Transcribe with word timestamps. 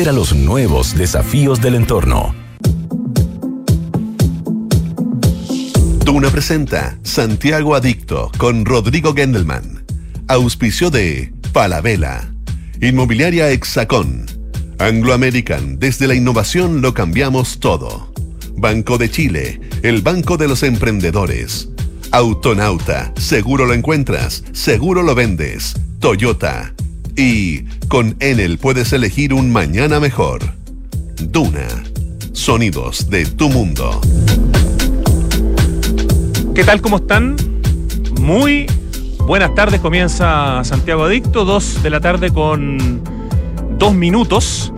a 0.00 0.10
los 0.10 0.34
nuevos 0.34 0.96
desafíos 0.96 1.60
del 1.60 1.74
entorno. 1.74 2.34
Duna 6.04 6.30
presenta 6.30 6.98
Santiago 7.02 7.74
Adicto 7.74 8.32
con 8.38 8.64
Rodrigo 8.64 9.14
Gendelman. 9.14 9.84
Auspicio 10.28 10.90
de 10.90 11.32
Palavela. 11.52 12.32
Inmobiliaria 12.80 13.50
Hexacón. 13.50 14.26
Anglo 14.78 15.12
American. 15.12 15.78
Desde 15.78 16.08
la 16.08 16.14
innovación 16.14 16.80
lo 16.80 16.94
cambiamos 16.94 17.60
todo. 17.60 18.12
Banco 18.56 18.96
de 18.96 19.10
Chile. 19.10 19.60
El 19.82 20.00
banco 20.00 20.38
de 20.38 20.48
los 20.48 20.62
emprendedores. 20.62 21.68
Autonauta. 22.12 23.12
Seguro 23.16 23.66
lo 23.66 23.74
encuentras. 23.74 24.42
Seguro 24.52 25.02
lo 25.02 25.14
vendes. 25.14 25.74
Toyota. 26.00 26.74
Y 27.16 27.64
con 27.88 28.16
Enel 28.20 28.58
puedes 28.58 28.92
elegir 28.92 29.34
un 29.34 29.50
mañana 29.50 30.00
mejor. 30.00 30.40
Duna. 31.20 31.68
Sonidos 32.32 33.10
de 33.10 33.26
tu 33.26 33.50
mundo. 33.50 34.00
¿Qué 36.54 36.64
tal? 36.64 36.80
¿Cómo 36.80 36.96
están? 36.96 37.36
Muy 38.20 38.66
buenas 39.18 39.54
tardes. 39.54 39.80
Comienza 39.80 40.64
Santiago 40.64 41.04
Adicto, 41.04 41.44
dos 41.44 41.82
de 41.82 41.90
la 41.90 42.00
tarde 42.00 42.30
con 42.30 43.02
dos 43.78 43.94
minutos. 43.94 44.72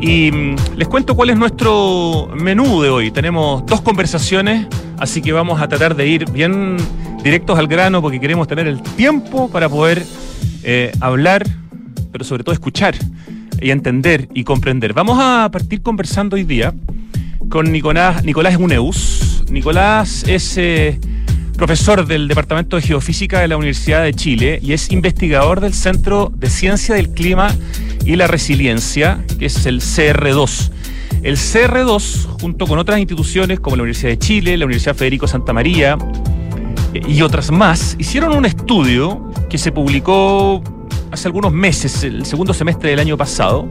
Y 0.00 0.30
mm, 0.30 0.56
les 0.76 0.88
cuento 0.88 1.16
cuál 1.16 1.30
es 1.30 1.38
nuestro 1.38 2.28
menú 2.34 2.82
de 2.82 2.90
hoy. 2.90 3.10
Tenemos 3.10 3.64
dos 3.64 3.80
conversaciones, 3.80 4.66
así 4.98 5.22
que 5.22 5.32
vamos 5.32 5.60
a 5.62 5.68
tratar 5.68 5.96
de 5.96 6.06
ir 6.06 6.30
bien 6.30 6.76
directos 7.24 7.58
al 7.58 7.68
grano 7.68 8.02
porque 8.02 8.20
queremos 8.20 8.46
tener 8.48 8.66
el 8.66 8.82
tiempo 8.82 9.48
para 9.50 9.68
poder 9.68 10.04
eh, 10.62 10.92
hablar 11.00 11.44
pero 12.10 12.24
sobre 12.24 12.44
todo 12.44 12.52
escuchar 12.52 12.94
y 13.60 13.70
entender 13.70 14.28
y 14.34 14.44
comprender. 14.44 14.92
Vamos 14.92 15.18
a 15.20 15.48
partir 15.50 15.82
conversando 15.82 16.36
hoy 16.36 16.44
día 16.44 16.74
con 17.48 17.70
Nicolás, 17.72 18.24
Nicolás 18.24 18.56
Uneus. 18.56 19.44
Nicolás 19.50 20.24
es 20.26 20.56
eh, 20.56 20.98
profesor 21.56 22.06
del 22.06 22.28
Departamento 22.28 22.76
de 22.76 22.82
Geofísica 22.82 23.40
de 23.40 23.48
la 23.48 23.56
Universidad 23.56 24.02
de 24.02 24.14
Chile 24.14 24.58
y 24.62 24.72
es 24.72 24.90
investigador 24.90 25.60
del 25.60 25.74
Centro 25.74 26.32
de 26.34 26.48
Ciencia 26.48 26.94
del 26.94 27.10
Clima 27.10 27.54
y 28.04 28.16
la 28.16 28.26
Resiliencia, 28.26 29.22
que 29.38 29.46
es 29.46 29.66
el 29.66 29.80
CR2. 29.80 30.70
El 31.22 31.36
CR2, 31.36 32.40
junto 32.40 32.66
con 32.66 32.78
otras 32.78 32.98
instituciones 32.98 33.60
como 33.60 33.76
la 33.76 33.82
Universidad 33.82 34.10
de 34.10 34.18
Chile, 34.18 34.56
la 34.56 34.64
Universidad 34.64 34.96
Federico 34.96 35.26
Santa 35.26 35.52
María 35.52 35.98
eh, 36.94 37.02
y 37.06 37.20
otras 37.20 37.50
más, 37.50 37.94
hicieron 37.98 38.34
un 38.34 38.46
estudio 38.46 39.30
que 39.50 39.58
se 39.58 39.70
publicó 39.70 40.62
hace 41.10 41.28
algunos 41.28 41.52
meses, 41.52 42.02
el 42.04 42.24
segundo 42.24 42.54
semestre 42.54 42.90
del 42.90 42.98
año 42.98 43.16
pasado, 43.16 43.68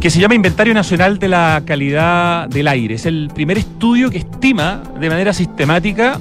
que 0.00 0.10
se 0.10 0.18
llama 0.18 0.34
Inventario 0.34 0.72
Nacional 0.74 1.18
de 1.18 1.28
la 1.28 1.62
Calidad 1.64 2.48
del 2.48 2.68
Aire. 2.68 2.94
Es 2.94 3.06
el 3.06 3.30
primer 3.34 3.58
estudio 3.58 4.10
que 4.10 4.18
estima 4.18 4.82
de 4.98 5.08
manera 5.08 5.32
sistemática 5.32 6.20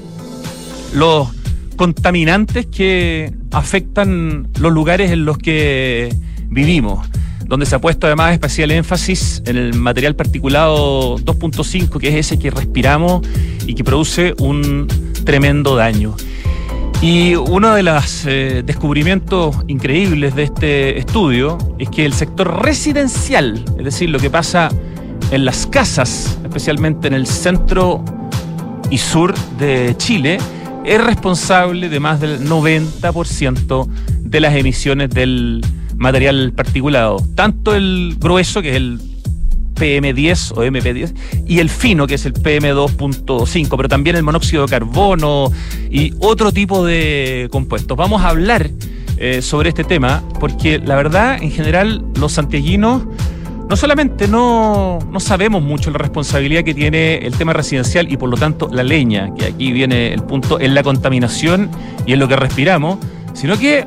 los 0.94 1.30
contaminantes 1.76 2.66
que 2.66 3.34
afectan 3.52 4.50
los 4.60 4.74
lugares 4.74 5.12
en 5.12 5.24
los 5.24 5.38
que 5.38 6.14
vivimos, 6.50 7.08
donde 7.46 7.66
se 7.66 7.76
ha 7.76 7.80
puesto 7.80 8.08
además 8.08 8.34
especial 8.34 8.72
énfasis 8.72 9.42
en 9.46 9.56
el 9.56 9.74
material 9.76 10.16
particulado 10.16 11.18
2.5, 11.20 12.00
que 12.00 12.10
es 12.10 12.16
ese 12.16 12.38
que 12.38 12.52
respiramos 12.52 13.26
y 13.66 13.76
que 13.76 13.84
produce 13.84 14.34
un 14.40 14.88
tremendo 15.24 15.76
daño. 15.76 16.16
Y 17.02 17.36
uno 17.36 17.74
de 17.76 17.84
los 17.84 18.26
eh, 18.26 18.62
descubrimientos 18.66 19.56
increíbles 19.68 20.36
de 20.36 20.44
este 20.44 21.00
estudio 21.00 21.58
es 21.78 21.90
que 21.90 22.06
el 22.06 22.12
sector 22.12 22.62
residencial, 22.62 23.64
es 23.78 23.86
decir, 23.86 24.10
lo 24.10 24.20
que 24.20 24.30
pasa 24.30 24.68
en 25.32 25.46
las 25.46 25.66
casas, 25.66 26.38
especialmente 26.44 27.08
en 27.08 27.14
el 27.14 27.26
centro 27.26 28.04
y 28.90 28.98
sur 28.98 29.34
de 29.58 29.96
Chile, 29.98 30.40
es 30.84 31.02
responsable 31.02 31.88
de 31.88 32.00
más 32.02 32.20
del 32.20 32.46
90% 32.50 33.88
de 34.20 34.40
las 34.42 34.54
emisiones 34.56 35.10
del 35.10 35.66
material 35.96 36.52
particulado. 36.54 37.24
Tanto 37.34 37.76
el 37.76 38.18
grueso, 38.20 38.62
que 38.62 38.72
es 38.72 38.76
el 38.76 39.00
PM10 39.80 40.52
o 40.56 40.64
MP10 40.64 41.14
y 41.48 41.60
el 41.60 41.70
fino, 41.70 42.06
que 42.06 42.16
es 42.16 42.26
el 42.26 42.34
PM2.5, 42.34 43.78
pero 43.78 43.90
también 43.90 44.16
el 44.16 44.24
monóxido 44.24 44.66
de 44.66 44.70
carbono 44.70 45.52
y 45.90 46.14
otro 46.20 46.52
tipo 46.52 46.86
de 46.86 47.48
compuestos. 47.52 47.98
Vamos 47.98 48.22
a 48.22 48.30
hablar 48.30 48.70
eh, 49.18 49.42
sobre 49.42 49.70
este 49.70 49.84
tema 49.84 50.24
porque 50.40 50.80
la 50.80 50.96
verdad, 50.96 51.42
en 51.42 51.52
general, 51.52 52.06
los 52.16 52.34
santiaguinos 52.34 53.04
no 53.70 53.76
solamente 53.76 54.28
no, 54.28 54.98
no 55.12 55.20
sabemos 55.20 55.62
mucho 55.62 55.92
la 55.92 56.00
responsabilidad 56.00 56.64
que 56.64 56.74
tiene 56.74 57.18
el 57.18 57.36
tema 57.36 57.54
residencial 57.54 58.12
y 58.12 58.18
por 58.18 58.28
lo 58.28 58.36
tanto 58.36 58.68
la 58.72 58.82
leña, 58.82 59.34
que 59.36 59.46
aquí 59.46 59.72
viene 59.72 60.12
el 60.12 60.24
punto, 60.24 60.60
en 60.60 60.74
la 60.74 60.82
contaminación 60.82 61.70
y 62.08 62.14
en 62.14 62.20
lo 62.20 62.28
que 62.28 62.36
respiramos, 62.36 62.98
sino 63.34 63.60
que 63.60 63.86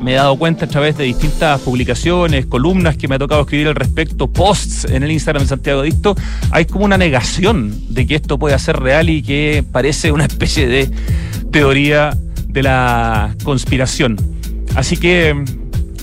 me 0.00 0.12
he 0.12 0.14
dado 0.14 0.36
cuenta 0.36 0.64
a 0.64 0.68
través 0.68 0.96
de 0.96 1.04
distintas 1.04 1.60
publicaciones, 1.60 2.46
columnas 2.46 2.96
que 2.96 3.06
me 3.06 3.16
ha 3.16 3.18
tocado 3.18 3.42
escribir 3.42 3.68
al 3.68 3.74
respecto, 3.74 4.28
posts 4.28 4.84
en 4.86 5.02
el 5.02 5.10
Instagram 5.10 5.42
de 5.42 5.48
Santiago 5.48 5.82
Dicto, 5.82 6.16
hay 6.50 6.64
como 6.64 6.84
una 6.84 6.96
negación 6.96 7.74
de 7.92 8.06
que 8.06 8.14
esto 8.14 8.38
pueda 8.38 8.58
ser 8.58 8.80
real 8.80 9.10
y 9.10 9.22
que 9.22 9.64
parece 9.70 10.10
una 10.10 10.24
especie 10.24 10.66
de 10.66 10.90
teoría 11.50 12.16
de 12.46 12.62
la 12.62 13.34
conspiración. 13.44 14.16
Así 14.74 14.96
que 14.96 15.34
mm, 15.34 15.44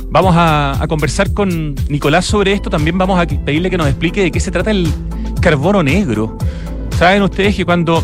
vamos 0.10 0.36
a, 0.36 0.82
a 0.82 0.88
conversar 0.88 1.34
con 1.34 1.76
Nicolás 1.90 2.26
sobre 2.26 2.54
esto, 2.54 2.70
también 2.70 2.98
vamos 2.98 3.20
a 3.20 3.26
pedirle 3.26 3.70
que 3.70 3.78
nos 3.78 3.88
explique 3.88 4.22
de 4.22 4.32
qué 4.32 4.40
se 4.40 4.52
trata 4.52 4.72
el 4.72 4.88
carbono 5.42 5.82
negro. 5.82 6.38
Saben 6.98 7.24
ustedes 7.24 7.56
que 7.56 7.66
cuando 7.66 8.04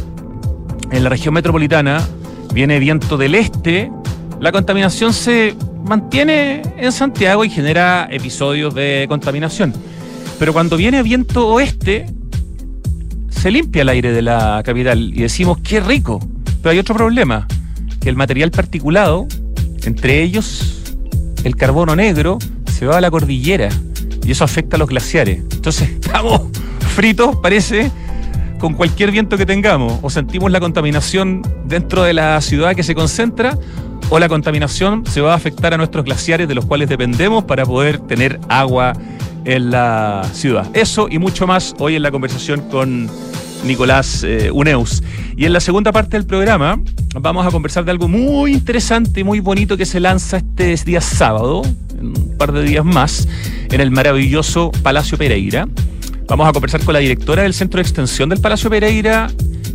en 0.92 1.04
la 1.04 1.10
región 1.10 1.34
metropolitana 1.34 2.02
viene 2.54 2.80
viento 2.80 3.18
del 3.18 3.36
este, 3.36 3.92
la 4.40 4.52
contaminación 4.52 5.14
se 5.14 5.56
mantiene 5.84 6.62
en 6.78 6.92
Santiago 6.92 7.44
y 7.46 7.50
genera 7.50 8.08
episodios 8.10 8.74
de 8.74 9.06
contaminación. 9.08 9.74
Pero 10.40 10.54
cuando 10.54 10.78
viene 10.78 11.04
viento 11.04 11.48
oeste, 11.48 12.08
se 13.30 13.52
limpia 13.52 13.82
el 13.82 13.90
aire 13.90 14.12
de 14.12 14.22
la 14.22 14.62
capital 14.66 15.14
y 15.14 15.22
decimos, 15.22 15.60
qué 15.60 15.80
rico. 15.80 16.20
Pero 16.62 16.72
hay 16.72 16.80
otro 16.80 16.96
problema, 16.96 17.48
que 18.00 18.10
el 18.10 18.16
material 18.16 18.52
particulado, 18.52 19.28
entre 19.84 20.22
ellos 20.22 20.82
el 21.44 21.56
carbono 21.56 21.96
negro, 21.96 22.40
se 22.72 22.86
va 22.86 22.98
a 22.98 23.02
la 23.02 23.12
cordillera 23.12 23.70
y 24.26 24.32
eso 24.32 24.44
afecta 24.44 24.78
a 24.78 24.80
los 24.80 24.90
glaciares. 24.90 25.40
Entonces 25.52 25.90
estamos 26.02 26.42
fritos, 26.96 27.36
parece, 27.38 27.92
con 28.60 28.76
cualquier 28.76 29.12
viento 29.12 29.38
que 29.38 29.46
tengamos. 29.46 30.00
O 30.02 30.10
sentimos 30.10 30.52
la 30.52 30.60
contaminación 30.60 31.42
dentro 31.66 32.04
de 32.04 32.14
la 32.14 32.40
ciudad 32.42 32.76
que 32.76 32.84
se 32.84 32.96
concentra 32.96 33.58
o 34.16 34.20
la 34.20 34.30
contaminación 34.30 35.08
se 35.08 35.22
va 35.22 35.34
a 35.34 35.36
afectar 35.36 35.74
a 35.74 35.78
nuestros 35.78 36.06
glaciares 36.06 36.48
de 36.48 36.54
los 36.54 36.66
cuales 36.66 36.88
dependemos 36.88 37.46
para 37.46 37.66
poder 37.66 37.98
tener 37.98 38.40
agua 38.48 38.94
en 39.44 39.72
la 39.72 40.24
ciudad. 40.34 40.70
Eso 40.76 41.08
y 41.10 41.18
mucho 41.18 41.48
más 41.48 41.74
hoy 41.80 41.96
en 41.96 42.04
la 42.04 42.12
conversación 42.12 42.62
con 42.70 43.10
Nicolás 43.66 44.24
eh, 44.24 44.52
Uneus. 44.52 45.02
Y 45.36 45.46
en 45.46 45.54
la 45.54 45.60
segunda 45.60 45.92
parte 45.92 46.16
del 46.16 46.28
programa 46.28 46.80
vamos 47.20 47.44
a 47.44 47.50
conversar 47.50 47.86
de 47.86 47.90
algo 47.90 48.08
muy 48.08 48.54
interesante 48.54 49.22
y 49.22 49.24
muy 49.24 49.40
bonito 49.40 49.78
que 49.78 49.86
se 49.88 50.00
lanza 50.00 50.38
este 50.38 50.76
día 50.86 51.02
sábado, 51.02 51.64
un 52.00 52.36
par 52.38 52.52
de 52.52 52.62
días 52.62 52.86
más, 52.86 53.28
en 53.72 53.82
el 53.82 53.90
maravilloso 53.90 54.72
Palacio 54.84 55.18
Pereira. 55.18 55.68
Vamos 56.28 56.48
a 56.48 56.54
conversar 56.54 56.84
con 56.84 56.94
la 56.94 57.00
directora 57.00 57.42
del 57.42 57.56
Centro 57.56 57.80
de 57.80 57.82
Extensión 57.82 58.30
del 58.30 58.40
Palacio 58.40 58.70
Pereira, 58.70 59.32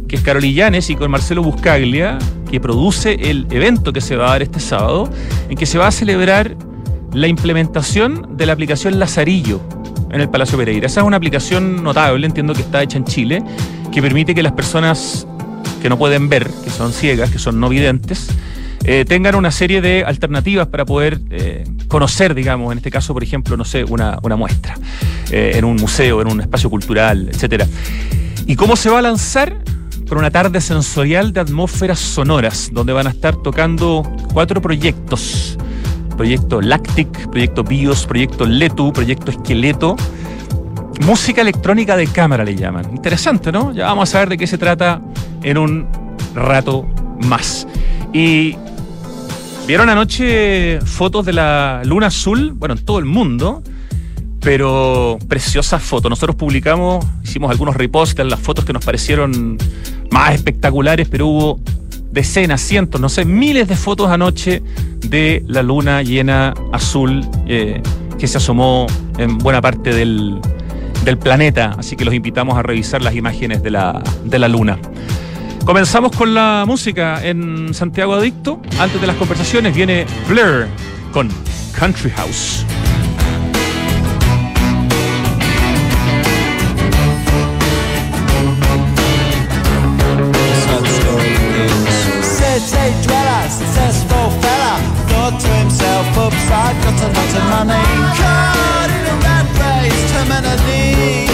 que 0.09 0.17
es 0.17 0.23
Carolillanes, 0.23 0.91
y 0.91 0.97
con 0.97 1.11
Marcelo 1.11 1.43
Buscaglia, 1.43 2.19
que 2.51 2.61
produce 2.61 3.15
el 3.31 3.47
evento 3.51 3.93
que 3.93 4.01
se 4.01 4.17
va 4.17 4.29
a 4.29 4.31
dar 4.31 4.43
este 4.43 4.59
sábado, 4.59 5.11
en 5.49 5.57
que 5.57 5.67
se 5.67 5.79
va 5.79 5.87
a 5.87 5.91
celebrar 5.93 6.57
la 7.13 7.29
implementación 7.29 8.37
de 8.37 8.47
la 8.47 8.55
aplicación 8.55 8.99
Lazarillo 8.99 9.61
en 10.11 10.21
el 10.21 10.29
Palacio 10.29 10.57
Pereira. 10.59 10.87
Esa 10.87 11.01
es 11.01 11.07
una 11.07 11.19
aplicación 11.19 11.83
notable, 11.83 12.27
entiendo 12.27 12.55
que 12.55 12.63
está 12.63 12.83
hecha 12.83 12.97
en 12.97 13.05
Chile, 13.05 13.43
que 13.93 14.03
permite 14.03 14.35
que 14.35 14.43
las 14.43 14.53
personas 14.53 15.27
que 15.83 15.89
no 15.89 15.99
pueden 15.99 16.29
ver, 16.29 16.51
que 16.65 16.71
son 16.71 16.93
ciegas, 16.93 17.31
que 17.31 17.39
son 17.39 17.61
no 17.61 17.69
videntes, 17.69 18.29
eh, 18.85 19.05
tengan 19.07 19.35
una 19.35 19.51
serie 19.51 19.81
de 19.81 20.05
alternativas 20.05 20.69
para 20.69 20.85
poder 20.85 21.21
eh, 21.31 21.65
conocer, 21.89 22.35
digamos, 22.35 22.73
en 22.73 22.79
este 22.79 22.91
caso, 22.91 23.13
por 23.13 23.23
ejemplo, 23.23 23.57
no 23.57 23.65
sé, 23.65 23.85
una, 23.85 24.19
muestra 24.37 24.77
eh, 25.31 25.53
en 25.57 25.65
un 25.65 25.77
museo, 25.77 26.23
en 26.23 26.29
un 26.29 26.41
espacio 26.41 26.71
cultural, 26.71 27.29
etcétera. 27.31 27.67
¿Y 28.47 28.57
cómo 28.57 28.77
se 28.77 28.89
va 28.89 29.01
a 29.01 29.03
lanzar? 29.03 29.59
Con 30.09 30.19
una 30.19 30.31
tarde 30.31 30.61
sensorial 30.61 31.33
de 31.33 31.41
atmósferas 31.41 31.99
sonoras, 31.99 32.71
donde 32.73 32.93
van 32.93 33.07
a 33.07 33.11
estar 33.11 33.37
tocando 33.37 34.03
cuatro 34.33 34.63
proyectos. 34.63 35.59
Proyecto 36.17 36.61
Lactic, 36.61 37.31
Proyecto 37.31 37.63
Bios, 37.63 38.07
Proyecto 38.07 38.47
Letu, 38.47 38.93
Proyecto 38.93 39.31
Esqueleto. 39.31 39.97
Música 41.05 41.43
electrónica 41.43 41.97
de 41.97 42.07
cámara 42.07 42.45
le 42.45 42.57
llaman. 42.57 42.91
Interesante, 42.93 43.53
¿no? 43.53 43.73
Ya 43.73 43.87
vamos 43.87 44.15
a 44.15 44.21
ver 44.21 44.31
de 44.31 44.39
qué 44.39 44.47
se 44.47 44.59
trata 44.59 45.01
en 45.43 45.59
un 45.59 45.87
rato 46.35 46.87
más. 47.25 47.69
Y 48.13 48.57
vieron 49.67 49.91
anoche 49.91 50.81
fotos 50.81 51.27
de 51.27 51.35
la 51.35 51.83
luna 51.85 52.07
azul, 52.07 52.53
bueno, 52.53 52.75
en 52.75 52.85
todo 52.85 52.99
el 52.99 53.05
mundo, 53.05 53.63
pero 54.49 55.19
preciosas 55.29 55.83
fotos. 55.83 56.09
Nosotros 56.09 56.35
publicamos, 56.35 57.05
hicimos 57.23 57.51
algunos 57.51 57.77
reposts 57.77 58.19
las 58.25 58.41
fotos 58.41 58.65
que 58.65 58.73
nos 58.73 58.83
parecieron 58.83 59.59
más 60.11 60.35
espectaculares, 60.35 61.07
pero 61.07 61.27
hubo 61.27 61.61
decenas, 62.11 62.63
cientos, 62.63 62.99
no 62.99 63.11
sé, 63.11 63.27
miles 63.27 63.69
de 63.69 63.77
fotos 63.77 64.09
anoche 64.09 64.63
de 65.01 65.45
la 65.47 65.63
luna 65.63 66.03
llena 66.03 66.55
azul 66.73 67.29
eh, 67.47 67.83
que 68.19 68.27
se 68.27 68.39
asomó 68.39 68.87
en 69.19 69.37
buena 69.37 69.61
parte 69.61 69.95
del, 69.95 70.41
del, 71.05 71.19
planeta. 71.19 71.75
Así 71.77 71.95
que 71.95 72.07
los 72.07 72.15
invitamos 72.15 72.57
a 72.57 72.63
revisar 72.63 73.03
las 73.03 73.15
imágenes 73.15 73.63
de 73.63 73.71
la, 73.71 74.03
de 74.25 74.39
la 74.39 74.49
luna. 74.49 74.79
Comenzamos 75.67 76.17
con 76.17 76.33
la 76.33 76.65
música 76.67 77.23
en 77.23 77.75
Santiago 77.75 78.15
Adicto. 78.15 78.63
Antes 78.79 78.99
de 78.99 79.09
las 79.09 79.17
conversaciones 79.17 79.75
viene 79.75 80.07
Blur 80.27 80.69
con 81.13 81.29
Country 81.79 82.09
House. 82.13 82.65
Got 96.89 97.03
a 97.03 97.13
lot 97.13 97.33
of 97.37 97.45
money. 97.53 97.85
Caught 98.17 98.91
in 98.97 99.05
a 99.13 99.17
rat 99.25 99.47
race, 99.61 100.05
terminally. 100.13 101.29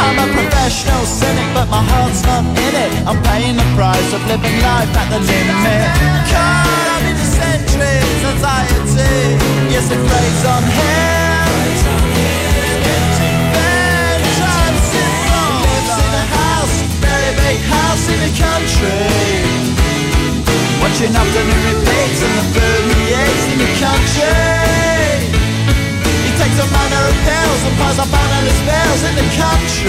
I'm 0.00 0.16
a 0.16 0.26
professional 0.32 1.04
cynic, 1.04 1.48
but 1.52 1.68
my 1.68 1.82
heart's 1.82 2.22
not 2.24 2.44
in 2.44 2.74
it. 2.84 2.90
I'm 3.06 3.20
paying 3.22 3.56
the 3.56 3.68
price 3.76 4.10
of 4.12 4.20
living 4.26 4.58
life 4.64 4.92
at 4.96 5.08
the 5.12 5.20
limit. 5.20 5.88
Caught 6.32 6.88
up 6.94 7.02
in 7.10 7.16
the 7.20 7.28
centuries, 7.40 8.20
anxiety. 8.32 9.12
Yes, 9.72 9.90
it 9.90 10.00
plays 10.08 10.44
on 10.54 10.62
him 10.62 11.27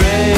country. 0.00 0.34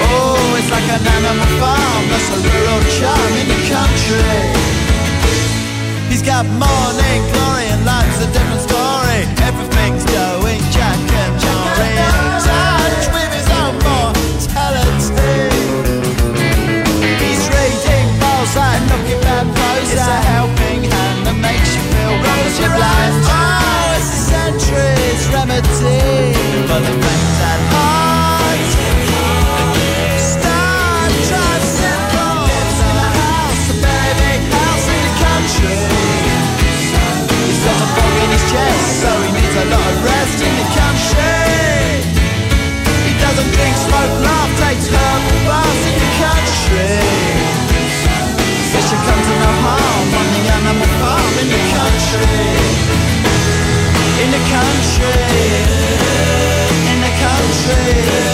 Oh, 0.00 0.56
it's 0.58 0.70
like 0.70 0.88
an 0.88 1.04
animal 1.04 1.50
farm, 1.60 2.02
that's 2.08 2.28
a 2.32 2.38
rural 2.40 2.82
charm 2.96 3.32
in 3.40 3.46
the 3.48 3.60
country. 3.68 4.40
He's 6.08 6.22
got 6.22 6.46
morning 6.46 7.20
glory 7.32 7.66
and 7.72 7.84
life's 7.84 8.20
a 8.22 8.28
different 8.32 8.62
story. 8.62 9.20
Everything's 9.42 10.04
going 10.04 10.62
Jack 10.70 10.96
and 10.96 11.34
Jory 11.42 11.90
In 11.90 12.26
touch 12.44 13.04
with 13.12 13.30
his 13.34 13.48
own 13.60 13.74
mortality 13.82 15.10
He's 17.18 17.42
reading 17.50 18.08
balls 18.20 18.54
like 18.56 18.82
looking 18.90 19.24
it's 19.94 20.08
a 20.08 20.20
helping 20.34 20.82
hand 20.90 21.26
that 21.26 21.36
makes 21.38 21.70
you 21.74 21.82
feel 21.92 22.14
rosy 22.18 22.66
blind. 22.66 23.14
Oh, 23.30 23.94
it's 23.94 24.10
a 24.10 24.20
century's 24.32 25.22
remedy. 25.30 26.34
For 26.66 26.80
the 26.80 27.33
smoke, 43.94 44.24
laugh, 44.26 44.50
takes 44.58 44.86
herbal 44.88 45.38
baths 45.46 45.84
in 45.90 45.96
the 46.02 46.10
country. 46.22 46.94
Guess 48.72 48.90
you 48.90 48.98
come 49.06 49.22
to 49.22 49.34
no 49.44 49.52
harm 49.64 50.08
on 50.18 50.26
the 50.34 50.42
animal 50.56 50.90
farm 51.00 51.34
in 51.42 51.48
the 51.54 51.62
country. 51.78 52.42
In 54.22 54.28
the 54.34 54.42
country. 54.54 55.14
In 56.90 56.98
the 57.06 57.12
country 57.22 58.33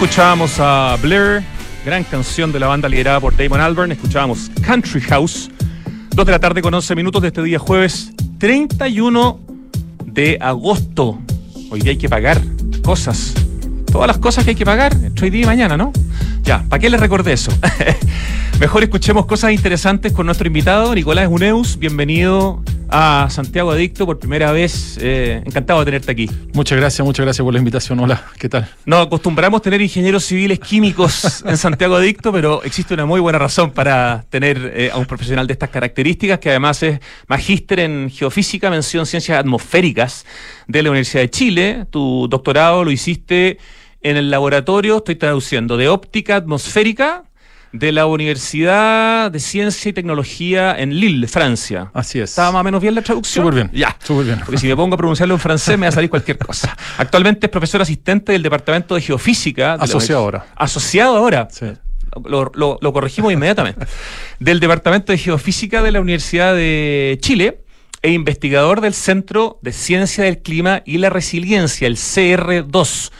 Escuchábamos 0.00 0.58
a 0.58 0.96
Blair, 1.02 1.42
gran 1.84 2.04
canción 2.04 2.52
de 2.52 2.58
la 2.58 2.68
banda 2.68 2.88
liderada 2.88 3.20
por 3.20 3.36
Damon 3.36 3.60
Albarn. 3.60 3.92
Escuchábamos 3.92 4.50
Country 4.62 5.02
House. 5.02 5.50
Dos 6.14 6.24
de 6.24 6.32
la 6.32 6.38
tarde 6.38 6.62
con 6.62 6.72
11 6.72 6.96
minutos 6.96 7.20
de 7.20 7.28
este 7.28 7.42
día 7.42 7.58
jueves 7.58 8.10
31 8.38 9.38
de 10.06 10.38
agosto. 10.40 11.18
Hoy 11.70 11.82
día 11.82 11.90
hay 11.90 11.98
que 11.98 12.08
pagar 12.08 12.40
cosas. 12.82 13.34
Todas 13.92 14.06
las 14.06 14.16
cosas 14.16 14.44
que 14.44 14.50
hay 14.50 14.56
que 14.56 14.64
pagar 14.64 14.96
hoy 15.20 15.28
día 15.28 15.42
y 15.42 15.44
mañana, 15.44 15.76
¿no? 15.76 15.92
Ya, 16.44 16.64
¿para 16.70 16.80
qué 16.80 16.88
les 16.88 16.98
recordé 16.98 17.34
eso? 17.34 17.52
Mejor 18.58 18.82
escuchemos 18.82 19.26
cosas 19.26 19.52
interesantes 19.52 20.14
con 20.14 20.24
nuestro 20.24 20.46
invitado, 20.46 20.94
Nicolás 20.94 21.28
Uneus. 21.30 21.78
Bienvenido 21.78 22.62
a 22.90 23.28
Santiago 23.30 23.70
Adicto 23.70 24.06
por 24.06 24.18
primera 24.18 24.52
vez. 24.52 24.98
Eh, 25.00 25.42
encantado 25.44 25.80
de 25.80 25.84
tenerte 25.86 26.12
aquí. 26.12 26.30
Muchas 26.52 26.78
gracias, 26.78 27.04
muchas 27.04 27.24
gracias 27.24 27.44
por 27.44 27.52
la 27.52 27.58
invitación. 27.58 28.00
Hola, 28.00 28.24
¿qué 28.38 28.48
tal? 28.48 28.68
No 28.84 28.98
acostumbramos 28.98 29.62
tener 29.62 29.80
ingenieros 29.80 30.24
civiles 30.24 30.58
químicos 30.58 31.44
en 31.46 31.56
Santiago 31.56 31.96
Adicto, 31.96 32.32
pero 32.32 32.62
existe 32.62 32.94
una 32.94 33.06
muy 33.06 33.20
buena 33.20 33.38
razón 33.38 33.70
para 33.70 34.24
tener 34.28 34.72
eh, 34.74 34.90
a 34.92 34.98
un 34.98 35.06
profesional 35.06 35.46
de 35.46 35.52
estas 35.52 35.70
características, 35.70 36.38
que 36.38 36.50
además 36.50 36.82
es 36.82 37.00
magíster 37.28 37.80
en 37.80 38.10
geofísica, 38.10 38.70
mención 38.70 39.06
ciencias 39.06 39.38
atmosféricas 39.38 40.26
de 40.66 40.82
la 40.82 40.90
Universidad 40.90 41.22
de 41.22 41.30
Chile. 41.30 41.86
Tu 41.90 42.26
doctorado 42.28 42.84
lo 42.84 42.90
hiciste 42.90 43.58
en 44.02 44.16
el 44.16 44.30
laboratorio, 44.30 44.98
estoy 44.98 45.16
traduciendo, 45.16 45.76
de 45.76 45.88
óptica 45.88 46.36
atmosférica 46.36 47.24
de 47.72 47.92
la 47.92 48.06
Universidad 48.06 49.30
de 49.30 49.38
Ciencia 49.40 49.88
y 49.88 49.92
Tecnología 49.92 50.74
en 50.78 50.94
Lille, 50.98 51.28
Francia. 51.28 51.90
Así 51.94 52.18
es. 52.18 52.30
¿Estaba 52.30 52.52
más 52.52 52.60
o 52.60 52.64
menos 52.64 52.82
bien 52.82 52.94
la 52.94 53.02
traducción? 53.02 53.44
Súper 53.44 53.54
bien. 53.54 53.70
Ya. 53.72 53.96
Súper 54.02 54.24
bien. 54.26 54.40
Porque 54.44 54.58
si 54.58 54.66
me 54.66 54.74
pongo 54.76 54.94
a 54.94 54.98
pronunciarlo 54.98 55.34
en 55.34 55.40
francés 55.40 55.78
me 55.78 55.86
va 55.86 55.90
a 55.90 55.92
salir 55.92 56.10
cualquier 56.10 56.36
cosa. 56.38 56.76
Actualmente 56.98 57.46
es 57.46 57.50
profesor 57.50 57.80
asistente 57.82 58.32
del 58.32 58.42
Departamento 58.42 58.94
de 58.94 59.00
Geofísica. 59.00 59.76
de 59.76 59.84
Asociado 59.84 60.20
ahora. 60.22 60.46
Asociado 60.56 61.16
ahora. 61.16 61.48
Sí. 61.50 61.66
Lo, 62.24 62.50
lo- 62.54 62.78
lo 62.80 62.92
corregimos 62.92 63.32
inmediatamente. 63.32 63.86
Del 64.40 64.58
Departamento 64.58 65.12
de 65.12 65.18
Geofísica 65.18 65.80
de 65.82 65.92
la 65.92 66.00
Universidad 66.00 66.54
de 66.56 67.18
Chile 67.22 67.62
e 68.02 68.10
investigador 68.10 68.80
del 68.80 68.94
Centro 68.94 69.60
de 69.62 69.72
Ciencia 69.72 70.24
del 70.24 70.42
Clima 70.42 70.82
y 70.84 70.98
la 70.98 71.08
Resiliencia, 71.10 71.86
el 71.86 71.96
CR2 71.96 73.10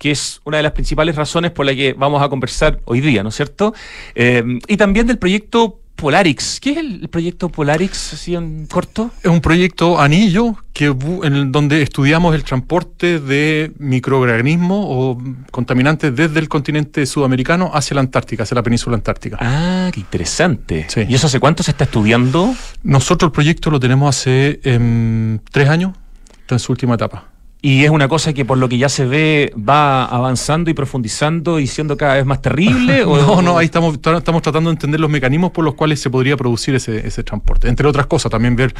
que 0.00 0.10
es 0.10 0.40
una 0.44 0.56
de 0.56 0.62
las 0.62 0.72
principales 0.72 1.14
razones 1.14 1.50
por 1.50 1.66
la 1.66 1.74
que 1.74 1.92
vamos 1.92 2.22
a 2.22 2.28
conversar 2.30 2.80
hoy 2.86 3.02
día, 3.02 3.22
¿no 3.22 3.28
es 3.28 3.34
cierto? 3.34 3.74
Eh, 4.14 4.42
y 4.66 4.76
también 4.78 5.06
del 5.06 5.18
proyecto 5.18 5.78
Polarix. 5.94 6.58
¿Qué 6.58 6.70
es 6.70 6.76
el 6.78 7.08
proyecto 7.10 7.50
Polarix, 7.50 8.14
así 8.14 8.34
en 8.34 8.66
corto? 8.66 9.10
Es 9.22 9.30
un 9.30 9.42
proyecto 9.42 10.00
anillo 10.00 10.56
que 10.72 10.86
en 10.86 11.52
donde 11.52 11.82
estudiamos 11.82 12.34
el 12.34 12.44
transporte 12.44 13.20
de 13.20 13.72
microorganismos 13.78 14.86
o 14.88 15.22
contaminantes 15.50 16.16
desde 16.16 16.40
el 16.40 16.48
continente 16.48 17.04
sudamericano 17.04 17.70
hacia 17.74 17.96
la 17.96 18.00
Antártica, 18.00 18.44
hacia 18.44 18.54
la 18.54 18.62
península 18.62 18.96
antártica. 18.96 19.36
Ah, 19.38 19.90
qué 19.92 20.00
interesante. 20.00 20.86
Sí. 20.88 21.02
¿Y 21.06 21.14
eso 21.14 21.26
hace 21.26 21.38
cuánto 21.38 21.62
se 21.62 21.72
está 21.72 21.84
estudiando? 21.84 22.54
Nosotros 22.82 23.28
el 23.28 23.32
proyecto 23.32 23.70
lo 23.70 23.78
tenemos 23.78 24.16
hace 24.16 24.60
em, 24.64 25.38
tres 25.52 25.68
años, 25.68 25.92
está 26.40 26.54
en 26.54 26.60
su 26.60 26.72
última 26.72 26.94
etapa. 26.94 27.29
Y 27.62 27.84
es 27.84 27.90
una 27.90 28.08
cosa 28.08 28.32
que 28.32 28.46
por 28.46 28.56
lo 28.56 28.70
que 28.70 28.78
ya 28.78 28.88
se 28.88 29.04
ve 29.04 29.52
va 29.56 30.06
avanzando 30.06 30.70
y 30.70 30.74
profundizando 30.74 31.60
y 31.60 31.66
siendo 31.66 31.94
cada 31.96 32.14
vez 32.14 32.24
más 32.24 32.40
terrible. 32.40 33.04
¿o- 33.04 33.18
No, 33.18 33.42
no, 33.42 33.58
ahí 33.58 33.66
estamos, 33.66 33.96
estamos 33.96 34.40
tratando 34.40 34.70
de 34.70 34.74
entender 34.74 34.98
los 34.98 35.10
mecanismos 35.10 35.50
por 35.50 35.64
los 35.64 35.74
cuales 35.74 36.00
se 36.00 36.08
podría 36.08 36.38
producir 36.38 36.74
ese, 36.74 37.06
ese 37.06 37.22
transporte. 37.22 37.68
Entre 37.68 37.86
otras 37.86 38.06
cosas, 38.06 38.30
también 38.30 38.56
ver 38.56 38.74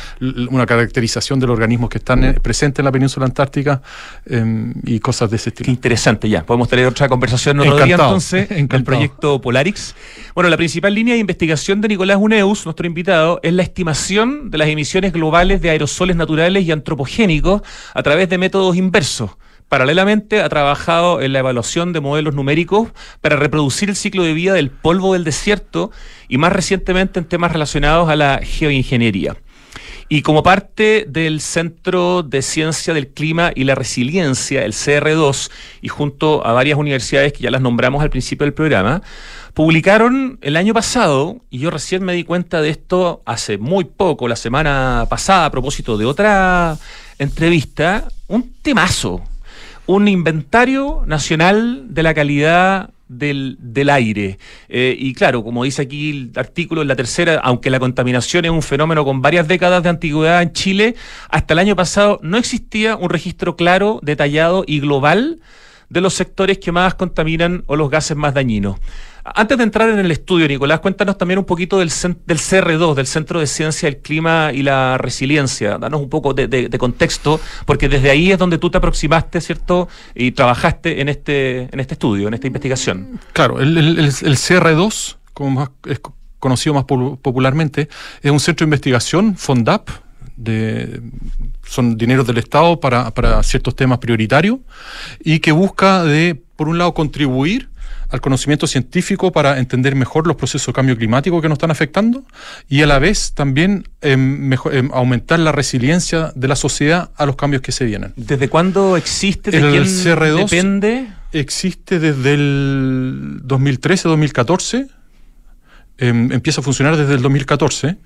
una 0.50 0.64
caracterización 0.64 1.38
de 1.40 1.46
los 1.46 1.54
organismos 1.54 1.90
que 1.90 1.99
están 1.99 2.25
eh, 2.25 2.32
presentes 2.40 2.78
en 2.78 2.87
la 2.87 2.92
península 2.92 3.26
antártica 3.26 3.82
em, 4.25 4.72
y 4.84 4.99
cosas 5.00 5.28
de 5.28 5.37
ese 5.37 5.50
Qué 5.50 5.62
estilo. 5.62 5.72
interesante 5.72 6.28
ya. 6.30 6.46
Podemos 6.46 6.68
tener 6.68 6.87
otra 6.87 7.06
conversación 7.08 7.60
otro 7.60 7.76
día 7.84 7.96
entonces 7.96 8.49
del 8.49 8.58
encantado. 8.60 8.84
proyecto 8.96 9.40
Polarix. 9.42 9.94
Bueno, 10.34 10.49
la 10.49 10.56
principal 10.56 10.94
línea 10.94 11.14
de 11.14 11.20
investigación 11.20 11.82
de 11.82 11.88
Nicolás 11.88 12.16
Uneus, 12.18 12.64
nuestro 12.64 12.87
invitado, 12.87 13.40
es 13.42 13.52
la 13.52 13.62
estimación 13.62 14.50
de 14.50 14.56
las 14.56 14.68
emisiones 14.68 15.12
globales 15.12 15.60
de 15.60 15.68
aerosoles 15.68 16.16
naturales 16.16 16.64
y 16.64 16.72
antropogénicos 16.72 17.60
a 17.92 18.02
través 18.02 18.28
de 18.30 18.38
métodos 18.38 18.69
inversos. 18.76 19.30
Paralelamente 19.68 20.42
ha 20.42 20.48
trabajado 20.48 21.20
en 21.20 21.32
la 21.32 21.38
evaluación 21.38 21.92
de 21.92 22.00
modelos 22.00 22.34
numéricos 22.34 22.88
para 23.20 23.36
reproducir 23.36 23.88
el 23.88 23.96
ciclo 23.96 24.24
de 24.24 24.34
vida 24.34 24.52
del 24.52 24.70
polvo 24.70 25.12
del 25.12 25.22
desierto 25.22 25.92
y 26.28 26.38
más 26.38 26.52
recientemente 26.52 27.20
en 27.20 27.24
temas 27.24 27.52
relacionados 27.52 28.08
a 28.08 28.16
la 28.16 28.40
geoingeniería. 28.42 29.36
Y 30.12 30.22
como 30.22 30.42
parte 30.42 31.06
del 31.08 31.40
Centro 31.40 32.24
de 32.24 32.42
Ciencia 32.42 32.92
del 32.92 33.10
Clima 33.10 33.52
y 33.54 33.62
la 33.62 33.76
Resiliencia, 33.76 34.64
el 34.64 34.72
CR2, 34.72 35.52
y 35.82 35.86
junto 35.86 36.44
a 36.44 36.52
varias 36.52 36.76
universidades 36.76 37.32
que 37.32 37.44
ya 37.44 37.52
las 37.52 37.60
nombramos 37.60 38.02
al 38.02 38.10
principio 38.10 38.44
del 38.44 38.52
programa, 38.52 39.02
publicaron 39.54 40.40
el 40.42 40.56
año 40.56 40.74
pasado, 40.74 41.44
y 41.48 41.60
yo 41.60 41.70
recién 41.70 42.02
me 42.02 42.14
di 42.14 42.24
cuenta 42.24 42.60
de 42.60 42.70
esto 42.70 43.22
hace 43.24 43.56
muy 43.56 43.84
poco, 43.84 44.26
la 44.26 44.34
semana 44.34 45.06
pasada, 45.08 45.44
a 45.44 45.50
propósito 45.52 45.96
de 45.96 46.06
otra 46.06 46.76
entrevista, 47.20 48.08
un 48.28 48.52
temazo, 48.62 49.22
un 49.86 50.08
inventario 50.08 51.04
nacional 51.06 51.84
de 51.88 52.02
la 52.02 52.14
calidad 52.14 52.90
del, 53.08 53.58
del 53.60 53.90
aire. 53.90 54.38
Eh, 54.68 54.96
y 54.98 55.12
claro, 55.12 55.44
como 55.44 55.64
dice 55.64 55.82
aquí 55.82 56.10
el 56.10 56.32
artículo 56.34 56.80
en 56.80 56.88
la 56.88 56.96
tercera, 56.96 57.38
aunque 57.42 57.68
la 57.68 57.78
contaminación 57.78 58.46
es 58.46 58.50
un 58.50 58.62
fenómeno 58.62 59.04
con 59.04 59.20
varias 59.20 59.46
décadas 59.46 59.82
de 59.82 59.90
antigüedad 59.90 60.40
en 60.40 60.52
Chile, 60.52 60.94
hasta 61.28 61.52
el 61.52 61.58
año 61.58 61.76
pasado 61.76 62.18
no 62.22 62.38
existía 62.38 62.96
un 62.96 63.10
registro 63.10 63.54
claro, 63.54 64.00
detallado 64.02 64.64
y 64.66 64.80
global 64.80 65.40
de 65.90 66.00
los 66.00 66.14
sectores 66.14 66.58
que 66.58 66.72
más 66.72 66.94
contaminan 66.94 67.64
o 67.66 67.76
los 67.76 67.90
gases 67.90 68.16
más 68.16 68.32
dañinos. 68.32 68.78
Antes 69.24 69.58
de 69.58 69.64
entrar 69.64 69.88
en 69.90 69.98
el 69.98 70.10
estudio, 70.10 70.48
Nicolás, 70.48 70.80
cuéntanos 70.80 71.18
también 71.18 71.38
un 71.38 71.44
poquito 71.44 71.78
del, 71.78 71.88
del 72.26 72.38
CR2, 72.38 72.94
del 72.94 73.06
Centro 73.06 73.40
de 73.40 73.46
Ciencia 73.46 73.88
del 73.90 73.98
Clima 73.98 74.50
y 74.52 74.62
la 74.62 74.96
Resiliencia. 74.98 75.78
Danos 75.78 76.00
un 76.00 76.08
poco 76.08 76.32
de, 76.34 76.68
contexto, 76.78 77.38
porque 77.66 77.88
desde 77.88 78.10
ahí 78.10 78.32
es 78.32 78.38
donde 78.38 78.58
tú 78.58 78.70
te 78.70 78.78
aproximaste, 78.78 79.40
¿cierto? 79.40 79.88
Y 80.14 80.32
trabajaste 80.32 81.00
en 81.00 81.08
este, 81.10 81.68
en 81.72 81.80
este 81.80 81.94
estudio, 81.94 82.28
en 82.28 82.34
esta 82.34 82.46
investigación. 82.46 83.20
Claro, 83.32 83.60
el, 83.60 83.76
el- 83.76 83.98
el- 83.98 84.04
el 84.06 84.36
CR2, 84.36 85.16
como 85.34 85.50
más, 85.50 85.70
es 85.86 85.98
co- 86.00 86.14
conocido 86.38 86.74
más 86.74 86.84
popularmente, 86.84 87.88
es 88.22 88.30
un 88.30 88.40
centro 88.40 88.64
de 88.64 88.68
investigación, 88.68 89.36
FONDAP, 89.36 89.88
de, 90.36 91.02
son 91.66 91.98
dineros 91.98 92.26
del 92.26 92.38
Estado 92.38 92.80
para, 92.80 93.10
para 93.12 93.42
ciertos 93.42 93.76
temas 93.76 93.98
prioritarios, 93.98 94.58
y 95.22 95.40
que 95.40 95.52
busca 95.52 96.02
de, 96.04 96.40
por 96.56 96.68
un 96.68 96.78
lado, 96.78 96.94
contribuir 96.94 97.68
al 98.11 98.21
conocimiento 98.21 98.67
científico 98.67 99.33
para 99.33 99.59
entender 99.59 99.95
mejor 99.95 100.26
los 100.26 100.37
procesos 100.37 100.67
de 100.69 100.73
cambio 100.73 100.97
climático 100.97 101.40
que 101.40 101.49
nos 101.49 101.57
están 101.57 101.71
afectando 101.71 102.25
y 102.69 102.83
a 102.83 102.87
la 102.87 102.99
vez 102.99 103.33
también 103.35 103.88
em, 104.00 104.52
em, 104.52 104.90
aumentar 104.93 105.38
la 105.38 105.52
resiliencia 105.52 106.33
de 106.35 106.49
la 106.49 106.57
sociedad 106.57 107.11
a 107.17 107.26
los 107.26 107.37
cambios 107.37 107.62
que 107.62 107.73
se 107.73 107.85
vienen. 107.85 108.12
¿Desde 108.17 108.49
cuándo 108.49 108.97
existe? 108.97 109.50
¿De 109.50 109.59
El 109.59 109.71
quién 109.71 109.85
CR2 109.85 110.50
depende? 110.50 111.09
Existe 111.33 111.99
desde 112.00 112.35
el 112.35 113.40
2013-2014. 113.45 114.88
em, 115.99 116.33
empieza 116.33 116.62
a 116.62 116.64
funcionar 116.64 116.97
desde 116.97 117.12
el 117.14 117.21
2014. 117.21 117.99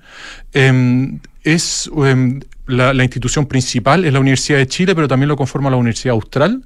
Em, 0.53 1.19
es 1.43 1.89
la, 2.67 2.93
la 2.93 3.03
institución 3.03 3.45
principal 3.45 4.03
es 4.03 4.11
la 4.11 4.19
Universidad 4.19 4.57
de 4.57 4.67
Chile, 4.67 4.95
pero 4.95 5.07
también 5.07 5.29
lo 5.29 5.37
conforma 5.37 5.69
la 5.69 5.77
Universidad 5.77 6.13
Austral 6.13 6.65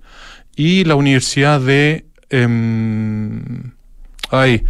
y 0.55 0.83
la 0.85 0.95
Universidad 0.95 1.61
de 1.61 2.05
em, 2.29 3.71
ay, 4.31 4.63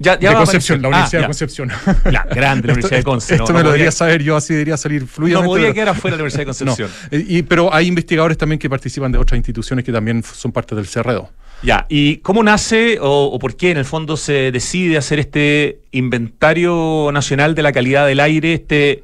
Ya, 0.00 0.16
ya 0.20 0.30
de 0.30 0.36
Concepción, 0.36 0.80
la. 0.82 0.88
Universidad 0.88 1.18
Ah, 1.18 1.22
de 1.22 1.26
Concepción. 1.26 1.72
La 2.04 2.22
grande, 2.24 2.68
la 2.68 2.72
Universidad 2.74 2.98
de 2.98 3.02
Conce. 3.04 3.34
Esto 3.34 3.46
no, 3.48 3.52
me 3.54 3.58
no 3.58 3.62
lo 3.64 3.68
debería 3.70 3.86
podía- 3.86 3.90
saber 3.92 4.22
yo, 4.22 4.36
así 4.36 4.52
debería 4.54 4.76
salir 4.76 5.02
No 5.02 5.08
fluidamente. 5.08 5.48
podía 5.48 5.62
pero- 5.64 5.74
quedar 5.74 5.88
afuera 5.88 6.16
de 6.16 6.22
la 6.22 6.22
Universidad 6.24 6.54
de 6.56 6.64
no. 6.64 6.76
Concepción. 6.76 6.90
Eh, 7.10 7.24
y- 7.28 7.42
pero 7.42 7.74
hay 7.74 7.88
investigadores 7.88 8.38
también 8.38 8.58
que 8.60 8.70
participan 8.70 9.10
de 9.10 9.18
otras 9.18 9.36
instituciones 9.36 9.84
que 9.84 9.90
también 9.92 10.22
son 10.22 10.52
parte 10.52 10.74
del 10.76 10.86
CREDO. 10.88 11.30
Ya, 11.64 11.84
¿y 11.88 12.18
cómo 12.18 12.44
nace 12.44 12.98
o, 13.00 13.24
o 13.24 13.38
por 13.40 13.56
qué 13.56 13.72
en 13.72 13.78
el 13.78 13.84
fondo 13.84 14.16
se 14.16 14.52
decide 14.52 14.96
hacer 14.96 15.18
este 15.18 15.80
inventario 15.90 17.10
nacional 17.12 17.56
de 17.56 17.62
la 17.62 17.72
calidad 17.72 18.06
del 18.06 18.20
aire, 18.20 18.54
este, 18.54 19.02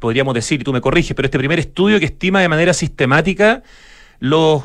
podríamos 0.00 0.34
decir, 0.34 0.60
y 0.60 0.64
tú 0.64 0.74
me 0.74 0.82
corriges, 0.82 1.14
pero 1.16 1.24
este 1.24 1.38
primer 1.38 1.58
estudio 1.58 1.98
que 1.98 2.04
estima 2.04 2.42
de 2.42 2.50
manera 2.50 2.74
sistemática 2.74 3.62
los 4.20 4.64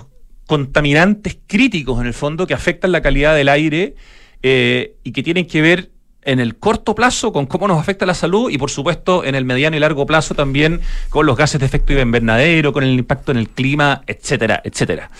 contaminantes 0.49 1.37
críticos 1.45 2.01
en 2.01 2.07
el 2.07 2.13
fondo 2.15 2.47
que 2.47 2.55
afectan 2.55 2.91
la 2.91 3.03
calidad 3.03 3.35
del 3.35 3.49
aire 3.49 3.93
eh, 4.41 4.95
y 5.03 5.11
que 5.11 5.21
tienen 5.21 5.45
que 5.45 5.61
ver 5.61 5.91
en 6.23 6.39
el 6.39 6.57
corto 6.57 6.95
plazo 6.95 7.31
con 7.31 7.45
cómo 7.45 7.67
nos 7.67 7.79
afecta 7.79 8.07
la 8.07 8.15
salud 8.15 8.49
y 8.49 8.57
por 8.57 8.71
supuesto 8.71 9.23
en 9.23 9.35
el 9.35 9.45
mediano 9.45 9.77
y 9.77 9.79
largo 9.79 10.07
plazo 10.07 10.33
también 10.33 10.81
con 11.11 11.27
los 11.27 11.37
gases 11.37 11.59
de 11.59 11.67
efecto 11.67 11.93
invernadero, 11.93 12.73
con 12.73 12.83
el 12.83 12.97
impacto 12.97 13.31
en 13.31 13.37
el 13.37 13.47
clima, 13.47 14.01
etcétera, 14.07 14.59
etcétera. 14.63 15.11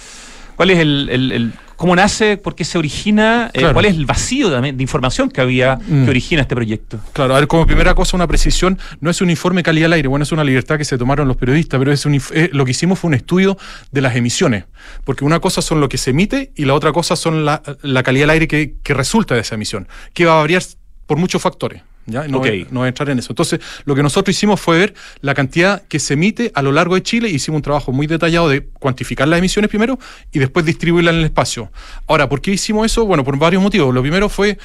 ¿Cuál 0.55 0.71
es 0.71 0.79
el, 0.79 1.53
cómo 1.79 1.95
nace, 1.95 2.35
por 2.35 2.55
qué 2.55 2.65
se 2.65 2.77
origina, 2.77 3.49
eh, 3.53 3.59
Claro. 3.59 3.73
cuál 3.73 3.85
es 3.85 3.95
el 3.95 4.05
vacío 4.05 4.51
también 4.51 4.75
de 4.75 4.83
información 4.83 5.29
que 5.31 5.39
había 5.39 5.77
Mm. 5.77 6.03
que 6.03 6.09
origina 6.09 6.41
este 6.41 6.53
proyecto? 6.53 6.99
Claro, 7.13 7.35
a 7.35 7.39
ver, 7.39 7.47
como 7.47 7.65
primera 7.65 7.95
cosa, 7.95 8.17
una 8.17 8.27
precisión, 8.27 8.77
no 8.99 9.09
es 9.09 9.21
un 9.21 9.29
informe 9.29 9.63
calidad 9.63 9.85
del 9.85 9.93
aire, 9.93 10.09
bueno, 10.09 10.23
es 10.23 10.31
una 10.33 10.43
libertad 10.43 10.77
que 10.77 10.83
se 10.83 10.97
tomaron 10.97 11.25
los 11.29 11.37
periodistas, 11.37 11.79
pero 11.79 11.93
es 11.93 12.05
un 12.05 12.15
eh, 12.33 12.49
lo 12.51 12.65
que 12.65 12.71
hicimos 12.71 12.99
fue 12.99 13.07
un 13.07 13.13
estudio 13.13 13.57
de 13.91 14.01
las 14.01 14.13
emisiones, 14.17 14.65
porque 15.05 15.23
una 15.23 15.39
cosa 15.39 15.61
son 15.61 15.79
lo 15.79 15.87
que 15.87 15.97
se 15.97 16.09
emite 16.09 16.51
y 16.53 16.65
la 16.65 16.73
otra 16.73 16.91
cosa 16.91 17.15
son 17.15 17.45
la, 17.45 17.63
la 17.81 18.03
calidad 18.03 18.23
del 18.23 18.31
aire 18.31 18.47
que, 18.49 18.75
que 18.83 18.93
resulta 18.93 19.35
de 19.35 19.41
esa 19.41 19.55
emisión, 19.55 19.87
que 20.13 20.25
va 20.25 20.33
a 20.33 20.41
variar 20.41 20.61
por 21.05 21.17
muchos 21.17 21.41
factores. 21.41 21.81
¿Ya? 22.09 22.27
No, 22.27 22.39
voy, 22.39 22.63
Ok. 22.63 22.71
no 22.71 22.79
voy 22.81 22.85
a 22.87 22.89
entrar 22.89 23.09
en 23.09 23.19
eso. 23.19 23.31
Entonces, 23.31 23.59
lo 23.85 23.95
que 23.95 24.03
nosotros 24.03 24.35
hicimos 24.35 24.59
fue 24.59 24.77
ver 24.77 24.93
la 25.21 25.33
cantidad 25.33 25.83
que 25.87 25.99
se 25.99 26.15
emite 26.15 26.51
a 26.55 26.61
lo 26.61 26.71
largo 26.71 26.95
de 26.95 27.03
Chile. 27.03 27.29
Hicimos 27.29 27.57
un 27.59 27.61
trabajo 27.61 27.91
muy 27.91 28.07
detallado 28.07 28.49
de 28.49 28.65
cuantificar 28.65 29.27
las 29.27 29.39
emisiones 29.39 29.69
primero 29.69 29.99
y 30.31 30.39
después 30.39 30.65
distribuirlas 30.65 31.13
en 31.13 31.19
el 31.19 31.25
espacio. 31.25 31.71
Ahora, 32.07 32.27
¿por 32.27 32.41
qué 32.41 32.51
hicimos 32.51 32.85
eso? 32.85 33.05
Bueno, 33.05 33.23
por 33.23 33.37
varios 33.37 33.61
motivos. 33.63 33.93
Lo 33.93 34.01
primero 34.01 34.29
fue, 34.29 34.57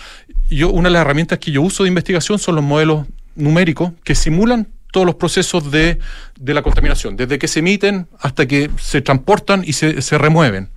yo, 0.51 0.71
una 0.71 0.89
de 0.89 0.95
las 0.95 1.03
herramientas 1.03 1.39
que 1.39 1.51
yo 1.51 1.63
uso 1.63 1.83
de 1.85 1.89
investigación 1.89 2.39
son 2.39 2.57
los 2.57 2.65
modelos 2.65 3.07
numéricos 3.37 3.93
que 4.05 4.15
simulan 4.15 4.69
todos 4.93 5.07
los 5.07 5.17
procesos 5.17 5.73
de, 5.73 5.99
de 6.39 6.55
la 6.55 6.63
contaminación, 6.63 7.17
desde 7.17 7.37
que 7.39 7.49
se 7.49 7.59
emiten 7.59 8.07
hasta 8.21 8.47
que 8.47 8.71
se 8.81 9.01
transportan 9.01 9.65
y 9.67 9.73
se, 9.73 10.01
se 10.03 10.19
remueven. 10.19 10.71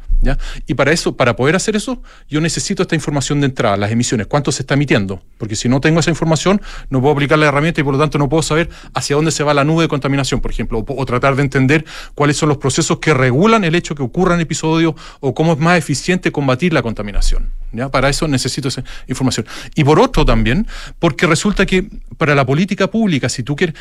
Y 0.65 0.73
para 0.73 0.91
eso, 0.91 1.15
para 1.15 1.35
poder 1.35 1.55
hacer 1.55 1.75
eso, 1.75 2.01
yo 2.29 2.41
necesito 2.41 2.81
esta 2.81 2.95
información 2.95 3.39
de 3.39 3.47
entrada, 3.47 3.77
las 3.77 3.91
emisiones, 3.91 4.27
cuánto 4.27 4.51
se 4.51 4.63
está 4.63 4.73
emitiendo, 4.73 5.21
porque 5.37 5.55
si 5.55 5.69
no 5.69 5.79
tengo 5.79 5.99
esa 5.99 6.09
información, 6.09 6.61
no 6.89 7.01
puedo 7.01 7.13
aplicar 7.13 7.39
la 7.39 7.47
herramienta 7.47 7.81
y 7.81 7.83
por 7.83 7.93
lo 7.93 7.99
tanto 7.99 8.17
no 8.17 8.29
puedo 8.29 8.43
saber 8.43 8.69
hacia 8.93 9.15
dónde 9.15 9.31
se 9.31 9.43
va 9.43 9.53
la 9.53 9.63
nube 9.63 9.83
de 9.83 9.87
contaminación, 9.87 10.41
por 10.41 10.51
ejemplo, 10.51 10.79
o, 10.79 11.01
o 11.01 11.05
tratar 11.05 11.35
de 11.35 11.43
entender 11.43 11.85
cuáles 12.15 12.37
son 12.37 12.49
los 12.49 12.57
procesos 12.57 12.99
que 12.99 13.13
regulan 13.13 13.63
el 13.63 13.75
hecho 13.75 13.95
que 13.95 14.03
ocurran 14.03 14.39
episodios 14.39 14.95
o 15.19 15.33
cómo 15.33 15.53
es 15.53 15.59
más 15.59 15.77
eficiente 15.77 16.31
combatir 16.31 16.73
la 16.73 16.81
contaminación. 16.81 17.51
¿ya? 17.71 17.89
Para 17.89 18.09
eso 18.09 18.27
necesito 18.27 18.67
esa 18.67 18.83
información. 19.07 19.45
Y 19.75 19.83
por 19.83 19.99
otro 19.99 20.25
también, 20.25 20.67
porque 20.99 21.27
resulta 21.27 21.65
que 21.65 21.89
para 22.17 22.35
la 22.35 22.45
política 22.45 22.87
pública, 22.87 23.29
si 23.29 23.43
tú 23.43 23.55
quieres, 23.55 23.75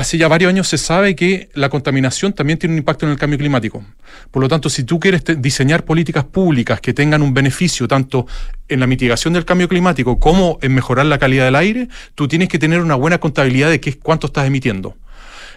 hace 0.00 0.16
ya 0.16 0.28
varios 0.28 0.48
años 0.48 0.66
se 0.66 0.78
sabe 0.78 1.14
que 1.14 1.50
la 1.54 1.68
contaminación 1.68 2.32
también 2.32 2.58
tiene 2.58 2.74
un 2.74 2.78
impacto 2.78 3.04
en 3.04 3.12
el 3.12 3.18
cambio 3.18 3.38
climático. 3.38 3.84
Por 4.30 4.42
lo 4.42 4.48
tanto, 4.48 4.70
si 4.70 4.84
tú 4.84 4.98
quieres 4.98 5.22
diseñar 5.38 5.84
políticas 5.84 6.24
públicas 6.24 6.80
que 6.80 6.94
tengan 6.94 7.20
un 7.22 7.34
beneficio 7.34 7.86
tanto 7.86 8.26
en 8.68 8.80
la 8.80 8.86
mitigación 8.86 9.34
del 9.34 9.44
cambio 9.44 9.68
climático 9.68 10.18
como 10.18 10.58
en 10.62 10.74
mejorar 10.74 11.06
la 11.06 11.18
calidad 11.18 11.44
del 11.44 11.56
aire, 11.56 11.88
tú 12.14 12.28
tienes 12.28 12.48
que 12.48 12.58
tener 12.58 12.80
una 12.80 12.94
buena 12.94 13.18
contabilidad 13.18 13.68
de 13.68 13.80
qué, 13.80 13.98
cuánto 13.98 14.28
estás 14.28 14.46
emitiendo. 14.46 14.96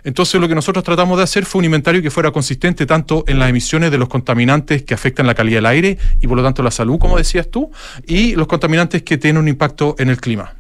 Entonces 0.04 0.42
lo 0.42 0.50
que 0.50 0.56
nosotros 0.56 0.84
tratamos 0.84 1.18
de 1.18 1.24
hacer 1.24 1.46
fue 1.46 1.60
un 1.60 1.66
inventario 1.66 2.02
que 2.02 2.12
fuera 2.12 2.32
consistente 2.32 2.86
tanto 2.86 3.24
en 3.28 3.40
las 3.40 3.50
emisiones 3.50 3.92
de 3.92 3.98
los 3.98 4.10
contaminantes 4.10 4.84
que 4.84 4.94
afectan 4.94 5.26
la 5.26 5.36
calidad 5.36 5.60
del 5.60 5.68
aire 5.68 5.98
y 6.20 6.28
por 6.28 6.36
lo 6.36 6.44
tanto 6.44 6.62
la 6.62 6.72
salud, 6.72 7.00
como 7.00 7.18
decías 7.18 7.50
tú, 7.50 7.72
y 8.06 8.36
los 8.36 8.48
contaminantes 8.48 9.04
que 9.04 9.18
tienen 9.18 9.42
un 9.42 9.48
impacto 9.48 9.96
en 10.00 10.10
el 10.10 10.20
clima. 10.20 10.56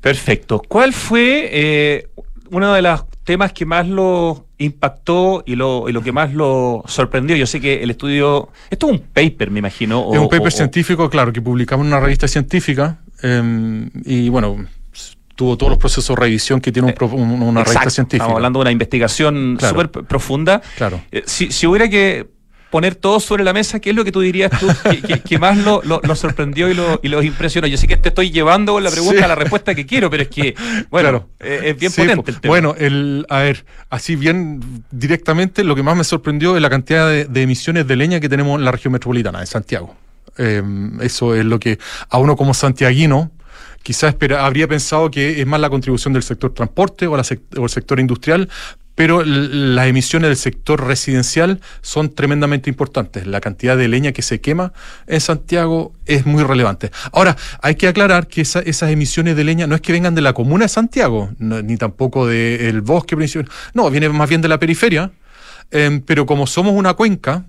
Perfecto. 0.00 0.62
¿Cuál 0.68 0.92
fue 0.92 1.50
eh, 1.52 2.07
uno 2.50 2.72
de 2.72 2.82
los 2.82 3.04
temas 3.24 3.52
que 3.52 3.64
más 3.66 3.86
lo 3.86 4.46
impactó 4.58 5.42
y 5.46 5.54
lo, 5.56 5.88
y 5.88 5.92
lo 5.92 6.02
que 6.02 6.12
más 6.12 6.32
lo 6.32 6.82
sorprendió? 6.86 7.36
Yo 7.36 7.46
sé 7.46 7.60
que 7.60 7.82
el 7.82 7.90
estudio, 7.90 8.48
esto 8.70 8.86
es 8.86 8.92
un 8.92 8.98
paper, 9.00 9.50
me 9.50 9.58
imagino. 9.60 10.00
O, 10.00 10.14
es 10.14 10.20
un 10.20 10.28
paper 10.28 10.48
o, 10.48 10.50
científico, 10.50 11.08
claro, 11.10 11.32
que 11.32 11.42
publicamos 11.42 11.84
en 11.86 11.92
una 11.92 12.00
revista 12.00 12.26
científica 12.28 12.98
eh, 13.22 13.88
y 14.04 14.28
bueno, 14.28 14.66
tuvo 15.34 15.56
todos 15.56 15.70
los 15.70 15.78
procesos 15.78 16.16
de 16.16 16.20
revisión 16.20 16.60
que 16.60 16.72
tiene 16.72 16.94
un, 16.98 17.12
un, 17.12 17.42
una 17.42 17.60
Exacto. 17.60 17.70
revista 17.70 17.90
científica. 17.90 18.24
Estamos 18.24 18.36
hablando 18.36 18.58
de 18.58 18.62
una 18.62 18.72
investigación 18.72 19.56
Claro. 19.58 19.74
súper 19.80 20.04
profunda. 20.04 20.60
Claro. 20.76 21.00
Eh, 21.12 21.22
si, 21.26 21.52
si 21.52 21.66
hubiera 21.66 21.88
que 21.88 22.26
poner 22.70 22.94
todo 22.94 23.18
sobre 23.20 23.44
la 23.44 23.52
mesa, 23.52 23.80
¿qué 23.80 23.90
es 23.90 23.96
lo 23.96 24.04
que 24.04 24.12
tú 24.12 24.20
dirías 24.20 24.50
tú 24.60 24.66
que, 24.90 25.00
que- 25.00 25.20
que 25.20 25.38
más 25.38 25.56
lo, 25.56 25.80
lo- 25.84 26.00
lo 26.02 26.14
sorprendió 26.14 26.68
y 26.70 26.74
lo, 26.74 27.00
y 27.02 27.08
los 27.08 27.24
impresionó? 27.24 27.66
Yo 27.66 27.76
sé 27.78 27.86
que 27.86 27.96
te 27.96 28.10
estoy 28.10 28.30
llevando 28.30 28.74
con 28.74 28.84
la 28.84 28.90
pregunta 28.90 29.18
Sí. 29.18 29.24
a 29.24 29.28
la 29.28 29.34
respuesta 29.34 29.74
que 29.74 29.86
quiero, 29.86 30.10
pero 30.10 30.22
es 30.24 30.28
que, 30.28 30.54
bueno, 30.90 31.08
Claro. 31.08 31.28
eh, 31.40 31.60
es 31.70 31.78
bien 31.78 31.90
Sí, 31.92 32.02
potente 32.02 32.22
po- 32.22 32.30
el 32.30 32.40
tema. 32.40 32.50
Bueno, 32.52 32.74
el, 32.78 33.26
a 33.30 33.38
ver, 33.38 33.64
así 33.90 34.16
bien 34.16 34.84
directamente, 34.90 35.64
lo 35.64 35.74
que 35.74 35.82
más 35.82 35.96
me 35.96 36.04
sorprendió 36.04 36.56
es 36.56 36.62
la 36.62 36.70
cantidad 36.70 37.08
de, 37.08 37.24
de 37.24 37.42
emisiones 37.42 37.86
de 37.86 37.96
leña 37.96 38.20
que 38.20 38.28
tenemos 38.28 38.58
en 38.58 38.64
la 38.64 38.72
región 38.72 38.92
metropolitana, 38.92 39.40
en 39.40 39.46
Santiago. 39.46 39.96
Eh, 40.36 40.62
eso 41.00 41.34
es 41.34 41.44
lo 41.44 41.58
que 41.58 41.78
a 42.10 42.18
uno 42.18 42.36
como 42.36 42.54
santiaguino 42.54 43.30
quizás 43.82 44.14
habría 44.38 44.68
pensado 44.68 45.10
que 45.10 45.40
es 45.40 45.46
más 45.46 45.58
la 45.60 45.70
contribución 45.70 46.12
del 46.12 46.22
sector 46.22 46.52
transporte 46.52 47.06
o, 47.06 47.16
la 47.16 47.22
sec- 47.22 47.40
o 47.58 47.64
el 47.64 47.70
sector 47.70 47.98
industrial, 47.98 48.48
pero 48.98 49.22
las 49.24 49.86
emisiones 49.86 50.28
del 50.28 50.36
sector 50.36 50.84
residencial 50.84 51.60
son 51.82 52.12
tremendamente 52.12 52.68
importantes. 52.68 53.28
La 53.28 53.40
cantidad 53.40 53.76
de 53.76 53.86
leña 53.86 54.10
que 54.10 54.22
se 54.22 54.40
quema 54.40 54.72
en 55.06 55.20
Santiago 55.20 55.92
es 56.04 56.26
muy 56.26 56.42
relevante. 56.42 56.90
Ahora, 57.12 57.36
hay 57.62 57.76
que 57.76 57.86
aclarar 57.86 58.26
que 58.26 58.40
esa- 58.40 58.58
esas 58.58 58.90
emisiones 58.90 59.36
de 59.36 59.44
leña 59.44 59.68
no 59.68 59.76
es 59.76 59.82
que 59.82 59.92
vengan 59.92 60.16
de 60.16 60.20
la 60.20 60.32
comuna 60.32 60.64
de 60.64 60.68
Santiago, 60.68 61.30
no- 61.38 61.62
ni 61.62 61.76
tampoco 61.76 62.26
del 62.26 62.80
bosque 62.80 63.14
principal. 63.16 63.48
No, 63.72 63.88
viene 63.88 64.08
más 64.08 64.28
bien 64.28 64.40
de 64.42 64.48
la 64.48 64.58
periferia. 64.58 65.12
Em, 65.70 66.00
pero 66.00 66.26
como 66.26 66.48
somos 66.48 66.72
una 66.74 66.94
cuenca, 66.94 67.44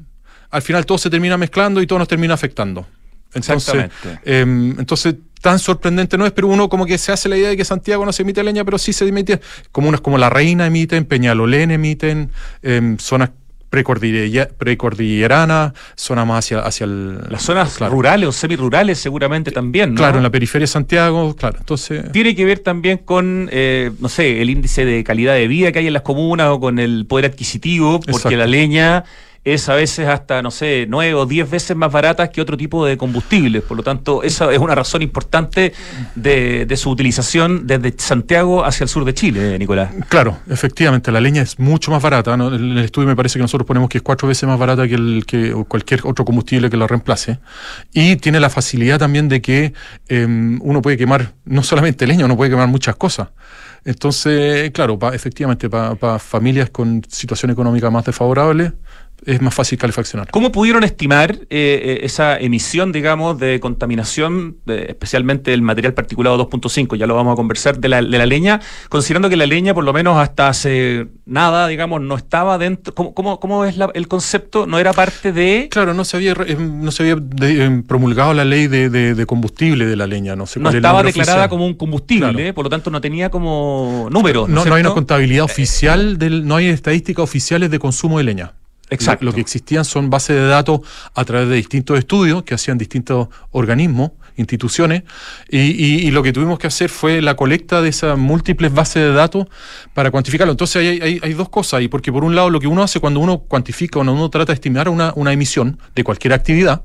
al 0.52 0.62
final 0.62 0.86
todo 0.86 1.00
se 1.00 1.10
termina 1.10 1.36
mezclando 1.36 1.82
y 1.82 1.88
todo 1.88 1.98
nos 1.98 2.08
termina 2.08 2.36
afectando. 2.36 2.86
Entonces, 3.34 3.74
Exactamente. 3.74 4.22
em, 4.24 4.80
entonces 4.80 5.16
tan 5.42 5.60
sorprendente 5.60 6.18
no 6.18 6.26
es, 6.26 6.32
pero 6.32 6.48
uno 6.48 6.70
como 6.70 6.86
que 6.86 6.98
se 6.98 7.12
hace 7.12 7.30
la 7.30 7.38
idea 7.38 7.50
de 7.50 7.58
que 7.58 7.66
Santiago 7.66 8.06
no 8.06 8.12
se 8.12 8.24
emite 8.24 8.44
leña, 8.44 8.64
pero 8.66 8.78
sí 8.78 8.94
se 8.94 9.08
emite. 9.08 9.40
Comunas 9.72 10.02
como 10.02 10.18
La 10.18 10.30
Reina 10.30 10.68
emiten, 10.68 11.06
Peñalolén 11.06 11.72
emiten, 11.72 12.32
em, 12.62 12.98
zonas 12.98 13.32
precordillera- 13.72 14.50
precordilleranas, 14.58 15.74
zonas 15.96 16.26
más 16.26 16.46
hacia, 16.46 16.60
hacia 16.60 16.86
el... 16.86 17.20
Las 17.30 17.44
zonas 17.44 17.76
claro. 17.78 17.94
rurales 17.94 18.28
o 18.30 18.32
semirurales 18.32 18.98
seguramente 18.98 19.52
también, 19.52 19.94
¿no? 19.94 19.98
Claro, 20.00 20.18
en 20.18 20.24
la 20.24 20.32
periferia 20.32 20.64
de 20.64 20.68
Santiago, 20.68 21.36
claro. 21.36 21.58
Entonces... 21.60 22.12
Tiene 22.12 22.36
que 22.36 22.46
ver 22.46 22.60
también 22.60 22.98
con, 22.98 23.48
eh, 23.52 23.92
no 24.00 24.10
sé, 24.10 24.42
el 24.42 24.50
índice 24.50 24.86
de 24.86 25.04
calidad 25.04 25.36
de 25.36 25.48
vida 25.48 25.72
que 25.72 25.80
hay 25.80 25.88
en 25.88 25.94
las 25.94 26.02
comunas 26.02 26.48
o 26.50 26.60
con 26.60 26.80
el 26.80 27.06
poder 27.06 27.26
adquisitivo, 27.26 28.00
porque 28.00 28.12
Exacto. 28.12 28.38
la 28.38 28.48
leña 28.48 29.04
es 29.44 29.70
a 29.70 29.76
veces 29.76 30.08
hasta, 30.08 30.42
no 30.42 30.52
sé, 30.52 30.86
nueve 30.90 31.14
o 31.14 31.26
diez 31.26 31.50
veces 31.50 31.76
más 31.76 31.92
barata 31.92 32.30
que 32.30 32.42
otro 32.42 32.58
tipo 32.58 32.86
de 32.86 32.98
combustibles. 32.98 33.64
Por 33.64 33.78
lo 33.78 33.84
tanto, 33.84 34.22
esa 34.24 34.52
es 34.52 34.60
una 34.60 34.76
razón 34.76 35.02
importante 35.02 35.74
de, 36.16 36.66
de 36.66 36.78
su 36.78 36.90
utilización 36.90 37.66
desde 37.66 37.94
Santiago 37.98 38.66
hacia 38.66 38.84
el 38.84 38.90
sur 38.90 39.06
de 39.06 39.14
Chile, 39.14 39.58
Nicolás. 39.58 39.92
Claro, 40.10 40.38
efectivamente, 40.50 41.12
la 41.12 41.22
leña 41.22 41.42
es 41.42 41.58
mucho 41.58 41.92
más 41.92 42.02
barata. 42.02 42.34
En 42.34 42.42
el 42.42 42.78
estudio 42.80 43.08
me 43.08 43.16
parece 43.16 43.40
que 43.40 43.44
nosotros 43.44 43.66
ponemos 43.66 43.90
que 43.90 44.00
es 44.00 44.02
cuatro 44.04 44.28
veces 44.28 44.48
más 44.48 44.60
barata 44.60 44.88
que, 44.88 44.96
el, 44.96 45.24
que 45.26 45.54
cualquier 45.68 46.02
otro 46.04 46.26
combustible 46.26 46.70
que 46.70 46.78
la 46.78 46.88
reemplace. 46.88 47.40
Y 47.94 48.18
tiene 48.18 48.40
la 48.40 48.50
facilidad 48.50 49.00
también 49.00 49.30
de 49.30 49.42
que 49.42 49.74
eh, 50.10 50.26
uno 50.26 50.82
puede 50.82 50.98
quemar 50.98 51.34
no 51.46 51.64
solamente 51.64 52.06
leña, 52.06 52.26
uno 52.26 52.36
puede 52.38 52.52
quemar 52.52 52.68
muchas 52.68 52.96
cosas. 52.96 53.30
Entonces, 53.86 54.72
claro, 54.72 55.00
pa- 55.00 55.16
efectivamente, 55.16 55.70
para 55.70 56.20
familias 56.20 56.70
con 56.70 57.02
situación 57.08 57.52
económica 57.52 57.90
más 57.90 58.04
desfavorable, 58.06 58.74
es 59.26 59.42
más 59.42 59.54
fácil 59.54 59.78
calefaccionar. 59.78 60.30
¿Cómo 60.32 60.52
pudieron 60.52 60.84
estimar 60.84 61.34
eh, 61.36 61.48
eh, 61.50 62.00
esa 62.04 62.38
emisión, 62.38 62.92
digamos, 62.92 63.40
de 63.40 63.60
contaminación, 63.60 64.58
de- 64.66 64.86
especialmente 64.90 65.54
el 65.54 65.62
material 65.62 65.94
particulado 65.94 66.38
2.5? 66.50 66.96
Ya 66.98 67.08
lo 67.08 67.16
vamos 67.16 67.34
a 67.34 67.36
conversar 67.36 67.80
de 67.80 67.90
la, 67.90 68.02
de 68.02 68.18
la 68.18 68.26
leña, 68.26 68.60
considerando 68.90 69.30
que 69.30 69.38
la 69.38 69.46
leña, 69.46 69.74
por 69.74 69.84
lo 69.84 69.94
menos 69.94 70.18
hasta 70.18 70.48
hace 70.50 71.08
nada, 71.26 71.68
digamos, 71.68 72.02
no 72.02 72.16
estaba 72.16 72.58
dentro. 72.58 72.94
¿Cómo, 72.96 73.14
cómo, 73.14 73.40
cómo 73.40 73.66
es 73.66 73.78
la- 73.78 73.92
el 73.94 74.08
concepto? 74.08 74.66
¿No 74.68 74.80
era 74.80 74.94
parte 74.94 75.32
de.? 75.32 75.68
Claro, 75.72 75.94
no 75.94 76.06
se 76.06 76.18
había, 76.18 76.34
eh, 76.46 76.56
no 76.60 76.92
se 76.92 77.04
había 77.04 77.16
de- 77.16 77.66
eh, 77.66 77.84
promulgado 77.88 78.34
la 78.34 78.46
ley 78.46 78.68
de, 78.68 79.26
combustible 79.28 79.86
de 79.86 79.96
la 79.96 80.08
leña. 80.08 80.36
No, 80.36 80.46
sé 80.46 80.60
No 80.60 80.64
cuál 80.66 80.74
es 80.74 80.76
el 80.76 80.86
estaba 80.86 81.04
declarada 81.04 81.34
oficial. 81.38 81.50
como 81.50 81.66
un 81.66 81.74
combustible, 81.76 82.32
Claro. 82.34 82.54
por 82.54 82.64
lo 82.66 82.70
tanto 82.70 82.90
no 82.90 83.02
tenía 83.02 83.30
como 83.30 84.08
números. 84.12 84.48
No, 84.50 84.66
no 84.66 84.74
hay 84.76 84.82
una 84.82 84.92
contabilidad 84.94 85.44
oficial, 85.46 86.18
del, 86.18 86.48
no 86.48 86.56
hay 86.56 86.68
estadísticas 86.68 87.24
oficiales 87.24 87.70
de 87.72 87.80
consumo 87.80 88.18
de 88.18 88.24
leña. 88.24 88.54
Exacto. 88.90 89.26
Lo, 89.26 89.34
que 89.34 89.42
existían 89.42 89.86
son 89.86 90.10
bases 90.10 90.36
de 90.36 90.48
datos 90.48 90.82
a 91.14 91.24
través 91.26 91.48
de 91.50 91.56
distintos 91.56 91.98
estudios 92.00 92.44
que 92.44 92.56
hacían 92.56 92.78
distintos 92.78 93.28
organismos, 93.52 94.12
instituciones, 94.36 95.04
y, 95.50 95.60
y- 95.60 96.08
y 96.08 96.12
lo 96.12 96.24
que 96.24 96.34
tuvimos 96.34 96.58
que 96.58 96.68
hacer 96.68 96.90
fue 96.90 97.22
la 97.22 97.36
colecta 97.36 97.82
de 97.82 97.90
esas 97.90 98.18
múltiples 98.18 98.74
bases 98.74 99.04
de 99.04 99.14
datos 99.14 99.48
para 99.94 100.10
cuantificarlo. 100.12 100.52
Entonces 100.52 101.02
hay, 101.02 101.34
dos 101.34 101.50
cosas 101.50 101.80
ahí, 101.80 101.88
porque 101.88 102.12
por 102.12 102.24
un 102.24 102.36
lado 102.36 102.50
lo 102.50 102.60
que 102.60 102.68
uno 102.68 102.82
hace 102.82 103.00
cuando 103.00 103.20
uno 103.20 103.40
cuantifica, 103.40 103.94
cuando 103.96 104.14
uno 104.14 104.30
trata 104.30 104.54
de 104.54 104.56
estimar 104.56 104.90
una, 104.90 105.14
una 105.16 105.34
emisión 105.34 105.80
de 105.96 106.04
cualquier 106.04 106.34
actividad, 106.34 106.84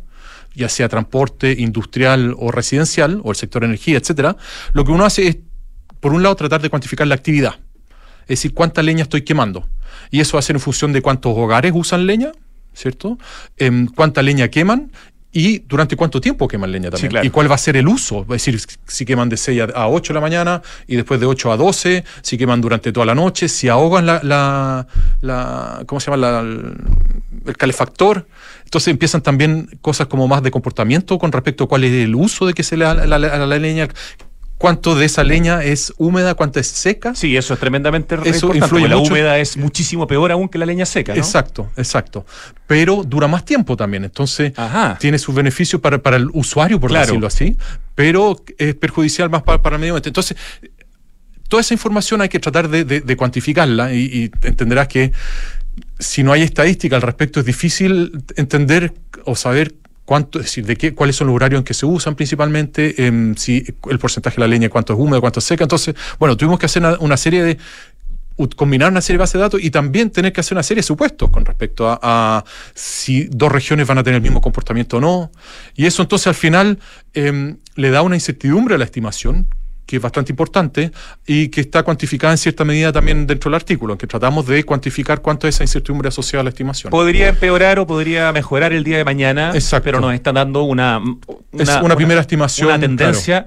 ya 0.55 0.69
sea 0.69 0.89
transporte, 0.89 1.57
industrial 1.59 2.35
o 2.39 2.51
residencial, 2.51 3.21
o 3.25 3.31
el 3.31 3.37
sector 3.37 3.65
energía, 3.65 3.99
etcétera, 3.99 4.37
lo 4.73 4.85
que 4.85 4.93
uno 4.93 5.05
hace 5.05 5.27
es, 5.29 5.39
por 6.01 6.13
un 6.13 6.23
lado, 6.23 6.37
tratar 6.37 6.61
de 6.61 6.69
cuantificar 6.71 7.07
la 7.07 7.15
actividad. 7.15 7.55
Es 8.25 8.29
decir, 8.29 8.55
cuánta 8.55 8.83
leña 8.83 9.03
estoy 9.03 9.23
quemando. 9.23 9.69
Y 10.11 10.21
eso 10.21 10.35
va 10.37 10.41
a 10.41 10.43
ser 10.43 10.57
en 10.57 10.61
función 10.61 10.93
de 10.93 11.03
cuántos 11.03 11.37
hogares 11.37 11.73
usan 11.75 12.07
leña, 12.07 12.33
¿cierto? 12.73 13.19
Em, 13.57 13.87
cuánta 13.87 14.23
leña 14.23 14.49
queman 14.49 14.91
y 15.33 15.59
durante 15.61 15.97
cuánto 15.97 16.21
tiempo 16.21 16.47
queman 16.47 16.71
leña 16.71 16.91
también. 16.91 17.11
claro. 17.11 17.27
Y 17.27 17.31
cuál 17.31 17.51
va 17.51 17.57
a 17.57 17.59
ser 17.59 17.77
el 17.77 17.89
uso. 17.89 18.23
Es 18.23 18.29
decir, 18.29 18.61
si 18.87 19.05
queman 19.05 19.29
de 19.29 19.37
6 19.37 19.63
a- 19.63 19.65
a 19.83 19.89
8 19.89 20.13
de 20.13 20.15
la 20.15 20.21
mañana 20.21 20.63
y 20.87 20.95
después 20.97 21.19
de 21.19 21.27
8 21.27 21.51
a 21.51 21.57
12, 21.57 22.05
si 22.23 22.39
queman 22.39 22.61
durante 22.61 22.93
toda 22.93 23.05
la 23.07 23.15
noche, 23.17 23.49
si 23.49 23.69
ahogan 23.69 24.07
la, 24.07 24.21
la, 24.23 24.87
la- 25.23 25.83
¿cómo 25.87 25.99
se 26.01 26.11
llama? 26.11 26.17
La- 26.19 26.41
el, 26.41 27.57
calefactor. 27.59 28.27
Entonces 28.65 28.89
empiezan 28.89 29.23
también 29.23 29.69
cosas 29.83 30.07
como 30.07 30.27
más 30.29 30.43
de 30.43 30.51
comportamiento 30.51 31.19
con 31.19 31.31
respecto 31.33 31.65
a 31.65 31.69
cuál 31.69 31.85
es 31.85 31.93
el 31.93 32.15
uso 32.15 32.47
de 32.47 32.55
que 32.55 32.63
se 32.63 32.77
le 32.77 32.85
da 32.85 32.95
la, 33.07 33.19
la 33.19 33.59
leña. 33.59 33.89
Cuánto 34.65 34.95
de 34.95 35.05
esa 35.05 35.23
leña 35.25 35.63
es 35.63 35.93
húmeda, 35.99 36.33
cuánto 36.37 36.59
es 36.59 36.69
seca. 36.69 37.15
Sí, 37.15 37.37
eso 37.37 37.53
es 37.53 37.61
tremendamente 37.61 38.17
Eso 38.25 38.55
influye 38.55 38.89
la 38.89 38.97
mucho. 38.97 39.11
húmeda 39.13 39.37
es 39.39 39.59
muchísimo 39.59 40.07
peor 40.07 40.33
aún 40.33 40.49
que 40.49 40.57
la 40.57 40.65
leña 40.65 40.87
seca, 40.87 41.13
¿no? 41.13 41.19
Exacto, 41.21 41.71
exacto. 41.77 42.25
Pero 42.67 43.03
dura 43.05 43.29
más 43.29 43.45
tiempo 43.45 43.77
también, 43.77 44.05
entonces 44.05 44.55
Ajá. 44.57 44.97
tiene 44.99 45.19
sus 45.19 45.35
beneficios 45.35 45.83
para, 45.83 45.99
para 45.99 46.17
el 46.17 46.31
usuario, 46.33 46.81
por 46.81 46.89
Claro. 46.89 47.05
decirlo 47.05 47.27
así, 47.27 47.59
pero 47.95 48.43
es 48.57 48.75
perjudicial 48.77 49.29
más 49.29 49.43
para, 49.43 49.61
para 49.61 49.77
el 49.77 49.81
medio 49.81 49.93
ambiente. 49.93 50.09
Entonces, 50.09 50.35
toda 51.47 51.61
esa 51.61 51.75
información 51.75 52.23
hay 52.23 52.31
que 52.31 52.41
tratar 52.41 52.71
de, 52.71 52.87
de- 52.87 53.03
de 53.03 53.17
cuantificarla 53.19 53.93
y, 53.93 53.99
y 54.01 54.31
entenderás 54.47 54.89
que 54.89 55.13
si 55.99 56.23
no 56.23 56.33
hay 56.33 56.41
estadística 56.41 56.97
al 56.97 57.03
respecto 57.03 57.39
es 57.41 57.45
difícil 57.45 58.13
entender 58.37 58.95
o 59.27 59.37
saber 59.37 59.75
cuánto, 60.05 60.39
es 60.39 60.47
decir, 60.47 60.67
de 60.67 60.77
qué, 60.77 60.95
cuáles 60.95 61.17
son 61.17 61.29
los 61.29 61.37
horarios 61.37 61.61
en 61.61 61.65
que 61.65 61.75
se 61.75 61.87
usan 61.87 62.15
principalmente, 62.15 63.07
em, 63.07 63.35
si 63.37 63.65
el 63.89 63.99
porcentaje 63.99 64.37
de 64.37 64.41
la 64.41 64.49
leña, 64.49 64.69
cuánto 64.69 64.93
es 64.93 64.99
húmedo, 64.99 65.21
cuánto 65.21 65.41
es 65.41 65.45
seca. 65.45 65.65
Entonces, 65.65 65.95
bueno, 66.19 66.37
tuvimos 66.37 66.59
que 66.59 66.67
hacer 66.67 66.83
una, 67.01 67.17
serie 67.17 67.43
de 67.43 67.59
combinar 68.57 68.91
una 68.91 69.01
serie 69.01 69.19
de 69.19 69.23
bases 69.23 69.35
de 69.35 69.41
datos 69.41 69.63
y 69.63 69.71
también 69.71 70.11
tener 70.11 70.33
que 70.33 70.41
hacer 70.41 70.57
una 70.57 70.63
serie 70.63 70.81
de 70.81 70.87
supuestos 70.87 71.31
con 71.31 71.45
respecto 71.45 71.99
a, 72.03 72.45
si 72.75 73.25
dos 73.31 73.51
regiones 73.51 73.87
van 73.87 73.99
a 73.99 74.03
tener 74.03 74.17
el 74.17 74.23
mismo 74.23 74.41
comportamiento 74.41 74.99
o 74.99 75.01
no. 75.01 75.31
Y 75.75 75.87
eso 75.87 76.03
entonces 76.03 76.27
al 76.27 76.35
final 76.35 76.79
em, 77.15 77.59
le 77.77 77.91
da 77.91 78.03
una 78.03 78.17
incertidumbre 78.17 78.75
a 78.75 78.79
la 78.79 78.85
estimación 78.85 79.47
que 79.87 79.97
es 79.97 80.03
bastante 80.03 80.33
importante 80.33 80.91
y 81.27 81.49
que 81.49 81.61
está 81.61 81.83
cuantificada 81.83 82.33
en 82.33 82.39
cierta 82.39 82.65
medida 82.65 82.93
también 82.93 83.27
dentro 83.27 83.51
del 83.51 83.57
artículo, 83.57 83.95
en 83.95 83.99
que 83.99 84.07
tratamos 84.07 84.47
de 84.47 84.65
cuantificar 84.65 85.21
cuánto 85.21 85.47
es 85.47 85.57
esa 85.57 85.65
incertidumbre 85.65 86.09
asociada 86.09 86.41
a 86.41 86.45
la 86.45 86.51
estimación. 86.51 86.91
Podría 86.91 87.29
empeorar 87.29 87.79
o 87.79 87.87
podría 87.87 88.33
mejorar 88.33 88.73
el 88.73 88.85
día 88.85 88.97
de 88.97 89.05
mañana, 89.05 89.53
pero 89.83 90.01
nos 90.01 90.15
están 90.15 90.35
dando 90.35 90.63
una, 90.63 91.01
una, 91.53 91.83
una 91.83 91.97
primera 91.97 92.21
estimación. 92.21 92.69
Una 92.69 92.81
tendencia. 92.81 93.47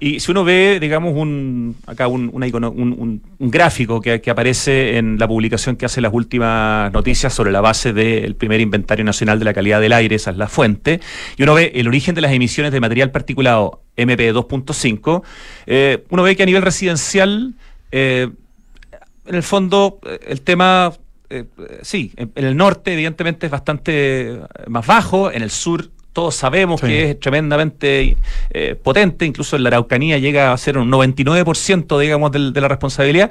Y 0.00 0.20
si 0.20 0.30
uno 0.30 0.44
ve, 0.44 0.78
digamos, 0.80 1.14
un 1.14 1.76
acá 1.86 2.08
un, 2.08 2.30
un, 2.32 3.22
un 3.38 3.50
gráfico 3.50 4.00
que, 4.00 4.20
que, 4.20 4.30
aparece 4.30 4.98
en 4.98 5.18
la 5.18 5.28
publicación 5.28 5.76
que 5.76 5.86
hace 5.86 6.00
las 6.00 6.12
últimas 6.12 6.92
noticias 6.92 7.32
sobre 7.32 7.52
la 7.52 7.60
base 7.60 7.92
del 7.92 8.34
primer 8.34 8.60
inventario 8.60 9.04
nacional 9.04 9.38
de 9.38 9.44
la 9.44 9.54
calidad 9.54 9.80
del 9.80 9.92
aire, 9.92 10.16
esa 10.16 10.30
es 10.30 10.36
la 10.36 10.48
fuente, 10.48 11.00
y 11.36 11.42
uno 11.42 11.54
ve 11.54 11.72
el 11.74 11.88
origen 11.88 12.14
de 12.14 12.20
las 12.20 12.32
emisiones 12.32 12.72
de 12.72 12.80
material 12.80 13.10
particulado 13.10 13.82
MP 13.96 14.32
2.5, 14.32 15.22
eh, 15.66 16.04
uno 16.10 16.22
ve 16.22 16.36
que 16.36 16.42
a 16.42 16.46
nivel 16.46 16.62
residencial, 16.62 17.54
eh, 17.90 18.28
en 19.26 19.34
el 19.34 19.42
fondo, 19.42 19.98
eh, 20.06 20.20
el 20.28 20.42
tema, 20.42 20.92
sí, 21.82 22.12
en, 22.16 22.30
el 22.34 22.56
norte 22.56 22.92
evidentemente 22.92 23.46
es 23.46 23.52
bastante 23.52 24.40
más 24.68 24.86
bajo, 24.86 25.32
en 25.32 25.42
el 25.42 25.50
sur 25.50 25.90
todos 26.12 26.34
sabemos 26.34 26.80
que 26.80 27.10
es 27.10 27.20
tremendamente 27.20 28.16
potente, 28.82 29.26
incluso 29.26 29.56
en 29.56 29.64
la 29.64 29.68
Araucanía 29.68 30.16
llega 30.16 30.50
a 30.50 30.56
ser 30.56 30.78
un 30.78 30.90
99%, 30.90 31.98
digamos, 32.00 32.32
de 32.32 32.58
la 32.58 32.68
responsabilidad. 32.68 33.30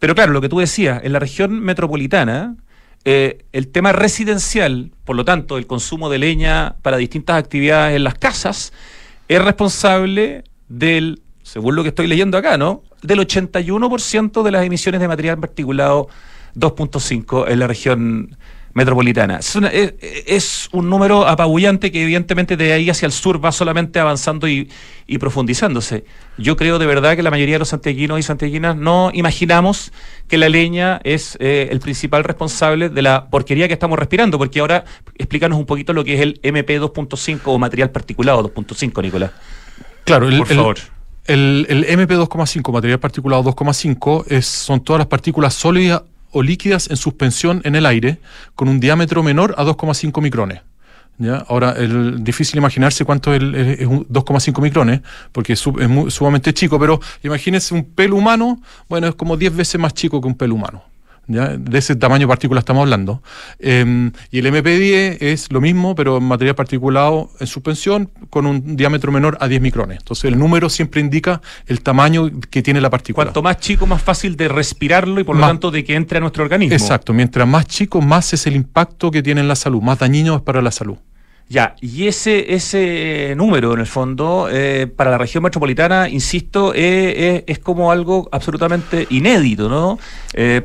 Pero 0.00 0.16
claro, 0.16 0.32
lo 0.32 0.40
que 0.40 0.48
tú 0.48 0.58
decías, 0.58 1.04
en 1.04 1.12
la 1.12 1.20
región 1.20 1.60
metropolitana, 1.60 2.56
el 3.04 3.68
tema 3.68 3.92
residencial, 3.92 4.90
por 5.04 5.14
lo 5.14 5.24
tanto, 5.24 5.56
el 5.56 5.68
consumo 5.68 6.10
de 6.10 6.18
leña 6.18 6.74
para 6.82 6.96
distintas 6.96 7.36
actividades 7.36 7.94
en 7.94 8.02
las 8.02 8.14
casas, 8.14 8.72
es 9.28 9.42
responsable 9.42 10.44
del, 10.68 11.22
según 11.42 11.76
lo 11.76 11.82
que 11.82 11.90
estoy 11.90 12.06
leyendo 12.06 12.38
acá, 12.38 12.56
¿no? 12.56 12.82
Del 13.02 13.20
81% 13.20 14.42
de 14.42 14.50
las 14.50 14.64
emisiones 14.64 15.00
de 15.00 15.08
material 15.08 15.38
particulado 15.38 16.08
2.5 16.54 17.48
en 17.48 17.58
la 17.58 17.66
región 17.66 18.36
metropolitana. 18.76 19.40
Es, 19.40 20.68
un 20.70 20.90
número 20.90 21.26
apabullante 21.26 21.90
que 21.90 22.02
evidentemente 22.02 22.58
de 22.58 22.74
ahí 22.74 22.90
hacia 22.90 23.06
el 23.06 23.12
sur 23.12 23.42
va 23.42 23.50
solamente 23.50 23.98
avanzando 23.98 24.46
y, 24.46 24.68
profundizándose. 25.18 26.04
Yo 26.36 26.56
creo 26.56 26.78
de 26.78 26.84
verdad 26.84 27.16
que 27.16 27.22
la 27.22 27.30
mayoría 27.30 27.54
de 27.54 27.60
los 27.60 27.70
santiaguinos 27.70 28.18
y 28.18 28.22
santiaguinas 28.22 28.76
no 28.76 29.10
imaginamos 29.14 29.92
que 30.28 30.36
la 30.36 30.50
leña 30.50 31.00
es 31.04 31.38
eh, 31.40 31.68
el 31.70 31.80
principal 31.80 32.22
responsable 32.22 32.90
de 32.90 33.00
la 33.00 33.30
porquería 33.30 33.66
que 33.66 33.72
estamos 33.72 33.98
respirando, 33.98 34.36
porque 34.36 34.60
ahora 34.60 34.84
explícanos 35.16 35.58
un 35.58 35.64
poquito 35.64 35.94
lo 35.94 36.04
que 36.04 36.14
es 36.14 36.20
el 36.20 36.38
MP 36.42 36.78
2.5 36.78 37.40
o 37.46 37.58
material 37.58 37.90
particulado 37.90 38.52
2.5, 38.52 39.02
Nicolás. 39.02 39.30
Claro, 40.04 40.28
el, 40.28 40.36
Por 40.36 40.48
favor. 40.48 40.76
El, 41.24 41.66
el, 41.70 41.84
MP 41.84 42.14
2.5, 42.14 42.70
material 42.70 43.00
particulado 43.00 43.42
2.5, 43.42 44.42
son 44.42 44.84
todas 44.84 44.98
las 44.98 45.08
partículas 45.08 45.54
sólidas 45.54 46.02
o 46.30 46.42
líquidas 46.42 46.90
en 46.90 46.96
suspensión 46.96 47.60
en 47.64 47.76
el 47.76 47.86
aire 47.86 48.18
con 48.54 48.68
un 48.68 48.80
diámetro 48.80 49.22
menor 49.22 49.54
a 49.58 49.64
2,5 49.64 50.20
micrones. 50.22 50.60
¿Ya? 51.18 51.36
Ahora, 51.48 51.74
es 51.78 51.90
difícil 52.22 52.58
imaginarse 52.58 53.06
cuánto 53.06 53.32
es, 53.32 53.40
2,5 53.40 54.60
micrones, 54.60 55.00
porque 55.32 55.54
es, 55.54 55.60
sumamente 55.60 56.52
chico, 56.52 56.78
pero 56.78 57.00
imagínense 57.22 57.74
un 57.74 57.84
pelo 57.84 58.16
humano, 58.16 58.60
bueno, 58.88 59.08
es 59.08 59.14
como 59.14 59.36
10 59.36 59.56
veces 59.56 59.80
más 59.80 59.94
chico 59.94 60.20
que 60.20 60.26
un 60.26 60.34
pelo 60.34 60.54
humano 60.54 60.95
de 61.26 61.78
ese 61.78 61.96
tamaño 61.96 62.26
de 62.26 62.28
partícula 62.28 62.60
estamos 62.60 62.82
hablando. 62.82 63.22
Em, 63.58 64.12
y 64.30 64.38
el 64.38 64.46
MP10 64.46 65.18
es 65.20 65.50
lo 65.50 65.60
mismo, 65.60 65.94
pero 65.94 66.18
en 66.18 66.24
material 66.24 66.54
particulado 66.54 67.30
en 67.40 67.46
suspensión 67.46 68.10
con 68.30 68.46
un 68.46 68.76
diámetro 68.76 69.10
menor 69.12 69.36
a 69.40 69.48
10 69.48 69.60
micrones. 69.60 69.98
Entonces 69.98 70.24
el 70.24 70.38
número 70.38 70.68
siempre 70.68 71.00
indica 71.00 71.40
el 71.66 71.80
tamaño 71.80 72.30
que 72.50 72.62
tiene 72.62 72.80
la 72.80 72.90
partícula. 72.90 73.24
Cuanto 73.24 73.42
más 73.42 73.58
chico, 73.58 73.86
más 73.86 74.02
fácil 74.02 74.36
de 74.36 74.48
respirarlo 74.48 75.20
y 75.20 75.24
por 75.24 75.36
lo 75.36 75.46
tanto 75.46 75.70
de 75.70 75.84
que 75.84 75.94
entre 75.94 76.18
a 76.18 76.20
nuestro 76.20 76.44
organismo. 76.44 76.74
Exacto, 76.74 77.12
mientras 77.12 77.46
más 77.46 77.66
chico, 77.66 78.00
más 78.00 78.32
es 78.32 78.46
el 78.46 78.54
impacto 78.54 79.10
que 79.10 79.22
tiene 79.22 79.40
en 79.40 79.48
la 79.48 79.56
salud, 79.56 79.82
más 79.82 79.98
dañino 79.98 80.36
es 80.36 80.42
para 80.42 80.62
la 80.62 80.70
salud. 80.70 80.96
Ya, 81.48 81.76
y 81.80 82.08
ese, 82.08 82.54
ese 82.54 83.34
número, 83.36 83.72
en 83.74 83.78
el 83.78 83.86
fondo, 83.86 84.48
eh, 84.50 84.88
para 84.88 85.12
la 85.12 85.18
región 85.18 85.44
metropolitana, 85.44 86.08
insisto, 86.08 86.74
eh, 86.74 86.80
eh, 86.80 87.44
es 87.46 87.60
como 87.60 87.92
algo 87.92 88.28
absolutamente 88.32 89.06
inédito, 89.10 89.68
¿no? 89.68 89.98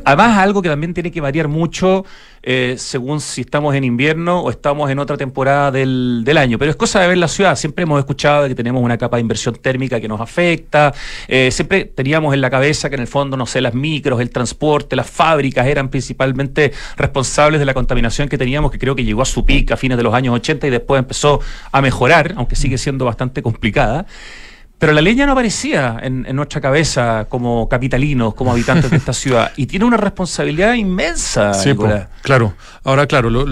además, 0.03 0.39
algo 0.39 0.61
que 0.61 0.69
también 0.69 0.93
tiene 0.93 1.11
que 1.11 1.21
variar 1.21 1.47
mucho 1.47 2.03
eh, 2.43 2.75
según 2.77 3.21
si 3.21 3.41
estamos 3.41 3.75
en 3.75 3.83
invierno 3.83 4.41
o 4.41 4.49
estamos 4.49 4.89
en 4.89 4.99
otra 4.99 5.17
temporada 5.17 5.71
del, 5.71 6.23
del, 6.25 6.37
año. 6.37 6.57
Pero 6.57 6.71
es 6.71 6.77
cosa 6.77 6.99
de 7.01 7.07
ver 7.07 7.17
la 7.17 7.27
ciudad. 7.27 7.55
Siempre 7.55 7.83
hemos 7.83 7.99
escuchado 7.99 8.47
que 8.47 8.55
tenemos 8.55 8.81
una 8.81 8.97
capa 8.97 9.17
de 9.17 9.21
inversión 9.21 9.55
térmica 9.55 9.99
que 9.99 10.07
nos 10.07 10.19
afecta. 10.19 10.93
Eh, 11.27 11.51
siempre 11.51 11.85
teníamos 11.85 12.33
en 12.33 12.41
la 12.41 12.49
cabeza 12.49 12.89
que 12.89 12.95
en 12.95 13.01
el 13.01 13.07
fondo, 13.07 13.37
no 13.37 13.45
sé, 13.45 13.61
las 13.61 13.73
micros, 13.73 14.19
el 14.21 14.31
transporte, 14.31 14.95
las 14.95 15.09
fábricas 15.09 15.67
eran 15.67 15.89
principalmente 15.89 16.71
responsables 16.97 17.59
de 17.59 17.65
la 17.65 17.73
contaminación 17.73 18.27
que 18.27 18.37
teníamos, 18.37 18.71
que 18.71 18.79
creo 18.79 18.95
que 18.95 19.03
llegó 19.03 19.21
a 19.21 19.25
su 19.25 19.45
pico 19.45 19.73
a 19.73 19.77
fines 19.77 19.97
de 19.97 20.03
los 20.03 20.13
años 20.13 20.33
80 20.35 20.67
y 20.67 20.69
después 20.69 20.99
empezó 20.99 21.41
a 21.71 21.81
mejorar, 21.81 22.33
aunque 22.37 22.55
sigue 22.55 22.77
siendo 22.77 23.05
bastante 23.05 23.41
complicada. 23.41 24.05
Pero 24.81 24.93
la 24.93 25.01
leña 25.01 25.27
no 25.27 25.33
aparecía 25.33 25.99
en, 26.01 26.23
nuestra 26.35 26.59
cabeza 26.59 27.27
como 27.29 27.69
capitalinos, 27.69 28.33
como 28.33 28.51
habitantes 28.51 28.89
de 28.89 28.97
esta 28.97 29.13
ciudad. 29.21 29.51
Y 29.55 29.67
tiene 29.67 29.85
una 29.85 29.97
responsabilidad 29.97 30.73
inmensa. 30.73 31.53
Sí, 31.53 31.75
claro. 32.23 32.55
Ahora, 32.83 33.05
claro, 33.05 33.45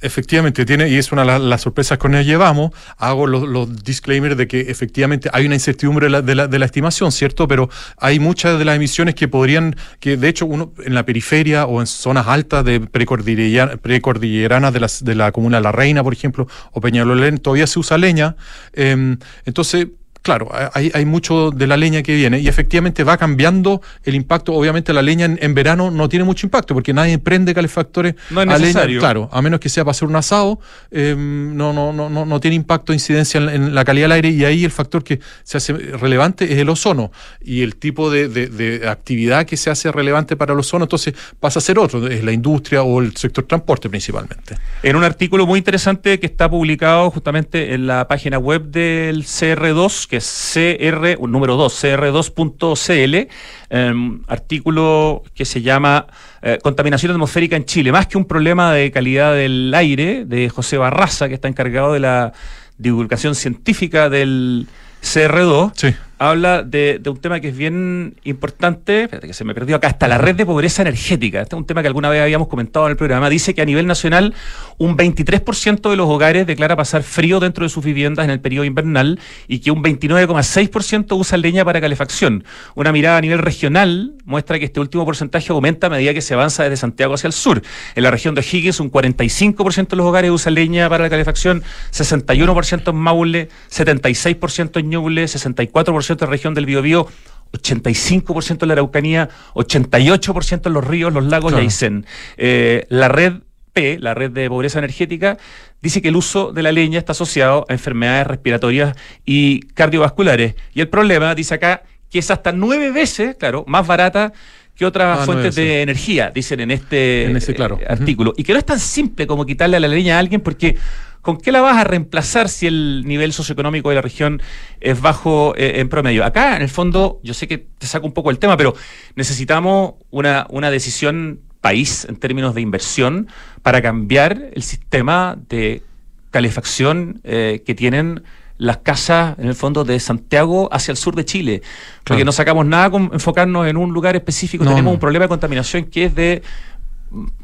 efectivamente 0.00 0.64
tiene, 0.64 0.88
y 0.88 0.96
es 0.96 1.12
una 1.12 1.22
de 1.22 1.38
las 1.38 1.60
sorpresas 1.60 1.98
que 1.98 2.08
nos 2.08 2.24
llevamos, 2.24 2.70
hago 2.96 3.26
los, 3.26 3.84
disclaimers 3.84 4.38
de 4.38 4.48
que 4.48 4.62
efectivamente 4.70 5.28
hay 5.34 5.44
una 5.44 5.54
incertidumbre 5.54 6.06
de 6.06 6.34
la, 6.34 6.48
de 6.48 6.58
la, 6.58 6.64
estimación, 6.64 7.12
¿cierto? 7.12 7.46
Pero 7.46 7.68
hay 7.98 8.18
muchas 8.18 8.58
de 8.58 8.64
las 8.64 8.76
emisiones 8.76 9.14
que 9.14 9.28
podrían, 9.28 9.76
que 9.98 10.16
de 10.16 10.28
hecho 10.28 10.46
uno 10.46 10.72
en 10.82 10.94
la 10.94 11.04
periferia 11.04 11.66
o 11.66 11.82
en 11.82 11.86
zonas 11.86 12.26
altas 12.26 12.64
de 12.64 12.80
precordilleranas 12.80 14.72
de, 14.72 14.90
de 15.02 15.14
la 15.14 15.30
comuna 15.30 15.58
de 15.58 15.62
La 15.62 15.72
Reina, 15.72 16.02
por 16.02 16.14
ejemplo, 16.14 16.48
o 16.72 16.80
Peñalolén, 16.80 17.36
todavía 17.36 17.66
se 17.66 17.78
usa 17.78 17.98
leña. 17.98 18.36
Em, 18.72 19.18
entonces, 19.44 19.88
claro, 20.22 20.50
hay, 20.74 20.90
hay, 20.94 21.04
mucho 21.04 21.50
de 21.50 21.66
la 21.66 21.76
leña 21.76 22.02
que 22.02 22.14
viene 22.14 22.38
y 22.40 22.48
efectivamente 22.48 23.04
va 23.04 23.16
cambiando 23.16 23.80
el 24.04 24.14
impacto. 24.14 24.52
Obviamente 24.54 24.92
la 24.92 25.02
leña 25.02 25.26
en, 25.26 25.54
verano 25.54 25.90
no 25.90 26.08
tiene 26.08 26.24
mucho 26.24 26.46
impacto 26.46 26.74
porque 26.74 26.92
nadie 26.92 27.18
prende 27.18 27.54
calefactores 27.54 28.14
no 28.30 28.42
es 28.42 28.46
necesario. 28.46 29.00
Claro, 29.00 29.28
a 29.32 29.42
menos 29.42 29.60
que 29.60 29.68
sea 29.68 29.84
para 29.84 29.92
hacer 29.92 30.08
un 30.08 30.16
asado, 30.16 30.60
em, 30.90 31.56
no, 31.56 31.72
no, 31.72 31.92
no, 31.92 32.08
no, 32.10 32.26
no 32.26 32.40
tiene 32.40 32.56
impacto, 32.56 32.92
incidencia 32.92 33.38
en, 33.38 33.74
la 33.74 33.84
calidad 33.84 34.04
del 34.04 34.12
aire 34.12 34.30
y 34.30 34.44
ahí 34.44 34.64
el 34.64 34.70
factor 34.70 35.02
que 35.02 35.20
se 35.42 35.58
hace 35.58 35.72
relevante 35.72 36.52
es 36.52 36.58
el 36.58 36.68
ozono 36.68 37.12
y 37.40 37.62
el 37.62 37.76
tipo 37.76 38.10
de, 38.10 38.28
de, 38.28 38.88
actividad 38.88 39.46
que 39.46 39.56
se 39.56 39.70
hace 39.70 39.90
relevante 39.92 40.36
para 40.36 40.52
el 40.52 40.58
ozono, 40.58 40.84
entonces 40.84 41.14
pasa 41.38 41.58
a 41.58 41.62
ser 41.62 41.78
otro, 41.78 42.06
es 42.06 42.24
la 42.24 42.32
industria 42.32 42.82
o 42.82 43.00
el 43.00 43.16
sector 43.16 43.44
transporte 43.44 43.88
principalmente. 43.88 44.56
En 44.82 44.96
un 44.96 45.04
artículo 45.04 45.46
muy 45.46 45.58
interesante 45.58 46.18
que 46.18 46.26
está 46.26 46.48
publicado 46.50 47.10
justamente 47.10 47.74
en 47.74 47.86
la 47.86 48.06
página 48.08 48.38
web 48.38 48.64
del 48.64 49.24
CR2, 49.24 50.06
que 50.10 50.16
es 50.16 50.52
CR, 50.52 51.18
número 51.26 51.56
2, 51.56 51.84
cr2.cl, 51.84 53.28
em, 53.70 54.22
artículo 54.26 55.22
que 55.34 55.44
se 55.44 55.62
llama 55.62 56.08
eh, 56.42 56.58
Contaminación 56.60 57.12
atmosférica 57.12 57.54
en 57.54 57.64
Chile, 57.64 57.92
más 57.92 58.08
que 58.08 58.18
un 58.18 58.24
problema 58.24 58.74
de 58.74 58.90
calidad 58.90 59.32
del 59.34 59.72
aire, 59.72 60.24
de 60.26 60.48
José 60.50 60.76
Barraza, 60.76 61.28
que 61.28 61.34
está 61.34 61.46
encargado 61.46 61.92
de 61.92 62.00
la 62.00 62.32
divulgación 62.76 63.36
científica 63.36 64.10
del 64.10 64.66
CR2. 65.00 65.72
Sí 65.76 65.94
habla 66.20 66.62
de, 66.62 67.00
un 67.06 67.16
tema 67.16 67.40
que 67.40 67.48
es 67.48 67.56
bien 67.56 68.14
importante, 68.24 69.04
espérate 69.04 69.26
que 69.26 69.32
se 69.32 69.42
me 69.42 69.54
perdió 69.54 69.76
acá, 69.76 69.88
hasta 69.88 70.06
la 70.06 70.18
red 70.18 70.36
de 70.36 70.44
pobreza 70.44 70.82
energética. 70.82 71.40
Este 71.40 71.56
es 71.56 71.58
un 71.58 71.64
tema 71.64 71.80
que 71.80 71.88
alguna 71.88 72.10
vez 72.10 72.20
habíamos 72.20 72.46
comentado 72.46 72.84
en 72.84 72.90
el 72.90 72.98
programa. 72.98 73.30
Dice 73.30 73.54
que 73.54 73.62
a 73.62 73.64
nivel 73.64 73.86
nacional 73.86 74.34
un 74.76 74.98
23% 74.98 75.88
de 75.88 75.96
los 75.96 76.06
hogares 76.08 76.46
declara 76.46 76.76
pasar 76.76 77.04
frío 77.04 77.40
dentro 77.40 77.64
de 77.64 77.70
sus 77.70 77.82
viviendas 77.82 78.26
en 78.26 78.30
el 78.30 78.38
periodo 78.38 78.66
invernal 78.66 79.18
y 79.48 79.60
que 79.60 79.70
un 79.70 79.82
29,6% 79.82 81.18
usa 81.18 81.38
leña 81.38 81.64
para 81.64 81.80
calefacción. 81.80 82.44
Una 82.74 82.92
mirada 82.92 83.16
a 83.16 83.20
nivel 83.22 83.38
regional 83.38 84.12
muestra 84.26 84.58
que 84.58 84.66
este 84.66 84.78
último 84.78 85.06
porcentaje 85.06 85.50
aumenta 85.52 85.86
a 85.86 85.90
medida 85.90 86.12
que 86.12 86.20
se 86.20 86.34
avanza 86.34 86.64
desde 86.64 86.76
Santiago 86.76 87.14
hacia 87.14 87.28
el 87.28 87.32
sur. 87.32 87.62
En 87.94 88.02
la 88.02 88.10
región 88.10 88.34
de 88.34 88.42
Higgins 88.42 88.78
un 88.80 88.92
45% 88.92 89.88
de 89.88 89.96
los 89.96 90.04
hogares 90.04 90.30
usa 90.30 90.52
leña 90.52 90.86
para 90.90 91.04
la 91.04 91.10
calefacción, 91.10 91.62
61% 91.92 92.90
en 92.90 92.96
Maule, 92.96 93.48
76% 93.70 94.80
en 94.80 94.90
Ñuble, 94.90 95.24
64% 95.24 96.09
de 96.16 96.26
la 96.26 96.30
región 96.30 96.54
del 96.54 96.66
Biobío, 96.66 97.06
85% 97.52 98.62
en 98.62 98.68
la 98.68 98.74
Araucanía, 98.74 99.28
88% 99.54 100.66
en 100.66 100.72
los 100.72 100.86
ríos, 100.86 101.12
los 101.12 101.24
lagos 101.24 101.52
y 101.52 101.56
Aysén. 101.56 102.06
Eh, 102.36 102.86
la 102.88 103.08
red 103.08 103.34
P, 103.72 103.98
la 103.98 104.14
red 104.14 104.30
de 104.30 104.48
pobreza 104.48 104.78
energética, 104.78 105.38
dice 105.80 106.02
que 106.02 106.08
el 106.08 106.16
uso 106.16 106.52
de 106.52 106.62
la 106.62 106.72
leña 106.72 106.98
está 106.98 107.12
asociado 107.12 107.66
a 107.68 107.72
enfermedades 107.72 108.26
respiratorias 108.26 108.96
y 109.24 109.60
cardiovasculares. 109.74 110.54
Y 110.74 110.80
el 110.80 110.88
problema, 110.88 111.34
dice 111.34 111.54
acá, 111.54 111.82
que 112.10 112.18
es 112.18 112.30
hasta 112.30 112.52
nueve 112.52 112.90
veces, 112.90 113.36
claro, 113.36 113.64
más 113.66 113.86
barata 113.86 114.32
que 114.74 114.86
otras 114.86 115.20
ah, 115.20 115.24
fuentes 115.24 115.54
de 115.54 115.82
energía, 115.82 116.30
dicen 116.34 116.60
en 116.60 116.70
este 116.70 117.24
en 117.24 117.36
ese, 117.36 117.54
claro. 117.54 117.78
Eh, 117.80 117.86
artículo. 117.88 118.32
Y 118.36 118.44
que 118.44 118.52
no 118.52 118.58
es 118.58 118.64
tan 118.64 118.80
simple 118.80 119.26
como 119.26 119.44
quitarle 119.44 119.76
a 119.76 119.80
la 119.80 119.88
leña 119.88 120.16
a 120.16 120.18
alguien 120.18 120.40
porque 120.40 120.76
¿con 121.22 121.38
qué 121.38 121.52
la 121.52 121.60
vas 121.60 121.76
a 121.76 121.84
reemplazar 121.84 122.48
si 122.48 122.66
el 122.66 123.04
nivel 123.06 123.32
socioeconómico 123.32 123.88
de 123.88 123.96
la 123.96 124.02
región 124.02 124.40
es 124.80 125.00
bajo 125.00 125.54
eh, 125.56 125.80
en 125.80 125.88
promedio? 125.88 126.24
Acá, 126.24 126.56
en 126.56 126.62
el 126.62 126.68
fondo, 126.68 127.20
yo 127.22 127.34
sé 127.34 127.46
que 127.48 127.58
te 127.58 127.86
saco 127.86 128.06
un 128.06 128.12
poco 128.12 128.30
el 128.30 128.38
tema, 128.38 128.56
pero 128.56 128.74
necesitamos 129.16 129.94
una, 130.10 130.46
una 130.50 130.70
decisión 130.70 131.40
país 131.60 132.06
en 132.08 132.16
términos 132.16 132.54
de 132.54 132.60
inversión 132.60 133.28
para 133.62 133.82
cambiar 133.82 134.50
el 134.54 134.62
sistema 134.62 135.36
de 135.48 135.82
calefacción 136.30 137.20
eh, 137.24 137.62
que 137.64 137.74
tienen 137.74 138.22
las 138.56 138.78
casas, 138.78 139.38
en 139.38 139.48
el 139.48 139.54
fondo, 139.54 139.84
de 139.84 139.98
Santiago 140.00 140.68
hacia 140.70 140.92
el 140.92 140.98
sur 140.98 141.16
de 141.16 141.24
Chile. 141.24 141.62
Porque 142.04 142.26
no 142.26 142.32
sacamos 142.32 142.66
nada 142.66 142.90
con 142.90 143.10
enfocarnos 143.12 143.66
en 143.66 143.78
un 143.78 143.92
lugar 143.92 144.16
específico. 144.16 144.64
Tenemos 144.64 144.92
un 144.92 145.00
problema 145.00 145.24
de 145.24 145.28
contaminación 145.30 145.84
que 145.84 146.04
es 146.04 146.14
de, 146.14 146.42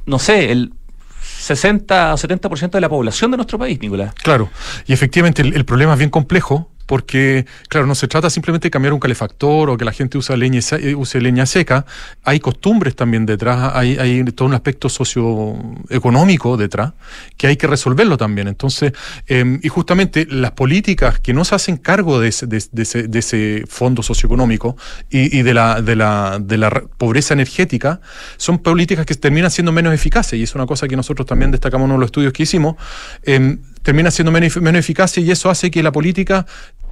no 0.05 0.19
sé, 0.19 0.53
el 0.53 0.73
60 1.47 2.15
o 2.15 2.17
70% 2.17 2.71
de 2.71 2.81
la 2.81 2.89
población 2.89 3.31
de 3.31 3.37
nuestro 3.37 3.59
país, 3.59 3.81
Nicolás. 3.81 4.15
Claro, 4.15 4.51
y 4.87 4.93
efectivamente 4.93 5.43
el 5.43 5.65
problema 5.65 5.93
es 5.93 5.99
bien 5.99 6.11
complejo 6.11 6.71
porque, 6.87 7.47
claro, 7.69 7.87
no 7.87 7.95
se 7.95 8.09
trata 8.09 8.31
simplemente 8.31 8.67
de 8.67 8.71
cambiar 8.71 8.93
un 8.93 9.01
calefactor 9.01 9.71
o 9.71 9.77
que 9.77 9.85
la 9.85 9.93
gente 9.93 10.17
use 10.19 10.37
leña, 10.37 10.61
eh, 10.81 10.95
use 10.95 11.21
leña 11.21 11.45
seca, 11.45 11.85
hay 12.25 12.41
costumbres 12.41 12.95
también 12.95 13.27
detrás, 13.27 13.73
hay, 13.75 13.99
hay 13.99 14.25
todo 14.25 14.49
un 14.49 14.55
aspecto 14.55 14.89
socioeconómico 14.89 16.57
detrás 16.57 16.93
que 17.37 17.49
hay 17.49 17.57
que 17.57 17.67
resolverlo 17.67 18.17
también. 18.17 18.49
Entonces, 18.49 18.93
em, 19.27 19.61
y 19.63 19.69
justamente 19.69 20.27
las 20.31 20.53
políticas 20.53 21.19
que 21.19 21.33
no 21.33 21.45
se 21.45 21.55
hacen 21.55 21.77
cargo 21.77 22.21
de 22.21 22.29
ese, 22.29 22.47
de, 22.47 22.59
ese, 22.59 23.09
de 23.09 23.19
ese 23.19 23.65
fondo 23.69 24.03
socioeconómico 24.03 24.77
y, 25.11 25.39
y, 25.39 25.43
de, 25.43 25.55
la, 25.55 25.83
de, 25.83 25.97
la, 25.97 26.39
de 26.41 26.57
la 26.57 26.71
pobreza 26.71 27.35
energética 27.35 28.01
son 28.37 28.59
políticas 28.59 29.07
que 29.07 29.15
terminan 29.15 29.51
siendo 29.51 29.73
menos 29.73 29.93
eficaces 29.93 30.39
y 30.39 30.45
es 30.45 30.55
una 30.55 30.67
cosa 30.67 30.87
que 30.87 30.97
nosotros 30.97 31.27
también 31.27 31.51
destacamos 31.51 31.87
en 31.87 31.91
uno 31.91 31.95
de 31.95 32.01
los 32.01 32.09
estudios 32.09 32.33
que 32.33 32.45
hicimos. 32.45 32.77
Eh, 33.23 33.59
termina 33.87 34.11
siendo 34.11 34.33
menos, 34.33 34.57
menos 34.57 34.81
eficaz 34.81 35.17
y 35.19 35.31
eso 35.31 35.49
hace 35.49 35.71
que 35.71 35.81
la 35.81 35.93
política 35.93 36.45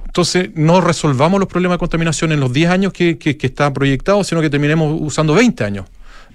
entonces 0.05 0.51
no 0.55 0.79
resolvamos 0.79 1.41
los 1.41 1.49
problemas 1.49 1.75
de 1.75 1.79
contaminación 1.79 2.31
en 2.31 2.39
los 2.39 2.53
10 2.53 2.69
años 2.69 2.93
que, 2.93 3.17
que, 3.17 3.35
está 3.41 3.73
proyectado, 3.73 4.23
sino 4.23 4.39
que 4.39 4.49
terminemos 4.49 4.97
usando 5.01 5.33
20 5.33 5.61
años. 5.65 5.87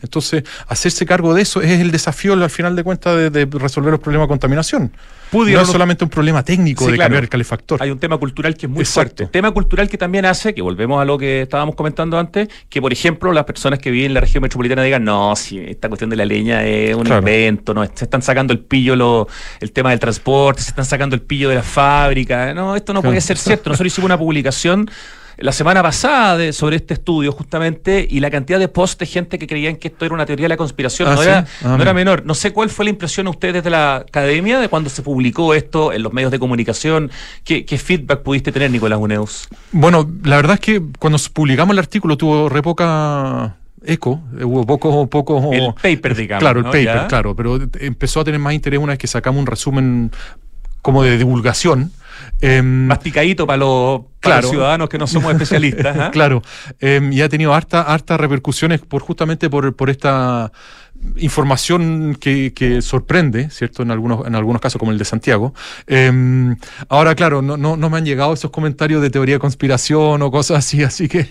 Entonces, 0.02 0.44
hacerse 0.68 1.06
cargo 1.06 1.34
de 1.34 1.42
eso 1.42 1.60
es 1.60 1.80
el 1.80 1.90
desafío 1.90 2.32
al 2.32 2.50
final 2.50 2.76
de 2.76 2.84
cuentas 2.84 3.32
de, 3.32 3.48
resolver 3.50 3.92
los 3.92 4.00
problemas 4.00 4.26
de 4.26 4.28
contaminación. 4.28 4.92
no 5.32 5.46
es 5.46 5.68
solamente 5.68 6.04
un 6.04 6.10
problema 6.10 6.42
técnico 6.42 6.86
de 6.86 6.96
cambiar 6.96 7.24
el 7.24 7.28
calefactor. 7.28 7.82
Hay 7.82 7.90
un 7.90 7.98
tema 7.98 8.18
cultural 8.18 8.56
que 8.56 8.66
es 8.66 8.72
muy 8.72 8.84
fuerte. 8.84 9.26
Tema 9.26 9.50
cultural 9.50 9.88
que 9.88 9.98
también 9.98 10.24
hace, 10.24 10.54
que 10.54 10.62
volvemos 10.62 11.00
a 11.00 11.04
lo 11.04 11.18
que 11.18 11.42
estábamos 11.42 11.74
comentando 11.74 12.18
antes, 12.18 12.48
que 12.68 12.80
por 12.80 12.92
ejemplo 12.92 13.32
las 13.32 13.44
personas 13.44 13.78
que 13.78 13.90
viven 13.90 14.08
en 14.08 14.14
la 14.14 14.20
región 14.20 14.42
metropolitana 14.42 14.82
digan, 14.82 15.04
no, 15.04 15.34
si 15.36 15.58
esta 15.58 15.88
cuestión 15.88 16.10
de 16.10 16.16
la 16.16 16.24
leña 16.24 16.64
es 16.64 16.94
un 16.94 17.06
invento, 17.06 17.74
no, 17.74 17.84
se 17.84 18.04
están 18.04 18.22
sacando 18.22 18.52
el 18.52 18.60
pillo 18.60 18.96
lo, 18.96 19.28
el 19.60 19.72
tema 19.72 19.90
del 19.90 19.98
transporte, 19.98 20.62
se 20.62 20.70
están 20.70 20.84
sacando 20.84 21.14
el 21.14 21.22
pillo 21.22 21.48
de 21.48 21.56
la 21.56 21.62
fábrica, 21.62 22.54
no, 22.54 22.76
esto 22.76 22.92
no 22.92 23.02
puede 23.02 23.20
ser 23.20 23.36
cierto. 23.36 23.70
Nosotros 23.70 23.92
hicimos 23.92 24.06
una 24.06 24.18
publicación 24.18 24.90
la 25.40 25.52
semana 25.52 25.82
pasada 25.82 26.52
sobre 26.52 26.76
este 26.76 26.94
estudio 26.94 27.32
justamente 27.32 28.06
y 28.08 28.20
la 28.20 28.30
cantidad 28.30 28.58
de 28.58 28.68
posts 28.68 28.98
de 28.98 29.06
gente 29.06 29.38
que 29.38 29.46
creían 29.46 29.76
que 29.76 29.88
esto 29.88 30.04
era 30.04 30.14
una 30.14 30.26
teoría 30.26 30.44
de 30.44 30.50
la 30.50 30.56
conspiración 30.56 31.08
ah, 31.08 31.14
no, 31.14 31.22
era, 31.22 31.46
ah, 31.64 31.76
no 31.76 31.82
era 31.82 31.94
menor. 31.94 32.24
No 32.26 32.34
sé 32.34 32.52
cuál 32.52 32.68
fue 32.68 32.84
la 32.84 32.90
impresión 32.90 33.26
a 33.26 33.30
ustedes 33.30 33.64
de 33.64 33.70
la 33.70 33.96
academia 33.96 34.60
de 34.60 34.68
cuando 34.68 34.90
se 34.90 35.02
publicó 35.02 35.54
esto 35.54 35.92
en 35.92 36.02
los 36.02 36.12
medios 36.12 36.30
de 36.30 36.38
comunicación. 36.38 37.10
¿Qué, 37.44 37.64
feedback 37.64 38.20
pudiste 38.22 38.52
tener, 38.52 38.70
Nicolás 38.70 38.98
Uneus? 39.00 39.48
Bueno, 39.72 40.08
la 40.24 40.36
verdad 40.36 40.54
es 40.54 40.60
que 40.60 40.82
cuando 40.98 41.18
publicamos 41.32 41.72
el 41.72 41.78
artículo 41.78 42.16
tuvo 42.16 42.48
re 42.48 42.62
poca 42.62 43.56
eco, 43.84 44.20
hubo 44.42 44.66
poco, 44.66 45.08
poco... 45.08 45.52
El 45.52 45.72
paper, 45.74 46.14
digamos. 46.14 46.42
Claro, 46.42 46.60
el 46.60 46.66
paper, 46.66 47.06
claro, 47.08 47.34
pero 47.34 47.58
empezó 47.80 48.20
a 48.20 48.24
tener 48.24 48.40
más 48.40 48.52
interés 48.52 48.78
una 48.78 48.92
vez 48.92 48.98
que 48.98 49.06
sacamos 49.06 49.40
un 49.40 49.46
resumen 49.46 50.10
como 50.82 51.02
de 51.02 51.16
divulgación 51.16 51.92
Em, 52.40 52.86
Masticadito 52.86 53.46
para 53.46 53.58
los, 53.58 54.02
ciudadanos 54.48 54.88
que 54.88 54.98
no 54.98 55.06
somos 55.06 55.32
especialistas. 55.32 55.96
¿ah? 55.96 56.10
claro, 56.12 56.42
em, 56.78 57.12
y 57.12 57.20
ha 57.20 57.28
tenido 57.28 57.54
harta, 57.54 57.82
harta 57.82 58.16
repercusiones 58.16 58.80
por 58.80 59.02
justamente 59.02 59.50
por, 59.50 59.74
por 59.74 59.90
esta 59.90 60.52
información 61.16 62.16
que, 62.20 62.52
que, 62.54 62.82
sorprende, 62.82 63.50
¿cierto? 63.50 63.82
En 63.82 63.90
algunos, 63.90 64.26
en 64.26 64.34
algunos 64.34 64.60
casos, 64.60 64.78
como 64.78 64.92
el 64.92 64.98
de 64.98 65.04
Santiago. 65.04 65.54
Em, 65.86 66.56
ahora, 66.88 67.14
claro, 67.14 67.42
no, 67.42 67.56
no, 67.56 67.76
no, 67.76 67.90
me 67.90 67.98
han 67.98 68.04
llegado 68.04 68.32
esos 68.32 68.50
comentarios 68.50 69.00
de 69.02 69.10
teoría 69.10 69.36
de 69.36 69.38
conspiración 69.38 70.20
o 70.22 70.30
cosas 70.30 70.58
así, 70.58 70.82
así 70.82 71.08
que. 71.08 71.20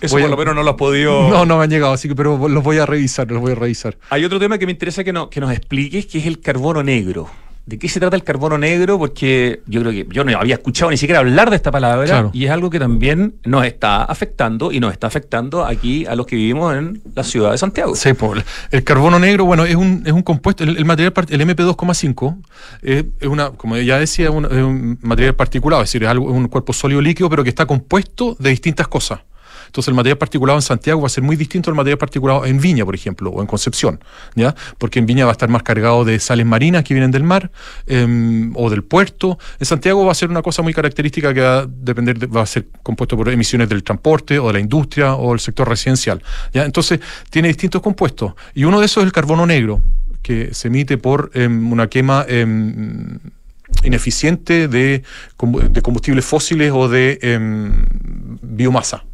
Eso 0.00 0.16
por 0.16 0.30
lo 0.30 0.36
menos 0.36 0.54
no 0.54 0.62
lo 0.62 0.70
has 0.70 0.76
podido. 0.76 1.28
No, 1.28 1.44
no 1.44 1.58
me 1.58 1.64
han 1.64 1.70
llegado, 1.70 1.92
así 1.92 2.08
que, 2.08 2.14
pero 2.14 2.48
los 2.48 2.62
voy 2.62 2.78
a 2.78 2.86
revisar, 2.86 3.30
los 3.30 3.40
voy 3.40 3.52
a 3.52 3.56
revisar. 3.56 3.96
Hay 4.10 4.24
otro 4.24 4.38
tema 4.38 4.58
que 4.58 4.66
me 4.66 4.72
interesa 4.72 5.04
que, 5.04 5.12
no, 5.12 5.28
que 5.28 5.40
nos 5.40 5.52
expliques, 5.52 6.06
que 6.06 6.18
es 6.18 6.26
el 6.26 6.40
carbono 6.40 6.82
negro. 6.82 7.28
¿De 7.66 7.80
qué 7.80 7.88
se 7.88 7.98
trata 7.98 8.14
el 8.14 8.22
carbono 8.22 8.56
negro? 8.58 8.96
Porque 8.96 9.60
yo 9.66 9.80
creo 9.80 9.92
que 9.92 10.06
yo 10.14 10.22
no 10.22 10.38
había 10.38 10.54
escuchado 10.54 10.88
ni 10.92 10.96
siquiera 10.96 11.18
hablar 11.18 11.50
de 11.50 11.56
esta 11.56 11.72
palabra 11.72 12.30
y 12.32 12.44
es 12.44 12.50
algo 12.52 12.70
que 12.70 12.78
también 12.78 13.34
nos 13.44 13.64
está 13.66 14.04
afectando 14.04 14.70
y 14.70 14.78
nos 14.78 14.92
está 14.92 15.08
afectando 15.08 15.64
aquí 15.64 16.06
a 16.06 16.14
los 16.14 16.26
que 16.26 16.36
vivimos 16.36 16.76
en 16.76 17.02
la 17.12 17.24
ciudad 17.24 17.50
de 17.50 17.58
Santiago. 17.58 17.96
Sí, 17.96 18.12
pues, 18.12 18.44
el 18.70 18.84
carbono 18.84 19.18
negro, 19.18 19.46
bueno, 19.46 19.64
es 19.64 19.74
un, 19.74 20.04
es 20.06 20.12
un 20.12 20.22
compuesto, 20.22 20.62
el, 20.62 20.84
material, 20.84 21.12
el 21.28 21.40
MP2,5 21.40 22.36
es, 22.82 23.04
una, 23.22 23.50
como 23.50 23.76
ya 23.78 23.98
decía, 23.98 24.30
un, 24.30 24.44
es 24.44 24.62
un 24.62 24.98
material 25.02 25.34
particulado, 25.34 25.82
es 25.82 25.88
decir, 25.88 26.04
es 26.04 26.08
algo, 26.08 26.26
un 26.26 26.46
cuerpo 26.46 26.72
sólido 26.72 27.00
líquido, 27.00 27.28
pero 27.28 27.42
que 27.42 27.48
está 27.50 27.66
compuesto 27.66 28.36
de 28.38 28.50
distintas 28.50 28.86
cosas. 28.86 29.20
Entonces 29.66 29.88
el 29.88 29.94
material 29.94 30.18
particulado 30.18 30.58
en 30.58 30.62
Santiago 30.62 31.00
va 31.00 31.06
a 31.06 31.10
ser 31.10 31.22
muy 31.22 31.36
distinto 31.36 31.70
al 31.70 31.76
material 31.76 31.98
particulado 31.98 32.44
en 32.46 32.60
Viña, 32.60 32.84
por 32.84 32.94
ejemplo, 32.94 33.30
o 33.30 33.40
en 33.40 33.46
Concepción, 33.46 34.00
¿ya? 34.34 34.54
Porque 34.78 34.98
en 34.98 35.06
Viña 35.06 35.24
va 35.24 35.32
a 35.32 35.32
estar 35.32 35.48
más 35.48 35.62
cargado 35.62 36.04
de 36.04 36.18
sales 36.18 36.46
marinas 36.46 36.84
que 36.84 36.94
vienen 36.94 37.10
del 37.10 37.22
mar 37.22 37.50
em, 37.86 38.52
o 38.56 38.70
del 38.70 38.82
puerto. 38.82 39.38
En 39.58 39.66
Santiago 39.66 40.04
va 40.04 40.12
a 40.12 40.14
ser 40.14 40.30
una 40.30 40.42
cosa 40.42 40.62
muy 40.62 40.74
característica 40.74 41.32
que 41.32 41.40
va 41.40 41.58
a 41.60 41.66
depender, 41.66 42.34
va 42.34 42.42
a 42.42 42.46
ser 42.46 42.66
compuesto 42.82 43.16
por 43.16 43.28
emisiones 43.28 43.68
del 43.68 43.82
transporte 43.82 44.38
o 44.38 44.48
de 44.48 44.52
la 44.54 44.60
industria 44.60 45.14
o 45.14 45.30
del 45.30 45.40
sector 45.40 45.68
residencial. 45.68 46.22
Entonces 46.52 47.00
tiene 47.30 47.48
distintos 47.48 47.82
compuestos 47.82 48.34
y 48.54 48.64
uno 48.64 48.80
de 48.80 48.86
esos 48.86 49.02
es 49.02 49.06
el 49.06 49.12
carbono 49.12 49.46
negro 49.46 49.80
que 50.22 50.52
se 50.54 50.68
emite 50.68 50.98
por 50.98 51.30
em, 51.34 51.72
una 51.72 51.88
quema 51.88 52.24
em, 52.28 53.18
ineficiente 53.84 54.68
de, 54.68 55.02
de, 55.70 55.82
combustibles 55.82 56.24
fósiles 56.24 56.72
o 56.74 56.88
de 56.88 57.18
biomasa 58.42 59.04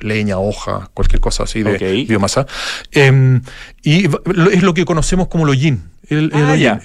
leña, 0.00 0.38
hoja, 0.38 0.90
cualquier 0.94 1.20
cosa 1.20 1.44
así 1.44 1.62
de 1.62 2.04
biomasa. 2.08 2.46
Em, 2.92 3.42
y 3.82 4.06
es 4.52 4.62
lo 4.62 4.74
que 4.74 4.84
conocemos 4.84 5.28
como 5.28 5.44
el 5.44 5.50
hollín. 5.50 5.90
El, 6.08 6.30
ah, 6.32 6.78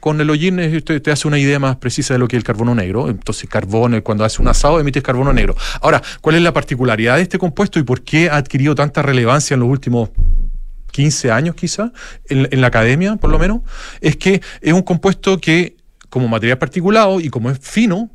con 0.00 0.20
el 0.20 0.28
hollín 0.28 0.56
te, 0.84 0.98
te, 0.98 1.10
hace 1.12 1.28
una 1.28 1.38
idea 1.38 1.60
más 1.60 1.76
precisa 1.76 2.14
de 2.14 2.18
lo 2.18 2.26
que 2.26 2.36
es 2.36 2.40
el 2.40 2.44
carbono 2.44 2.74
negro. 2.74 3.08
Entonces, 3.08 3.48
carbono, 3.48 4.02
cuando 4.02 4.24
hace 4.24 4.42
un 4.42 4.48
asado, 4.48 4.80
emites 4.80 5.02
carbono 5.02 5.32
negro. 5.32 5.54
Ahora, 5.80 6.02
¿cuál 6.20 6.36
es 6.36 6.42
la 6.42 6.52
particularidad 6.52 7.16
de 7.16 7.22
este 7.22 7.38
compuesto 7.38 7.78
y 7.78 7.84
por 7.84 8.02
qué 8.02 8.28
ha 8.28 8.36
adquirido 8.36 8.74
tanta 8.74 9.02
relevancia 9.02 9.54
en 9.54 9.60
los 9.60 9.68
últimos 9.68 10.10
15 10.90 11.30
años 11.30 11.54
quizá, 11.54 11.92
en, 12.28 12.48
en 12.50 12.60
la 12.60 12.66
academia 12.66 13.16
por 13.16 13.30
lo 13.30 13.38
menos? 13.38 13.60
Es 14.00 14.16
que 14.16 14.40
es 14.60 14.72
un 14.72 14.82
compuesto 14.82 15.38
que, 15.40 15.76
como 16.08 16.26
material 16.26 16.58
particulado 16.58 17.20
y 17.20 17.28
como 17.28 17.50
es 17.50 17.60
fino, 17.60 18.10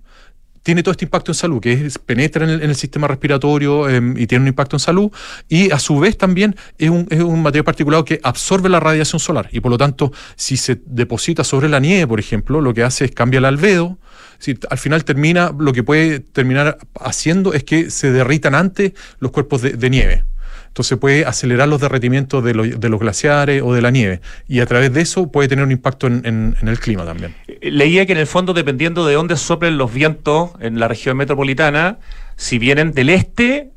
tiene 0.63 0.83
todo 0.83 0.91
este 0.91 1.05
impacto 1.05 1.31
en 1.31 1.35
salud, 1.35 1.59
que 1.59 1.73
es, 1.73 1.97
penetra 1.97 2.45
en 2.45 2.61
el, 2.61 2.75
sistema 2.75 3.07
respiratorio 3.07 3.89
em, 3.89 4.17
y 4.17 4.27
tiene 4.27 4.43
un 4.43 4.47
impacto 4.49 4.75
en 4.75 4.79
salud, 4.79 5.11
y 5.49 5.71
a 5.71 5.79
su 5.79 5.99
vez 5.99 6.17
también 6.17 6.55
es 6.77 6.89
un, 6.89 7.07
es 7.09 7.21
un, 7.21 7.41
material 7.41 7.65
particulado 7.65 8.05
que 8.05 8.19
absorbe 8.23 8.69
la 8.69 8.79
radiación 8.79 9.19
solar, 9.19 9.49
y 9.51 9.59
por 9.59 9.71
lo 9.71 9.77
tanto, 9.77 10.11
si 10.35 10.57
se 10.57 10.81
deposita 10.85 11.43
sobre 11.43 11.69
la 11.69 11.79
nieve, 11.79 12.07
por 12.07 12.19
ejemplo, 12.19 12.61
lo 12.61 12.73
que 12.73 12.83
hace 12.83 13.05
es 13.05 13.11
cambiar 13.11 13.41
el 13.41 13.45
albedo, 13.45 13.97
si, 14.39 14.57
al 14.69 14.77
final 14.77 15.03
termina, 15.03 15.53
lo 15.57 15.73
que 15.73 15.83
puede 15.83 16.19
terminar 16.19 16.77
haciendo 16.99 17.53
es 17.53 17.63
que 17.63 17.91
se 17.91 18.11
derritan 18.11 18.55
antes 18.55 18.93
los 19.19 19.31
cuerpos 19.31 19.61
de 19.61 19.89
nieve. 19.89 20.23
Entonces 20.71 20.97
puede 20.97 21.25
acelerar 21.25 21.67
los 21.67 21.81
derretimientos 21.81 22.41
de, 22.45 22.53
los 22.53 22.99
glaciares 22.99 23.61
o 23.61 23.73
de 23.73 23.81
la 23.81 23.91
nieve. 23.91 24.21
Y 24.47 24.61
a 24.61 24.65
través 24.65 24.93
de 24.93 25.01
eso 25.01 25.29
puede 25.29 25.49
tener 25.49 25.65
un 25.65 25.71
impacto 25.73 26.07
en, 26.07 26.55
el 26.61 26.79
clima 26.79 27.03
también. 27.03 27.35
Eh, 27.49 27.71
leía 27.71 28.05
que 28.05 28.13
en 28.13 28.19
el 28.19 28.25
fondo, 28.25 28.53
dependiendo 28.53 29.05
de 29.05 29.15
dónde 29.15 29.35
soplen 29.35 29.77
los 29.77 29.93
vientos 29.93 30.51
en 30.61 30.79
la 30.79 30.87
región 30.87 31.17
metropolitana, 31.17 31.99
si 32.37 32.57
vienen 32.57 32.93
del 32.93 33.09
este, 33.09 33.71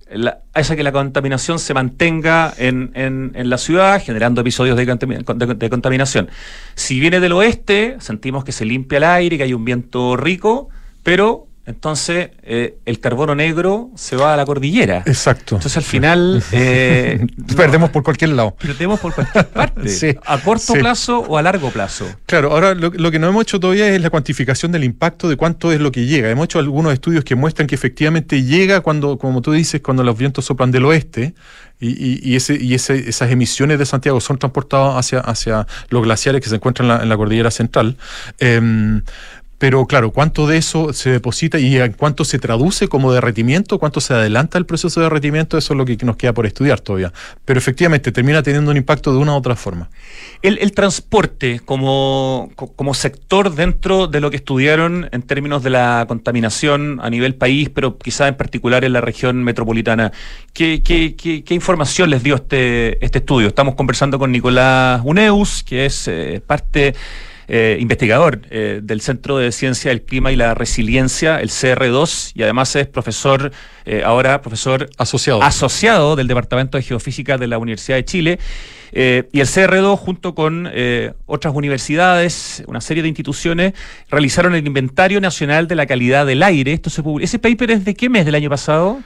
hace 0.53 0.77
que 0.77 0.85
la 0.85 0.93
contaminación 0.93 1.59
se 1.59 1.75
mantenga 1.75 2.55
en, 2.57 3.33
la 3.35 3.59
ciudad, 3.59 4.01
generando 4.01 4.43
episodios 4.43 4.77
de, 4.77 4.87
de, 4.87 5.71
contaminación. 5.71 6.31
Si 6.77 7.01
viene 7.01 7.19
del 7.19 7.33
oeste, 7.33 7.97
sentimos 7.99 8.45
que 8.45 8.53
se 8.53 8.65
limpia 8.65 8.99
el 8.99 9.05
aire, 9.05 9.37
que 9.37 9.43
hay 9.43 9.53
un 9.53 9.65
viento 9.65 10.17
rico, 10.17 10.69
pero 11.03 11.49
entonces 11.67 12.31
eh, 12.43 12.77
el 12.85 13.01
carbono 13.01 13.35
negro 13.35 13.91
se 13.95 14.17
va 14.17 14.35
a 14.35 14.37
la 14.37 14.45
cordillera. 14.45 15.03
Exacto. 15.07 15.57
Entonces 15.57 15.77
al 15.77 15.83
final... 15.85 16.43
Eh, 16.53 17.27
perdemos 17.57 17.91
por 17.91 18.03
cualquier 18.03 18.31
lado. 18.31 18.55
Perdemos 18.57 19.01
por 19.01 19.15
cualquier 19.15 19.49
parte. 19.49 19.89
Sí, 19.89 20.15
a 20.27 20.39
corto 20.39 20.73
sí. 20.75 20.79
plazo 20.79 21.19
o 21.21 21.37
a 21.39 21.43
largo 21.43 21.71
plazo. 21.71 22.07
Claro, 22.27 22.53
ahora 22.53 22.75
lo, 22.75 22.91
lo 22.91 23.11
que 23.11 23.19
no 23.19 23.29
hemos 23.29 23.43
hecho 23.43 23.59
todavía 23.61 23.89
es 23.89 24.01
la 24.01 24.11
cuantificación 24.11 24.73
del 24.73 24.85
impacto 24.85 25.29
de 25.29 25.37
cuánto 25.37 25.73
es 25.73 25.81
lo 25.81 25.91
que 25.93 26.07
llega. 26.07 26.31
Hemos 26.31 26.45
hecho 26.45 26.59
algunos 26.59 26.93
estudios 26.93 27.25
que 27.25 27.35
muestran 27.35 27.67
que 27.67 27.75
efectivamente 27.75 28.43
llega 28.45 28.81
cuando, 28.81 29.19
como 29.19 29.41
tú 29.43 29.53
dices, 29.53 29.81
cuando 29.83 30.03
los 30.05 30.17
vientos 30.17 30.45
soplan 30.45 30.71
del 30.71 30.85
oeste 30.85 31.35
y, 31.81 32.35
ese, 32.37 32.55
y 32.55 32.73
ese- 32.75 33.09
esas 33.11 33.31
emisiones 33.31 33.79
de 33.79 33.85
Santiago 33.85 34.19
son 34.21 34.39
transportadas 34.39 34.95
hacia, 34.97 35.21
hacia 35.21 35.67
los 35.91 36.03
glaciares 36.03 36.41
que 36.41 36.49
se 36.49 36.55
encuentran 36.55 36.89
en 36.91 36.97
la, 36.97 37.03
en 37.03 37.09
la 37.11 37.17
cordillera 37.17 37.51
central. 37.51 37.97
Em, 38.39 39.03
pero 39.65 39.87
claro, 39.87 40.11
¿cuánto 40.11 40.47
de 40.47 40.59
eso 40.59 40.93
se 40.93 41.09
deposita 41.09 41.59
y 41.59 41.79
en 41.79 41.95
cuánto 41.95 42.27
se 42.27 42.39
traduce 42.39 42.87
como 42.87 43.15
derretimiento? 43.15 43.79
¿Cuánto 43.79 43.99
se 44.03 44.13
adelanta 44.13 44.59
el 44.59 44.67
proceso 44.67 45.01
de 45.01 45.05
derretimiento? 45.05 45.57
Eso 45.57 45.73
es 45.73 45.79
lo 45.79 45.87
que 45.87 45.97
nos 46.05 46.17
queda 46.17 46.35
por 46.35 46.45
estudiar 46.45 46.81
todavía. 46.81 47.15
Pero 47.47 47.57
efectivamente 47.61 48.13
termina 48.13 48.43
teniendo 48.43 48.71
un 48.71 48.77
impacto 48.77 49.11
de 49.15 49.21
una 49.21 49.33
u 49.33 49.37
otra 49.37 49.57
forma. 49.57 49.89
El, 50.43 50.73
transporte 50.73 51.61
como, 51.65 52.51
co- 52.57 52.75
como 52.75 52.93
sector 52.93 53.55
dentro 53.55 54.07
de 54.07 54.21
lo 54.21 54.31
que 54.31 54.37
estudiaron 54.37 55.09
en 55.13 55.23
términos 55.23 55.63
de 55.63 55.71
la 55.71 56.05
contaminación 56.07 57.01
a 57.03 57.09
nivel 57.09 57.35
país, 57.35 57.71
pero 57.71 57.97
quizá 57.97 58.29
en 58.29 58.35
particular 58.35 58.85
en 58.85 58.93
la 58.93 59.01
región 59.01 59.43
metropolitana, 59.45 60.13
¿qué, 60.53 60.83
qué- 60.83 61.17
qué- 61.17 61.43
qué 61.43 61.55
información 61.55 62.11
les 62.11 62.23
dio 62.23 62.35
este, 62.35 63.03
este 63.03 63.21
estudio? 63.21 63.49
Estamos 63.49 63.77
conversando 63.77 64.19
con 64.19 64.31
Nicolás 64.31 65.01
Uneus, 65.05 65.63
que 65.65 65.87
es 65.87 66.07
eh, 66.07 66.43
parte... 66.47 66.95
eh, 67.49 67.77
investigador 67.81 68.41
eh, 68.51 68.81
del 68.83 69.01
Centro 69.01 69.39
de 69.39 69.53
Ciencia 69.53 69.91
del 69.91 70.03
Clima 70.03 70.33
y 70.33 70.37
la 70.37 70.55
Resiliencia, 70.55 71.41
el 71.41 71.51
CR2, 71.51 72.33
y 72.35 72.43
además 72.43 72.75
es 72.77 72.87
profesor, 72.87 73.53
eh, 73.85 74.03
ahora 74.05 74.41
profesor 74.43 74.89
Asociado. 74.99 75.43
asociado 75.43 76.17
del 76.17 76.27
Departamento 76.27 76.79
de 76.79 76.83
Geofísica 76.85 77.37
de 77.39 77.47
la 77.47 77.59
Universidad 77.59 77.97
de 77.97 78.05
Chile. 78.05 78.39
Eh, 78.97 79.29
y 79.33 79.41
el 79.41 79.47
CR2, 79.49 79.99
junto 79.99 80.35
con 80.37 80.69
eh, 80.73 81.13
otras 81.27 81.53
universidades, 81.55 82.63
una 82.69 82.81
serie 82.81 83.03
de 83.03 83.09
instituciones, 83.09 83.73
realizaron 84.09 84.55
el 84.55 84.65
Inventario 84.67 85.21
Nacional 85.21 85.67
de 85.67 85.75
la 85.75 85.87
Calidad 85.87 86.27
del 86.27 86.43
Aire. 86.43 86.73
Esto 86.73 86.91
se 86.91 87.03
publi- 87.03 87.25
¿Ese 87.25 87.39
paper 87.41 87.73
es 87.73 87.85
de 87.85 87.95
qué 87.95 88.09
mes 88.09 88.25
del 88.25 88.37
año 88.37 88.49
pasado? 88.51 89.01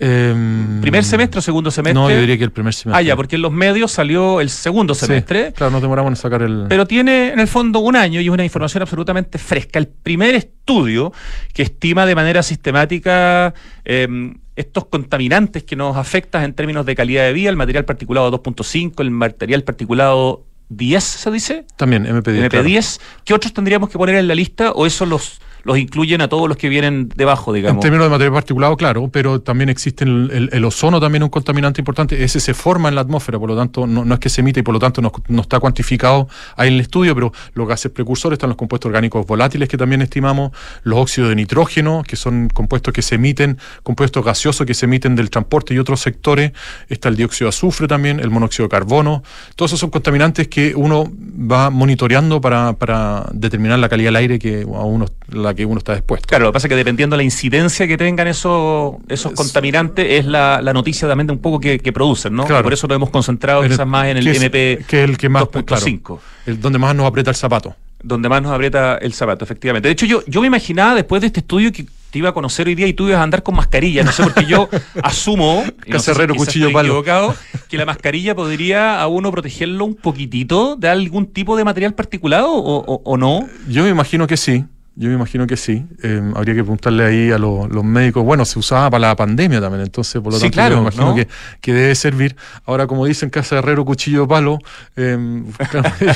Em, 0.00 0.80
¿Primer 0.80 1.04
semestre 1.04 1.38
o 1.38 1.42
segundo 1.42 1.70
semestre? 1.70 1.94
No, 1.94 2.10
yo 2.10 2.18
diría 2.18 2.36
que 2.36 2.44
el 2.44 2.50
primer 2.50 2.74
semestre. 2.74 2.98
Ah, 2.98 3.02
ya, 3.02 3.14
porque 3.14 3.36
en 3.36 3.42
los 3.42 3.52
medios 3.52 3.92
salió 3.92 4.40
el 4.40 4.50
segundo 4.50 4.94
Sí, 4.94 5.06
semestre. 5.06 5.52
claro, 5.52 5.70
nos 5.70 5.82
demoramos 5.82 6.10
en 6.10 6.16
sacar 6.16 6.42
el. 6.42 6.66
Pero 6.68 6.86
tiene 6.86 7.28
en 7.32 7.38
el 7.38 7.46
fondo 7.46 7.78
un 7.78 7.94
año 7.94 8.20
y 8.20 8.24
es 8.24 8.30
una 8.30 8.44
información 8.44 8.82
absolutamente 8.82 9.38
fresca. 9.38 9.78
El 9.78 9.86
primer 9.86 10.34
estudio 10.34 11.12
que 11.52 11.62
estima 11.62 12.06
de 12.06 12.14
manera 12.16 12.42
sistemática 12.42 13.54
eh, 13.84 14.32
estos 14.56 14.86
contaminantes 14.86 15.62
que 15.62 15.76
nos 15.76 15.96
afectan 15.96 16.42
en 16.44 16.54
términos 16.54 16.84
de 16.86 16.94
calidad 16.96 17.24
de 17.24 17.32
vida, 17.32 17.50
el 17.50 17.56
material 17.56 17.84
particulado 17.84 18.30
2.5, 18.42 19.00
el 19.00 19.10
material 19.10 19.62
particulado 19.62 20.44
10, 20.70 21.04
¿se 21.04 21.30
dice? 21.30 21.66
También, 21.76 22.04
MP10. 22.04 22.48
claro. 22.48 22.66
MP10. 22.68 23.00
¿Qué 23.24 23.34
otros 23.34 23.52
tendríamos 23.52 23.90
que 23.90 23.98
poner 23.98 24.16
en 24.16 24.26
la 24.28 24.34
lista 24.34 24.72
o 24.72 24.86
eso 24.86 25.06
los, 25.06 25.40
los 25.64 25.76
incluyen 25.78 26.20
a 26.20 26.28
todos 26.28 26.48
los 26.48 26.56
que 26.56 26.68
vienen 26.68 27.08
debajo, 27.16 27.50
En 27.52 27.56
digamos? 27.56 27.80
términos 27.82 28.06
de 28.06 28.10
material 28.10 28.32
particulado, 28.34 28.76
claro, 28.76 29.08
pero 29.08 29.40
también 29.40 29.68
existe 29.70 30.04
el, 30.04 30.30
el- 30.32 30.50
el 30.52 30.64
ozono, 30.64 31.00
también 31.00 31.22
un 31.22 31.30
contaminante 31.30 31.80
importante. 31.80 32.22
Ese 32.22 32.38
se 32.38 32.54
forma 32.54 32.88
en 32.88 32.94
la 32.94 33.00
atmósfera, 33.00 33.38
por 33.38 33.48
lo 33.48 33.56
tanto, 33.56 33.86
no, 33.86 34.04
no 34.04 34.14
es 34.14 34.20
que 34.20 34.28
se 34.28 34.42
emite 34.42 34.60
y 34.60 34.62
por 34.62 34.74
lo 34.74 34.78
tanto 34.80 35.00
no, 35.02 35.10
no 35.28 35.42
está 35.42 35.58
cuantificado 35.60 36.28
ahí 36.56 36.68
en 36.68 36.74
el 36.74 36.80
estudio, 36.80 37.14
pero 37.14 37.32
los 37.54 37.66
gases 37.66 37.90
precursores 37.90 38.36
están 38.36 38.50
los 38.50 38.56
compuestos 38.58 38.88
orgánicos 38.88 39.26
volátiles 39.26 39.68
que 39.68 39.76
también 39.78 40.02
estimamos, 40.02 40.50
los 40.82 40.98
óxidos 40.98 41.30
de 41.30 41.36
nitrógeno, 41.36 42.02
que 42.06 42.16
son 42.16 42.48
compuestos 42.48 42.92
que 42.92 43.02
se 43.02 43.14
emiten, 43.14 43.58
compuestos 43.82 44.24
gaseosos 44.24 44.66
que 44.66 44.74
se 44.74 44.84
emiten 44.86 45.16
del 45.16 45.30
transporte 45.30 45.72
y 45.74 45.78
otros 45.78 46.00
sectores. 46.00 46.52
Está 46.88 47.08
el 47.08 47.16
dióxido 47.16 47.46
de 47.46 47.50
azufre 47.50 47.88
también, 47.88 48.20
el 48.20 48.30
monóxido 48.30 48.64
de 48.66 48.70
carbono. 48.70 49.22
Todos 49.56 49.70
esos 49.70 49.80
son 49.80 49.90
contaminantes 49.90 50.48
que 50.48 50.74
uno 50.76 51.10
va 51.50 51.70
monitoreando 51.70 52.40
para, 52.40 52.74
para 52.74 53.26
determinar 53.32 53.78
la 53.78 53.88
calidad 53.88 54.08
del 54.08 54.16
aire 54.16 54.38
que 54.38 54.62
a 54.62 54.82
uno, 54.84 55.06
la 55.28 55.53
que 55.54 55.64
uno 55.64 55.78
está 55.78 55.94
expuesto. 55.94 56.26
Claro, 56.28 56.44
lo 56.44 56.50
que 56.50 56.54
pasa 56.54 56.66
es 56.66 56.70
que 56.70 56.76
dependiendo 56.76 57.14
de 57.14 57.18
la 57.18 57.24
incidencia 57.24 57.86
que 57.86 57.96
tengan 57.96 58.26
esos, 58.28 58.94
esos 59.08 59.32
Es- 59.32 59.36
contaminantes, 59.38 60.06
es 60.08 60.26
la, 60.26 60.60
la 60.62 60.72
noticia 60.72 61.06
también 61.08 61.26
de 61.26 61.32
un 61.32 61.38
poco 61.40 61.60
que, 61.60 61.78
que 61.78 61.92
producen, 61.92 62.34
¿no? 62.34 62.44
Claro. 62.44 62.62
Por 62.64 62.72
eso 62.72 62.86
nos 62.86 62.96
hemos 62.96 63.10
concentrado 63.10 63.60
Pero 63.62 63.74
quizás 63.74 63.86
más 63.86 64.06
en 64.06 64.16
el 64.18 64.26
es- 64.26 64.36
MP 64.42 64.84
que 64.86 65.04
es 65.04 65.10
el 65.10 65.16
que 65.18 65.28
más, 65.28 65.44
2.5, 65.44 66.18
El, 66.46 66.60
donde 66.60 66.78
más 66.78 66.94
nos 66.94 67.06
aprieta 67.06 67.30
el 67.30 67.36
zapato. 67.36 67.74
donde 68.02 68.28
más 68.28 68.42
nos 68.42 68.52
aprieta 68.52 68.96
el 68.98 69.12
zapato, 69.14 69.44
efectivamente. 69.44 69.88
De 69.88 69.92
hecho, 69.92 70.04
yo, 70.06 70.22
yo 70.26 70.40
me 70.42 70.46
imaginaba 70.48 70.94
después 70.94 71.20
de 71.22 71.28
este 71.28 71.40
estudio 71.40 71.72
que 71.72 71.86
te 72.10 72.18
iba 72.18 72.28
a 72.28 72.32
conocer 72.32 72.68
hoy 72.68 72.74
día 72.76 72.86
y 72.86 72.92
tú 72.92 73.08
ibas 73.08 73.18
a 73.18 73.22
andar 73.24 73.42
con 73.42 73.56
mascarilla, 73.56 74.04
no 74.04 74.12
sé, 74.12 74.22
porque 74.22 74.44
yo 74.46 74.68
asumo, 75.02 75.64
no 75.86 75.98
sé 75.98 76.14
cuchillo, 76.28 76.68
equivocado, 76.68 77.34
que 77.68 77.76
la 77.76 77.86
mascarilla 77.86 78.34
podría 78.36 79.00
a 79.00 79.06
uno 79.08 79.30
protegerlo 79.32 79.84
un 79.84 79.94
poquitito 79.96 80.76
de 80.76 80.88
algún 80.90 81.26
tipo 81.26 81.56
de 81.56 81.64
material 81.64 81.94
particulado 81.94 82.52
o, 82.52 82.84
o- 82.84 83.02
o 83.04 83.16
no. 83.16 83.48
Yo 83.68 83.82
me 83.82 83.88
imagino 83.90 84.26
que 84.26 84.36
sí. 84.36 84.64
Yo 84.96 85.08
me 85.08 85.14
imagino 85.16 85.46
que 85.46 85.56
sí. 85.56 85.84
Eh, 86.04 86.22
habría 86.36 86.54
que 86.54 86.62
preguntarle 86.62 87.04
ahí 87.04 87.30
a 87.32 87.38
los, 87.38 87.68
los 87.68 87.82
médicos. 87.82 88.24
Bueno, 88.24 88.44
se 88.44 88.58
usaba 88.60 88.88
para 88.90 89.08
la 89.08 89.16
pandemia 89.16 89.60
también, 89.60 89.82
entonces 89.82 90.22
por 90.22 90.32
lo 90.32 90.38
Sí, 90.38 90.44
tanto 90.44 90.54
claro, 90.54 90.74
yo 90.76 90.82
me 90.82 90.82
imagino 90.88 91.06
¿no? 91.08 91.14
que, 91.16 91.26
que 91.60 91.72
debe 91.72 91.94
servir. 91.96 92.36
Ahora, 92.64 92.86
como 92.86 93.04
dicen, 93.04 93.28
casa 93.28 93.56
de 93.56 93.58
herrero, 93.60 93.84
cuchillo, 93.84 94.28
palo. 94.28 94.58
eh, 94.96 95.42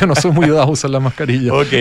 yo 0.01 0.07
no 0.07 0.15
soy 0.15 0.31
muy 0.31 0.47
dado 0.47 0.63
a 0.63 0.71
usar 0.71 0.91
la 0.91 1.01
mascarilla. 1.01 1.53
Ok, 1.55 1.73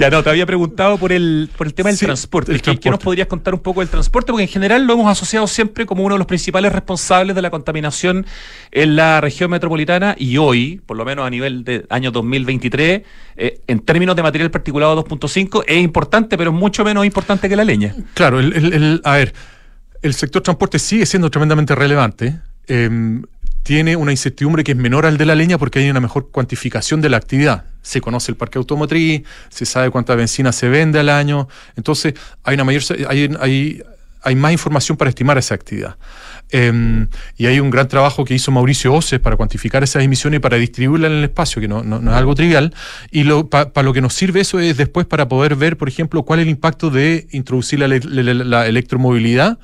ya 0.00 0.10
no, 0.10 0.22
te 0.22 0.30
había 0.30 0.44
preguntado 0.46 0.98
por 0.98 1.12
el, 1.12 1.48
por 1.56 1.66
el 1.66 1.74
tema 1.74 1.90
del 1.90 1.96
Sí, 1.98 2.06
transporte. 2.06 2.52
el 2.52 2.60
¿Qué, 2.60 2.76
qué 2.76 2.90
nos 2.90 2.98
podrías 2.98 3.28
contar 3.28 3.54
un 3.54 3.60
poco 3.60 3.80
del 3.80 3.88
transporte? 3.88 4.32
Porque 4.32 4.42
en 4.42 4.48
general 4.48 4.84
lo 4.84 4.94
hemos 4.94 5.06
asociado 5.10 5.46
siempre 5.46 5.86
como 5.86 6.02
uno 6.04 6.16
de 6.16 6.18
los 6.18 6.26
principales 6.26 6.72
responsables 6.72 7.36
de 7.36 7.42
la 7.42 7.50
contaminación 7.50 8.26
en 8.72 8.96
la 8.96 9.20
región 9.20 9.50
metropolitana 9.50 10.16
y 10.18 10.38
hoy, 10.38 10.80
por 10.86 10.96
lo 10.96 11.04
menos 11.04 11.26
a 11.26 11.30
nivel 11.30 11.62
de 11.64 11.86
año 11.88 12.10
2023, 12.10 13.02
eh, 13.36 13.60
en 13.66 13.80
términos 13.80 14.16
de 14.16 14.22
material 14.22 14.50
particulado 14.50 15.04
2.5, 15.04 15.64
es 15.66 15.82
importante, 15.82 16.31
pero 16.36 16.50
es 16.50 16.56
mucho 16.56 16.84
menos 16.84 17.04
importante 17.06 17.48
que 17.48 17.56
la 17.56 17.64
leña. 17.64 17.94
Claro, 18.14 18.40
el- 18.40 19.00
a 19.04 19.12
ver, 19.16 19.32
el 20.02 20.14
sector 20.14 20.42
transporte 20.42 20.78
sigue 20.78 21.06
siendo 21.06 21.30
tremendamente 21.30 21.74
relevante. 21.74 22.38
em, 22.68 23.24
tiene 23.64 23.96
una 23.96 24.10
incertidumbre 24.12 24.64
que 24.64 24.72
es 24.72 24.78
menor 24.78 25.04
al 25.06 25.16
de 25.18 25.26
la 25.26 25.34
leña 25.34 25.58
porque 25.58 25.78
hay 25.80 25.90
una 25.90 26.00
mejor 26.00 26.30
cuantificación 26.30 27.00
de 27.00 27.08
la 27.08 27.16
actividad. 27.16 27.64
Se 27.82 28.00
conoce 28.00 28.30
el 28.32 28.36
parque 28.36 28.58
automotriz, 28.58 29.22
se 29.50 29.66
sabe 29.66 29.90
cuánta 29.90 30.14
benzina 30.16 30.52
se 30.52 30.68
vende 30.68 30.98
al 31.00 31.08
año, 31.08 31.48
entonces 31.76 32.14
hay 32.44 32.54
una 32.54 32.64
mayor 32.64 32.82
hay, 33.08 33.30
hay, 33.40 33.82
hay 34.22 34.34
más 34.36 34.52
información 34.52 34.96
para 34.96 35.08
estimar 35.10 35.38
esa 35.38 35.54
actividad. 35.54 35.96
Em, 36.54 37.08
y 37.38 37.46
hay 37.46 37.60
un 37.60 37.70
gran 37.70 37.88
trabajo 37.88 38.24
que 38.26 38.34
hizo 38.34 38.50
Mauricio 38.52 38.92
Oces 38.92 39.18
para 39.20 39.36
cuantificar 39.36 39.82
esas 39.82 40.04
emisiones 40.04 40.36
y 40.36 40.40
para 40.40 40.58
distribuirlas 40.58 41.10
en 41.10 41.16
el 41.18 41.24
espacio, 41.24 41.62
que 41.62 41.66
no, 41.68 41.82
no- 41.82 41.98
es 42.10 42.16
algo 42.16 42.34
trivial. 42.34 42.74
Y 43.10 43.24
para 43.24 43.82
lo 43.82 43.92
que 43.94 44.02
nos 44.02 44.12
sirve 44.12 44.40
eso 44.40 44.60
es 44.60 44.76
después 44.76 45.06
para 45.06 45.28
poder 45.28 45.56
ver, 45.56 45.78
por 45.78 45.88
ejemplo, 45.88 46.22
cuál 46.24 46.40
es 46.40 46.44
el 46.44 46.50
impacto 46.50 46.90
de 46.90 47.26
introducir 47.32 47.78
la- 47.78 47.88
la 47.88 48.66
electromovilidad 48.66 49.58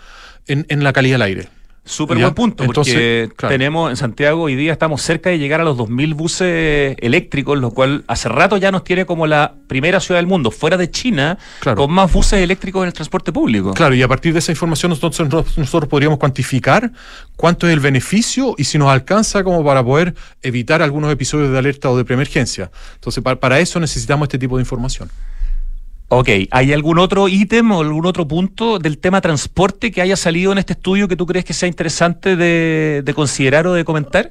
en, 0.46 0.64
en 0.70 0.83
la 0.83 0.92
calidad 0.94 1.14
del 1.16 1.22
aire. 1.22 1.48
Súper 1.88 2.18
buen 2.18 2.35
punto, 2.35 2.64
porque 2.66 3.29
claro. 3.37 3.53
tenemos 3.55 3.90
en 3.90 3.96
Santiago 3.96 4.42
hoy 4.42 4.55
día 4.57 4.72
estamos 4.72 5.01
cerca 5.03 5.31
de 5.31 5.38
llegar 5.38 5.61
a 5.61 5.64
los 5.64 5.77
2.000 5.77 6.14
buses 6.14 6.96
eléctricos, 7.01 7.59
lo 7.59 7.70
cual 7.70 8.05
hace 8.07 8.29
rato 8.29 8.57
ya 8.57 8.70
nos 8.70 8.85
tiene 8.85 9.07
como 9.07 9.27
la 9.27 9.55
primera 9.66 9.98
ciudad 10.01 10.18
del 10.18 10.27
mundo, 10.27 10.51
fuera 10.51 10.77
de 10.77 10.90
China, 10.90 11.38
Claro. 11.61 11.77
con 11.83 11.90
más 11.92 12.12
buses 12.12 12.40
eléctricos 12.40 12.83
en 12.83 12.88
el 12.88 12.92
transporte 12.92 13.33
público. 13.33 13.72
Claro, 13.74 13.94
y 13.94 14.03
a 14.03 14.09
partir 14.09 14.33
de 14.33 14.38
esa 14.40 14.53
información 14.53 14.90
nosotros, 14.90 15.57
nosotros 15.57 15.88
podríamos 15.88 16.18
cuantificar 16.18 16.92
cuánto 17.37 17.66
es 17.66 17.72
el 17.72 17.81
beneficio 17.81 18.55
y 18.59 18.64
si 18.64 18.79
nos 18.79 18.88
alcanza 18.88 19.42
como 19.42 19.64
para 19.64 19.83
poder 19.83 20.14
evitar 20.42 20.83
algunos 20.83 21.11
episodios 21.12 21.51
de 21.51 21.59
alerta 21.59 21.90
o 21.90 21.96
de 21.96 22.05
preemergencia. 22.05 22.70
Entonces, 22.94 23.22
pa- 23.24 23.37
para 23.37 23.59
eso 23.61 23.81
necesitamos 23.81 24.27
este 24.27 24.38
tipo 24.38 24.57
de 24.57 24.62
información. 24.62 25.09
Ok, 26.11 26.29
¿hay 26.51 26.73
algún 26.73 26.99
otro 26.99 27.29
ítem 27.29 27.71
o 27.71 27.83
algún 27.83 28.07
otro 28.07 28.27
punto 28.27 28.79
del 28.79 28.97
tema 28.97 29.21
transporte 29.21 29.90
que 29.90 30.01
haya 30.01 30.16
salido 30.16 30.53
en 30.53 30.59
este 30.59 30.73
estudio 30.73 31.07
que 31.07 31.16
tú 31.16 31.27
crees 31.27 31.44
que 31.44 31.53
sea 31.53 31.68
interesante 31.68 32.35
de, 32.35 33.03
de 33.05 33.14
considerar 33.14 33.66
o 33.66 33.75
de 33.75 33.85
comentar? 33.85 34.31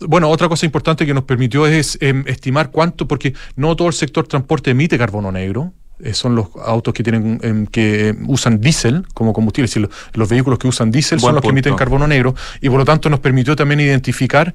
Bueno, 0.00 0.28
otra 0.28 0.48
cosa 0.48 0.66
importante 0.66 1.06
que 1.06 1.14
nos 1.14 1.24
permitió 1.24 1.66
es 1.66 1.96
em, 2.02 2.22
estimar 2.26 2.70
cuánto, 2.70 3.08
porque 3.08 3.32
no 3.56 3.74
todo 3.76 3.88
el 3.88 3.94
sector 3.94 4.26
transporte 4.28 4.70
emite 4.72 4.98
carbono 4.98 5.32
negro. 5.32 5.72
eh, 6.00 6.12
son 6.12 6.34
los 6.34 6.48
autos 6.62 6.92
que 6.92 7.02
tienen 7.02 7.38
em, 7.42 7.66
que 7.66 8.14
usan 8.26 8.60
diésel 8.60 9.06
como 9.14 9.32
combustible, 9.32 9.64
es 9.64 9.70
decir, 9.70 9.82
los, 9.88 9.90
los 10.12 10.28
vehículos 10.28 10.58
que 10.58 10.68
usan 10.68 10.90
diésel 10.90 11.18
son 11.18 11.34
los 11.34 11.42
que 11.42 11.48
emiten 11.48 11.74
carbono 11.74 12.06
negro 12.06 12.34
y 12.60 12.68
por 12.68 12.78
lo 12.78 12.84
tanto 12.84 13.08
nos 13.08 13.20
permitió 13.20 13.56
también 13.56 13.80
identificar 13.80 14.52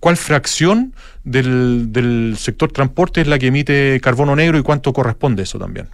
cuál 0.00 0.16
fracción 0.16 0.94
del, 1.24 1.92
del 1.92 2.36
sector 2.38 2.72
transporte 2.72 3.20
es 3.20 3.26
la 3.26 3.38
que 3.38 3.48
emite 3.48 4.00
carbono 4.00 4.36
negro 4.36 4.58
y 4.58 4.62
cuánto 4.62 4.92
corresponde 4.92 5.42
eso 5.42 5.58
también. 5.58 5.88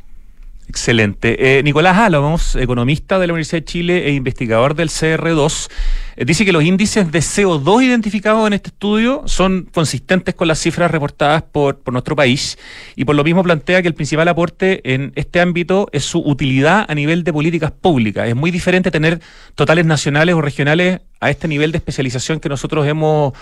Excelente. 0.68 1.58
Eh, 1.58 1.62
Nicolás 1.62 1.98
Álamos, 1.98 2.56
economista 2.56 3.18
de 3.18 3.26
la 3.26 3.34
Universidad 3.34 3.60
de 3.60 3.64
Chile 3.64 4.08
e 4.08 4.12
investigador 4.12 4.74
del 4.74 4.88
CR2, 4.88 5.68
eh, 6.16 6.24
dice 6.24 6.44
que 6.44 6.52
los 6.52 6.64
índices 6.64 7.12
de 7.12 7.18
CO2 7.18 7.84
identificados 7.84 8.46
en 8.46 8.54
este 8.54 8.70
estudio 8.70 9.22
son 9.26 9.68
consistentes 9.72 10.34
con 10.34 10.48
las 10.48 10.58
cifras 10.58 10.90
reportadas 10.90 11.42
por, 11.42 11.80
por 11.80 11.92
nuestro 11.92 12.16
país 12.16 12.58
y 12.96 13.04
por 13.04 13.14
lo 13.14 13.24
mismo 13.24 13.42
plantea 13.42 13.82
que 13.82 13.88
el 13.88 13.94
principal 13.94 14.26
aporte 14.26 14.94
en 14.94 15.12
este 15.16 15.40
ámbito 15.40 15.88
es 15.92 16.04
su 16.04 16.20
utilidad 16.20 16.86
a 16.88 16.94
nivel 16.94 17.24
de 17.24 17.32
políticas 17.32 17.70
públicas. 17.70 18.26
Es 18.26 18.34
muy 18.34 18.50
diferente 18.50 18.90
tener 18.90 19.20
totales 19.54 19.84
nacionales 19.84 20.34
o 20.34 20.40
regionales 20.40 21.00
a 21.24 21.30
este 21.30 21.48
nivel 21.48 21.72
de 21.72 21.78
especialización 21.78 22.38
que 22.38 22.50
nosotros 22.50 22.86
hemos 22.86 23.32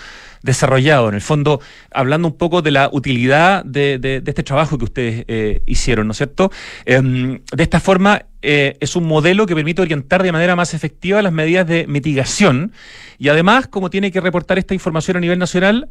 desarrollado. 0.43 1.09
En 1.09 1.17
el 1.17 1.21
fondo, 1.21 1.61
hablando 1.91 2.29
un 2.29 2.37
poco 2.37 2.63
de 2.63 2.71
la 2.71 2.89
utilidad 2.93 3.65
de, 3.65 4.23
este 4.25 4.45
trabajo 4.45 4.79
que 4.79 4.85
ustedes 4.85 5.25
eh, 5.27 5.63
hicieron, 5.67 6.07
¿no 6.07 6.13
es 6.13 6.19
cierto? 6.19 6.53
Em, 6.85 7.41
de 7.53 7.63
esta 7.63 7.81
forma, 7.81 8.27
eh, 8.41 8.77
es 8.79 8.95
un 8.95 9.05
modelo 9.05 9.47
que 9.47 9.57
permite 9.57 9.83
orientar 9.83 10.23
de 10.23 10.31
manera 10.31 10.55
más 10.55 10.75
efectiva 10.75 11.23
las 11.23 11.33
medidas 11.33 11.67
de 11.67 11.87
mitigación 11.89 12.73
y 13.19 13.29
además, 13.29 13.67
como 13.67 13.91
tiene 13.91 14.13
que 14.13 14.21
reportar 14.21 14.59
esta 14.59 14.75
información 14.75 15.17
a 15.17 15.21
nivel 15.21 15.41
nacional, 15.41 15.89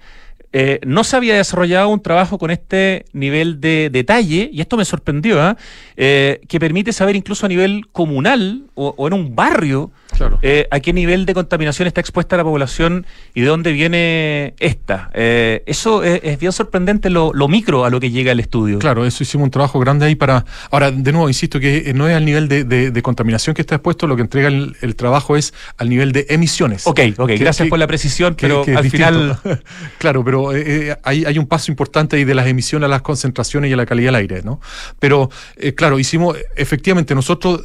eh, 0.54 0.80
no 0.86 1.04
se 1.04 1.18
había 1.18 1.36
desarrollado 1.36 1.90
un 1.90 2.02
trabajo 2.02 2.38
con 2.38 2.52
este 2.52 3.06
nivel 3.12 3.60
de 3.60 3.90
detalle, 3.90 4.50
y 4.52 4.60
esto 4.62 4.76
me 4.76 4.84
sorprendió, 4.84 5.42
¿ah? 5.42 5.58
que 5.96 6.58
permite 6.60 6.94
saber 6.94 7.18
incluso 7.18 7.46
a 7.46 7.50
nivel 7.50 7.88
comunal 7.92 8.64
o 8.76 9.08
en 9.08 9.14
un 9.14 9.36
barrio 9.36 9.92
eh, 10.42 10.68
¿A 10.72 10.80
qué 10.80 10.94
nivel 10.94 11.26
de 11.26 11.34
contaminación 11.34 11.88
está 11.88 12.02
expuesta 12.02 12.38
la 12.38 12.44
población 12.44 13.06
y 13.34 13.42
de 13.42 13.48
dónde 13.48 13.72
viene 13.72 14.54
esta? 14.60 15.10
Eh, 15.14 15.64
eso 15.66 16.04
es, 16.04 16.40
bien 16.40 16.52
sorprendente 16.52 17.10
lo, 17.10 17.32
micro 17.48 17.86
a 17.86 17.90
lo 17.90 18.00
que 18.00 18.12
llega 18.12 18.32
el 18.32 18.40
estudio. 18.40 18.80
Claro, 18.80 19.06
eso 19.06 19.24
hicimos 19.24 19.46
un 19.46 19.52
trabajo 19.52 19.80
grande 19.80 20.06
ahí 20.06 20.16
para... 20.16 20.46
Ahora, 20.70 20.92
de 20.92 21.12
nuevo, 21.12 21.28
insisto 21.28 21.60
que 21.60 21.90
eh, 21.90 21.94
no 21.94 22.08
es 22.08 22.16
al 22.16 22.26
nivel 22.26 22.48
de, 22.48 23.02
contaminación 23.02 23.56
que 23.56 23.62
está 23.62 23.76
expuesto, 23.76 24.08
lo 24.08 24.16
que 24.16 24.22
entrega 24.22 24.48
el, 24.48 24.96
trabajo 24.96 25.36
es 25.36 25.54
al 25.78 25.90
nivel 25.90 26.12
de 26.12 26.28
emisiones. 26.30 26.86
Ok, 26.86 27.00
ok, 27.18 27.32
gracias 27.40 27.68
por 27.68 27.80
la 27.80 27.88
precisión, 27.88 28.36
pero 28.40 28.64
al 28.76 28.90
final... 28.90 29.38
claro, 29.98 30.24
pero 30.24 30.50
hay, 30.50 31.26
hay, 31.26 31.38
un 31.38 31.48
paso 31.48 31.72
importante 31.72 32.18
ahí 32.18 32.24
de 32.24 32.36
las 32.36 32.48
emisiones 32.48 32.86
a 32.86 32.90
las 32.90 33.02
concentraciones 33.02 33.70
y 33.70 33.74
a 33.74 33.78
la 33.78 33.86
calidad 33.86 34.10
del 34.10 34.16
aire, 34.16 34.42
¿no? 34.44 34.60
Pero, 35.00 35.30
claro, 35.76 35.98
hicimos, 35.98 36.38
efectivamente, 36.56 37.16
nosotros 37.16 37.62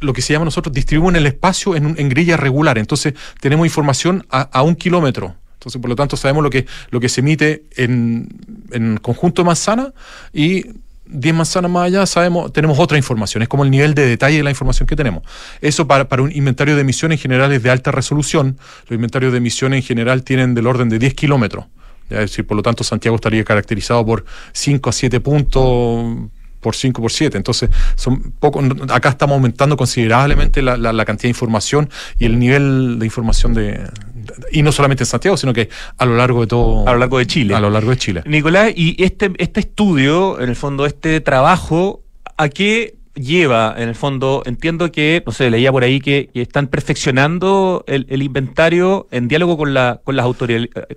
lo 0.00 0.12
que 0.12 0.22
se 0.22 0.32
llama 0.32 0.44
nosotros 0.44 0.74
distribuimos 0.74 1.14
el 1.14 1.26
espacio 1.26 1.76
en, 1.76 1.94
en 1.98 2.08
grilla 2.08 2.36
regular. 2.36 2.78
Entonces 2.78 3.14
tenemos 3.40 3.66
información 3.66 4.26
a, 4.30 4.62
un 4.62 4.74
kilómetro. 4.74 5.36
Entonces, 5.54 5.80
por 5.80 5.90
lo 5.90 5.96
tanto, 5.96 6.16
sabemos 6.16 6.42
lo 6.42 6.50
que, 6.50 6.66
lo 6.90 7.00
que 7.00 7.08
se 7.08 7.20
emite 7.20 7.64
en, 7.76 8.28
en 8.72 8.96
conjunto 8.96 9.42
de 9.42 9.46
manzana 9.46 9.92
y 10.32 10.64
10 11.12 11.34
manzanas 11.34 11.70
más 11.70 11.86
allá 11.86 12.06
sabemos, 12.06 12.52
tenemos 12.52 12.78
otra 12.78 12.96
información, 12.96 13.42
es 13.42 13.48
como 13.48 13.64
el 13.64 13.70
nivel 13.70 13.94
de 13.94 14.06
detalle 14.06 14.38
de 14.38 14.42
la 14.44 14.50
información 14.50 14.86
que 14.86 14.96
tenemos. 14.96 15.22
Eso 15.60 15.86
para, 15.86 16.08
para 16.08 16.22
un 16.22 16.32
inventario 16.32 16.76
de 16.76 16.82
emisiones 16.82 17.18
en 17.18 17.22
general 17.22 17.52
es 17.52 17.62
de 17.62 17.70
alta 17.70 17.90
resolución, 17.90 18.58
los 18.88 18.94
inventarios 18.94 19.32
de 19.32 19.38
emisiones 19.38 19.78
en 19.78 19.82
general 19.82 20.22
tienen 20.22 20.54
del 20.54 20.66
orden 20.66 20.88
de 20.88 20.98
10 20.98 21.14
kilómetros. 21.14 21.66
Es 22.08 22.18
decir, 22.18 22.46
por 22.46 22.56
lo 22.56 22.62
tanto, 22.62 22.82
Santiago 22.82 23.16
estaría 23.16 23.44
caracterizado 23.44 24.04
por 24.04 24.24
5 24.52 24.90
a 24.90 24.92
7 24.92 25.20
puntos 25.20 26.30
por 26.60 26.76
5 26.76 27.00
por 27.00 27.10
7. 27.10 27.36
Entonces, 27.36 27.70
son 27.96 28.32
poco, 28.38 28.62
acá 28.90 29.10
estamos 29.10 29.34
aumentando 29.34 29.76
considerablemente 29.76 30.62
la, 30.62 30.76
la, 30.76 31.04
cantidad 31.04 31.24
de 31.24 31.30
información 31.30 31.90
y 32.18 32.26
el 32.26 32.38
nivel 32.38 32.98
de 32.98 33.06
información 33.06 33.54
de, 33.54 33.88
y 34.52 34.62
no 34.62 34.72
solamente 34.72 35.04
en 35.04 35.06
Santiago, 35.06 35.36
sino 35.36 35.52
que 35.52 35.68
a 35.98 36.06
lo 36.06 36.16
largo 36.16 36.42
de 36.42 36.46
todo. 36.46 36.88
A 36.88 36.92
lo 36.92 36.98
largo 36.98 37.18
de 37.18 37.26
Chile. 37.26 37.54
A 37.54 37.60
lo 37.60 37.70
largo 37.70 37.90
de 37.90 37.96
Chile. 37.96 38.22
Nicolás, 38.26 38.72
y 38.74 39.02
este, 39.02 39.32
este 39.38 39.60
estudio, 39.60 40.40
en 40.40 40.48
el 40.48 40.56
fondo, 40.56 40.86
este 40.86 41.20
trabajo, 41.20 42.02
¿a 42.36 42.48
qué 42.48 42.99
lleva, 43.14 43.74
en 43.76 43.88
el 43.88 43.94
fondo, 43.94 44.42
entiendo 44.46 44.92
que, 44.92 45.22
no 45.26 45.32
sé, 45.32 45.50
leía 45.50 45.72
por 45.72 45.82
ahí 45.82 46.00
que, 46.00 46.30
están 46.34 46.68
perfeccionando 46.68 47.84
el, 47.86 48.22
inventario 48.22 49.06
en 49.10 49.28
diálogo 49.28 49.56
con, 49.56 49.74
la, 49.74 50.00
con, 50.04 50.16
las 50.16 50.26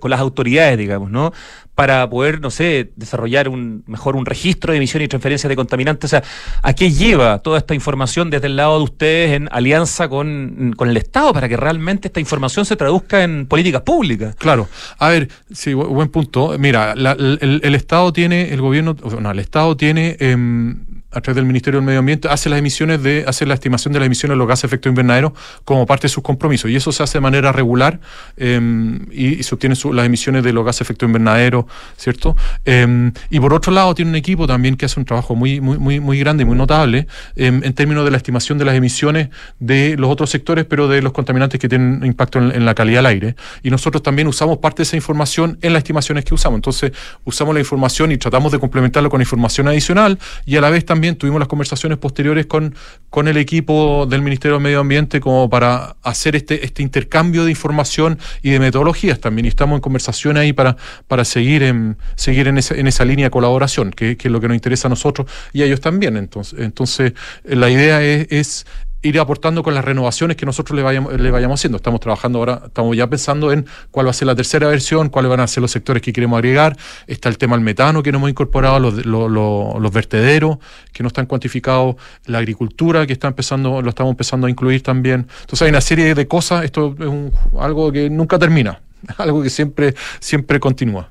con 0.00 0.10
las 0.10 0.20
autoridades, 0.20 0.78
digamos, 0.78 1.10
¿no? 1.10 1.32
Para 1.74 2.08
poder, 2.08 2.40
no 2.40 2.50
sé, 2.50 2.92
desarrollar 2.94 3.48
un 3.48 3.82
mejor 3.88 4.14
un 4.14 4.26
registro 4.26 4.72
de 4.72 4.76
emisión 4.76 5.02
y 5.02 5.08
transferencia 5.08 5.48
de 5.48 5.56
contaminantes. 5.56 6.08
O 6.08 6.10
sea, 6.10 6.22
¿a 6.62 6.72
qué 6.72 6.92
lleva 6.92 7.40
toda 7.40 7.58
esta 7.58 7.74
información 7.74 8.30
desde 8.30 8.46
el 8.46 8.56
lado 8.56 8.78
de 8.78 8.84
ustedes 8.84 9.32
en 9.32 9.48
alianza 9.50 10.08
con, 10.08 10.74
el 10.78 10.96
Estado 10.96 11.32
para 11.32 11.48
que 11.48 11.56
realmente 11.56 12.08
esta 12.08 12.20
información 12.20 12.64
se 12.64 12.76
traduzca 12.76 13.24
en 13.24 13.46
políticas 13.46 13.82
públicas? 13.82 14.36
Claro. 14.36 14.68
A 14.98 15.08
ver, 15.08 15.28
sí, 15.52 15.74
buen 15.74 16.08
punto. 16.08 16.56
Mira, 16.58 16.92
el, 16.92 17.74
Estado 17.74 18.12
tiene, 18.12 18.52
el 18.54 18.60
gobierno, 18.60 18.96
no, 19.20 19.30
el 19.30 19.38
Estado 19.40 19.76
tiene... 19.76 20.16
Em, 20.20 20.93
a 21.14 21.20
través 21.20 21.36
del 21.36 21.46
Ministerio 21.46 21.80
del 21.80 21.86
Medio 21.86 22.00
Ambiente, 22.00 22.28
hace 22.28 22.48
las 22.48 22.58
emisiones 22.58 23.02
de, 23.02 23.24
hace 23.26 23.46
la 23.46 23.54
estimación 23.54 23.92
de 23.92 24.00
las 24.00 24.06
emisiones 24.06 24.34
de 24.34 24.38
los 24.38 24.48
gases 24.48 24.62
de 24.62 24.66
efecto 24.66 24.88
invernadero 24.88 25.34
como 25.64 25.86
parte 25.86 26.06
de 26.06 26.08
sus 26.08 26.22
compromisos. 26.22 26.70
Y 26.70 26.76
eso 26.76 26.92
se 26.92 27.02
hace 27.02 27.18
de 27.18 27.22
manera 27.22 27.52
regular 27.52 28.00
em, 28.36 29.06
y, 29.12 29.42
se 29.42 29.54
obtienen 29.54 29.78
las 29.92 30.06
emisiones 30.06 30.42
de 30.42 30.52
los 30.52 30.64
gases 30.64 30.80
de 30.80 30.84
efecto 30.84 31.06
invernadero, 31.06 31.66
¿cierto? 31.96 32.36
Em, 32.64 33.12
y 33.30 33.40
por 33.40 33.52
otro 33.54 33.72
lado, 33.72 33.94
tiene 33.94 34.10
un 34.10 34.16
equipo 34.16 34.46
también 34.46 34.76
que 34.76 34.86
hace 34.86 34.98
un 34.98 35.06
trabajo 35.06 35.34
muy, 35.34 35.60
muy, 35.60 35.78
muy, 35.78 36.00
muy 36.00 36.18
grande 36.18 36.42
y 36.42 36.46
muy 36.46 36.56
notable 36.56 37.06
em, 37.36 37.62
en 37.62 37.72
términos 37.74 38.04
de 38.04 38.10
la 38.10 38.16
estimación 38.16 38.58
de 38.58 38.64
las 38.64 38.74
emisiones 38.74 39.28
de 39.58 39.96
los 39.96 40.10
otros 40.10 40.30
sectores, 40.30 40.64
pero 40.64 40.88
de 40.88 41.02
los 41.02 41.12
contaminantes 41.12 41.60
que 41.60 41.68
tienen 41.68 42.04
impacto 42.04 42.38
en, 42.38 42.64
la 42.64 42.74
calidad 42.74 42.98
del 42.98 43.06
aire. 43.06 43.36
Y 43.62 43.70
nosotros 43.70 44.02
también 44.02 44.28
usamos 44.28 44.58
parte 44.58 44.78
de 44.78 44.84
esa 44.84 44.96
información 44.96 45.58
en 45.62 45.72
las 45.72 45.80
estimaciones 45.80 46.24
que 46.24 46.34
usamos. 46.34 46.58
Entonces, 46.58 46.92
usamos 47.24 47.54
la 47.54 47.60
información 47.60 48.12
y 48.12 48.16
tratamos 48.16 48.52
de 48.52 48.58
complementarla 48.58 49.08
con 49.08 49.20
información 49.20 49.68
adicional 49.68 50.18
y 50.46 50.56
a 50.56 50.60
la 50.60 50.70
vez 50.70 50.84
también 50.84 51.03
tuvimos 51.12 51.38
las 51.38 51.48
conversaciones 51.48 51.98
posteriores 51.98 52.46
con, 52.46 52.74
con 53.10 53.28
el 53.28 53.36
equipo 53.36 54.06
del 54.06 54.22
Ministerio 54.22 54.54
del 54.56 54.62
Medio 54.62 54.80
Ambiente 54.80 55.20
como 55.20 55.50
para 55.50 55.96
hacer 56.02 56.36
este, 56.36 56.64
este 56.64 56.82
intercambio 56.82 57.44
de 57.44 57.50
información 57.50 58.18
y 58.42 58.50
de 58.50 58.60
metodologías 58.60 59.20
también. 59.20 59.44
Y 59.44 59.48
estamos 59.48 59.76
en 59.76 59.80
conversación 59.80 60.36
ahí 60.36 60.52
para, 60.52 60.76
para 61.06 61.24
seguir 61.24 61.62
en, 61.62 61.96
seguir 62.16 62.48
en, 62.48 62.58
esa, 62.58 62.74
en 62.74 62.86
esa 62.86 63.04
línea 63.04 63.26
de 63.26 63.30
colaboración, 63.30 63.90
que, 63.90 64.16
que, 64.16 64.28
es 64.28 64.32
lo 64.32 64.40
que 64.40 64.48
nos 64.48 64.54
interesa 64.54 64.88
a 64.88 64.90
nosotros 64.90 65.30
y 65.52 65.62
a 65.62 65.66
ellos 65.66 65.80
también. 65.80 66.16
Entonces, 66.16 66.58
entonces 66.58 67.12
la 67.44 67.70
idea 67.70 68.02
es, 68.02 68.26
es 68.30 68.66
ir 69.04 69.20
aportando 69.20 69.62
con 69.62 69.74
las 69.74 69.84
renovaciones 69.84 70.36
que 70.36 70.46
nosotros 70.46 70.76
le 70.76 70.82
vayamos, 70.82 71.20
le 71.20 71.30
vayamos 71.30 71.60
haciendo. 71.60 71.76
Estamos 71.76 72.00
trabajando 72.00 72.38
ahora, 72.38 72.62
estamos 72.66 72.96
ya 72.96 73.06
pensando 73.06 73.52
en 73.52 73.66
cuál 73.90 74.06
va 74.06 74.10
a 74.10 74.14
ser 74.14 74.26
la 74.26 74.34
tercera 74.34 74.66
versión, 74.66 75.10
cuáles 75.10 75.30
van 75.30 75.40
a 75.40 75.46
ser 75.46 75.60
los 75.60 75.70
sectores 75.70 76.02
que 76.02 76.12
queremos 76.12 76.38
agregar. 76.38 76.76
Está 77.06 77.28
el 77.28 77.36
tema 77.36 77.54
del 77.54 77.64
metano 77.64 78.02
que 78.02 78.10
no 78.10 78.18
hemos 78.18 78.30
incorporado, 78.30 78.80
los, 78.80 79.04
los, 79.04 79.92
vertederos 79.92 80.58
que 80.92 81.02
no 81.02 81.08
están 81.08 81.26
cuantificados, 81.26 81.96
la 82.24 82.38
agricultura 82.38 83.06
que 83.06 83.12
está 83.12 83.28
empezando, 83.28 83.82
lo 83.82 83.90
estamos 83.90 84.10
empezando 84.10 84.46
a 84.46 84.50
incluir 84.50 84.82
también. 84.82 85.26
Entonces 85.42 85.62
hay 85.62 85.68
una 85.68 85.82
serie 85.82 86.14
de 86.14 86.26
cosas, 86.26 86.64
esto 86.64 86.96
es 86.98 87.60
algo 87.60 87.92
que 87.92 88.08
nunca 88.08 88.38
termina, 88.38 88.80
algo 89.18 89.42
que 89.42 89.50
siempre, 89.50 89.94
siempre 90.18 90.58
continúa. 90.58 91.10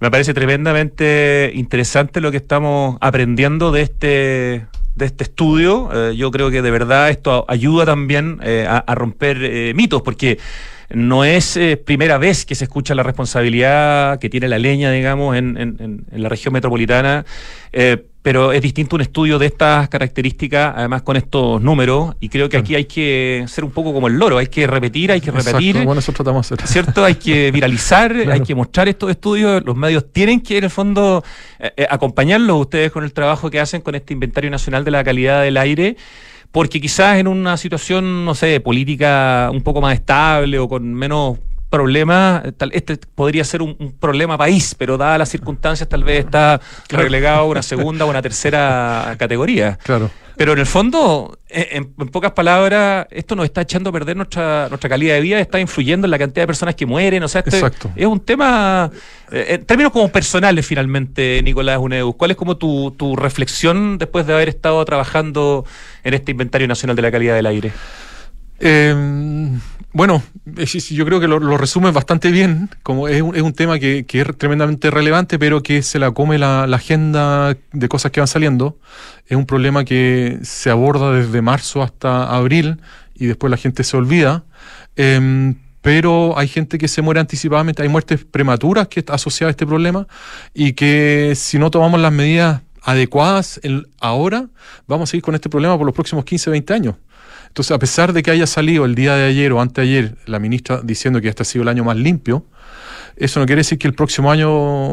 Me 0.00 0.12
parece 0.12 0.32
tremendamente 0.32 1.50
interesante 1.54 2.20
lo 2.20 2.30
que 2.30 2.36
estamos 2.36 2.96
aprendiendo 3.00 3.72
de 3.72 3.82
este 3.82 4.66
de 4.98 5.06
este 5.06 5.24
estudio. 5.24 5.88
Eh, 5.92 6.16
yo 6.16 6.30
creo 6.30 6.50
que 6.50 6.60
de 6.60 6.70
verdad 6.70 7.08
esto 7.08 7.44
ayuda 7.48 7.86
también 7.86 8.40
eh, 8.42 8.66
a, 8.68 8.94
romper 8.94 9.38
eh, 9.42 9.72
mitos, 9.74 10.02
porque 10.02 10.38
no 10.90 11.24
es 11.24 11.58
primera 11.84 12.18
vez 12.18 12.46
que 12.46 12.54
se 12.54 12.64
escucha 12.64 12.94
la 12.94 13.02
responsabilidad 13.02 14.18
que 14.18 14.30
tiene 14.30 14.48
la 14.48 14.58
leña, 14.58 14.90
digamos, 14.90 15.36
en, 15.36 15.56
en, 15.56 16.04
en 16.10 16.22
la 16.22 16.28
región 16.28 16.52
metropolitana 16.52 17.24
pero 18.28 18.52
es 18.52 18.60
distinto 18.60 18.96
un 18.96 19.00
estudio 19.00 19.38
de 19.38 19.46
estas 19.46 19.88
características, 19.88 20.74
además 20.76 21.00
con 21.00 21.16
estos 21.16 21.62
números, 21.62 22.14
y 22.20 22.28
creo 22.28 22.50
que 22.50 22.58
aquí 22.58 22.74
hay 22.74 22.84
que 22.84 23.46
ser 23.48 23.64
un 23.64 23.70
poco 23.70 23.94
como 23.94 24.06
el 24.08 24.18
loro, 24.18 24.36
hay 24.36 24.48
que 24.48 24.66
repetir, 24.66 25.12
hay 25.12 25.22
que 25.22 25.30
repetir. 25.30 25.68
Exacto, 25.68 25.86
bueno, 25.86 26.00
eso 26.00 26.12
tratamos 26.12 26.46
de 26.46 26.56
hacer. 26.56 26.68
¿Cierto? 26.68 27.04
Hay 27.06 27.14
que 27.14 27.50
viralizar, 27.52 28.12
hay 28.12 28.40
que 28.40 28.54
mostrar 28.54 28.86
estos 28.86 29.10
estudios, 29.10 29.62
los 29.64 29.76
medios 29.76 30.12
tienen 30.12 30.42
que 30.42 30.58
en 30.58 30.64
el 30.64 30.70
fondo 30.70 31.24
eh, 31.58 31.72
eh, 31.74 31.86
acompañarlos 31.88 32.60
ustedes 32.60 32.92
con 32.92 33.02
el 33.02 33.14
trabajo 33.14 33.50
que 33.50 33.60
hacen 33.60 33.80
con 33.80 33.94
este 33.94 34.12
inventario 34.12 34.50
nacional 34.50 34.84
de 34.84 34.90
la 34.90 35.02
calidad 35.02 35.42
del 35.42 35.56
aire 35.56 35.96
porque 36.52 36.80
quizás 36.80 37.18
en 37.18 37.28
una 37.28 37.56
situación, 37.56 38.24
no 38.24 38.34
sé, 38.34 38.60
política 38.60 39.50
un 39.52 39.62
poco 39.62 39.80
más 39.80 39.94
estable 39.94 40.58
o 40.58 40.68
con 40.68 40.94
menos 40.94 41.38
problema, 41.70 42.42
tal, 42.56 42.70
este 42.72 42.98
podría 43.14 43.44
ser 43.44 43.62
un, 43.62 43.94
problema 43.98 44.38
país, 44.38 44.74
pero 44.76 44.96
dadas 44.96 45.18
las 45.18 45.28
circunstancias 45.28 45.88
tal 45.88 46.04
vez 46.04 46.24
está 46.24 46.60
relegado 46.88 47.40
a 47.40 47.44
una 47.44 47.62
segunda 47.62 48.04
o 48.04 48.10
una 48.10 48.22
tercera 48.22 49.14
categoría. 49.18 49.78
Claro. 49.82 50.10
Pero 50.38 50.52
en 50.52 50.60
el 50.60 50.66
fondo, 50.66 51.36
eh, 51.48 51.68
en, 51.72 51.92
pocas 52.10 52.30
palabras, 52.30 53.08
esto 53.10 53.34
nos 53.34 53.44
está 53.44 53.62
echando 53.62 53.90
a 53.90 53.92
perder 53.92 54.16
nuestra, 54.16 54.68
nuestra 54.68 54.88
calidad 54.88 55.14
de 55.14 55.20
vida, 55.20 55.40
está 55.40 55.58
influyendo 55.58 56.06
en 56.06 56.12
la 56.12 56.18
cantidad 56.18 56.44
de 56.44 56.46
personas 56.46 56.76
que 56.76 56.86
mueren. 56.86 57.24
O 57.24 57.28
sea, 57.28 57.42
este 57.44 57.60
es 57.96 58.06
un 58.06 58.20
tema, 58.20 58.88
eh, 59.32 59.46
en 59.48 59.66
términos 59.66 59.92
como 59.92 60.08
personales 60.10 60.64
finalmente, 60.64 61.40
Nicolás 61.42 61.78
Uneus. 61.78 62.14
¿Cuál 62.16 62.30
es 62.30 62.36
como 62.36 62.56
tu, 62.56 62.92
tu 62.92 63.16
reflexión 63.16 63.98
después 63.98 64.28
de 64.28 64.34
haber 64.34 64.48
estado 64.48 64.84
trabajando 64.84 65.64
en 66.04 66.14
este 66.14 66.30
inventario 66.30 66.68
nacional 66.68 66.94
de 66.94 67.02
la 67.02 67.10
calidad 67.10 67.34
del 67.34 67.46
aire? 67.46 67.72
Eh, 68.60 68.94
Bueno, 69.92 70.22
yo 70.44 71.04
creo 71.06 71.18
que 71.18 71.28
lo, 71.28 71.38
lo 71.38 71.56
resume 71.56 71.90
bastante 71.90 72.30
bien, 72.30 72.68
como 72.82 73.08
es 73.08 73.22
un, 73.22 73.34
es 73.34 73.42
un 73.42 73.54
tema 73.54 73.78
que, 73.78 74.04
que, 74.04 74.20
es 74.20 74.36
tremendamente 74.36 74.90
relevante, 74.90 75.38
pero 75.38 75.62
que 75.62 75.82
se 75.82 75.98
la 75.98 76.10
come 76.10 76.38
la, 76.38 76.64
agenda 76.64 77.56
de 77.72 77.88
cosas 77.88 78.12
que 78.12 78.20
van 78.20 78.28
saliendo. 78.28 78.78
Es 79.26 79.36
un 79.36 79.46
problema 79.46 79.84
que 79.84 80.38
se 80.42 80.70
aborda 80.70 81.12
desde 81.12 81.40
marzo 81.40 81.82
hasta 81.82 82.34
abril 82.34 82.80
y 83.14 83.26
después 83.26 83.50
la 83.50 83.56
gente 83.56 83.82
se 83.82 83.96
olvida. 83.96 84.44
Eh, 84.96 85.54
pero 85.80 86.36
hay 86.36 86.48
gente 86.48 86.76
que 86.76 86.88
se 86.88 87.02
muere 87.02 87.20
anticipadamente, 87.20 87.82
hay 87.82 87.88
muertes 87.88 88.24
prematuras 88.24 88.88
que 88.88 89.00
está 89.00 89.14
asociadas 89.14 89.50
a 89.50 89.52
este 89.52 89.66
problema 89.66 90.06
y 90.52 90.72
que 90.72 91.32
si 91.34 91.58
no 91.58 91.70
tomamos 91.70 92.00
las 92.00 92.12
medidas 92.12 92.60
adecuadas 92.82 93.60
ahora, 94.00 94.48
vamos 94.86 95.08
a 95.08 95.10
seguir 95.10 95.22
con 95.22 95.34
este 95.34 95.48
problema 95.48 95.76
por 95.76 95.86
los 95.86 95.94
próximos 95.94 96.24
15, 96.24 96.50
20 96.50 96.74
años. 96.74 96.94
Entonces, 97.48 97.72
a 97.72 97.78
pesar 97.78 98.12
de 98.12 98.22
que 98.22 98.30
haya 98.30 98.46
salido 98.46 98.84
el 98.84 98.94
día 98.94 99.16
de 99.16 99.26
ayer 99.26 99.52
o 99.52 99.60
anteayer 99.60 100.16
la 100.26 100.38
ministra 100.38 100.80
diciendo 100.82 101.20
que 101.20 101.28
este 101.28 101.42
ha 101.42 101.44
sido 101.44 101.62
el 101.62 101.68
año 101.68 101.84
más 101.84 101.96
limpio, 101.96 102.46
eso 103.16 103.40
no 103.40 103.46
quiere 103.46 103.60
decir 103.60 103.78
que 103.78 103.88
el 103.88 103.94
próximo 103.94 104.30
año 104.30 104.48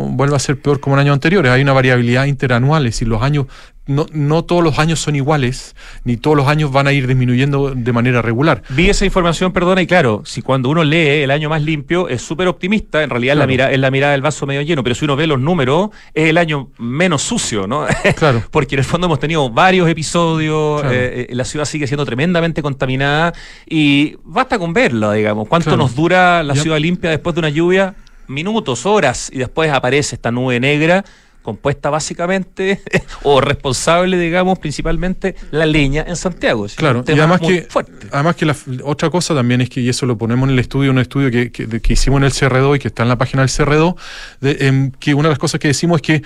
vuelva 0.10 0.38
a 0.38 0.40
ser 0.40 0.60
peor 0.60 0.80
como 0.80 0.96
el 0.96 1.02
año 1.02 1.14
anterior. 1.14 1.48
Hay 1.48 1.62
una 1.62 1.74
variabilidad 1.74 2.26
interanual, 2.26 2.88
es 2.88 2.96
decir, 2.96 3.08
los 3.08 3.22
años, 3.22 3.46
no, 3.88 4.08
no 4.12 4.44
todos 4.44 4.64
los 4.64 4.80
años 4.80 5.00
son 5.00 5.16
iguales, 5.16 5.76
ni 6.04 6.18
todos 6.18 6.36
los 6.36 6.48
años 6.48 6.72
van 6.72 6.88
a 6.88 6.94
ir 6.94 7.08
disminuyendo 7.08 7.74
de 7.76 7.94
manera 7.94 8.22
regular. 8.22 8.64
Vi 8.70 8.90
esa 8.90 9.06
información, 9.06 9.54
perdona, 9.54 9.82
y 9.82 9.88
claro, 9.88 10.24
si 10.26 10.42
cuando 10.42 10.70
uno 10.70 10.84
lee 10.84 11.24
el 11.24 11.32
año 11.32 11.50
más 11.50 11.62
limpio 11.62 12.10
es 12.10 12.22
súper 12.22 12.48
optimista, 12.48 13.04
en 13.04 13.10
realidad 13.10 13.36
claro. 13.36 13.48
la 13.48 13.48
mira, 13.48 13.72
es 13.72 13.80
la 13.80 13.92
mirada 13.92 14.14
del 14.14 14.22
vaso 14.22 14.46
medio 14.46 14.62
lleno, 14.62 14.84
pero 14.84 14.96
si 14.96 15.06
uno 15.06 15.16
ve 15.16 15.28
los 15.28 15.40
números, 15.40 15.90
es 16.14 16.30
el 16.30 16.38
año 16.38 16.70
menos 16.78 17.22
sucio, 17.22 17.68
¿no? 17.68 17.86
Claro. 18.16 18.44
Porque 18.50 18.76
en 18.76 18.80
el 18.80 18.86
fondo 18.86 19.08
hemos 19.08 19.20
tenido 19.20 19.50
varios 19.50 19.90
episodios, 19.90 20.82
claro. 20.82 20.96
eh, 20.96 21.28
la 21.32 21.44
ciudad 21.44 21.66
sigue 21.66 21.86
siendo 21.86 22.06
tremendamente 22.06 22.62
contaminada 22.62 23.34
y 23.68 24.16
basta 24.24 24.58
con 24.58 24.74
verlo, 24.74 25.12
digamos. 25.12 25.48
¿Cuánto 25.48 25.72
claro. 25.72 25.84
nos 25.84 25.96
dura 25.96 26.42
la 26.44 26.56
ciudad 26.56 26.80
limpia 26.80 27.10
después 27.10 27.36
de 27.36 27.40
una 27.40 27.50
lluvia? 27.50 27.96
minutos, 28.28 28.86
horas, 28.86 29.30
y 29.32 29.38
después 29.38 29.72
aparece 29.72 30.16
esta 30.16 30.32
nube 30.32 30.60
negra 30.60 31.06
compuesta 31.46 31.92
básicamente 31.92 32.82
o 33.24 33.40
responsable, 33.40 34.18
digamos, 34.18 34.58
principalmente 34.60 35.36
la 35.52 35.66
leña 35.66 36.04
en 36.06 36.16
Santiago. 36.16 36.66
Claro, 36.76 37.06
y 37.08 37.12
además 37.12 37.40
que, 37.40 37.68
fuerte. 37.70 38.08
además 38.12 38.36
que 38.36 38.46
la 38.46 38.56
otra 38.84 39.12
cosa 39.12 39.36
también 39.36 39.62
es 39.62 39.70
que, 39.70 39.80
y 39.80 39.90
eso 39.90 40.08
lo 40.08 40.18
ponemos 40.18 40.50
en 40.50 40.54
el 40.54 40.60
estudio, 40.60 40.90
un 40.92 41.00
estudio 41.00 41.30
que, 41.30 41.52
que, 41.52 41.80
que 41.80 41.94
hicimos 41.94 42.18
en 42.18 42.24
el 42.24 42.32
CR2 42.32 42.78
y 42.78 42.80
que 42.80 42.88
está 42.88 43.04
en 43.04 43.10
la 43.10 43.18
página 43.18 43.44
del 43.44 43.50
CR2, 43.50 43.96
de, 44.42 44.58
eh, 44.60 44.92
que 45.00 45.14
una 45.14 45.30
de 45.30 45.34
las 45.34 45.40
cosas 45.40 45.60
que 45.60 45.68
decimos 45.68 45.98
es 45.98 46.02
que 46.02 46.24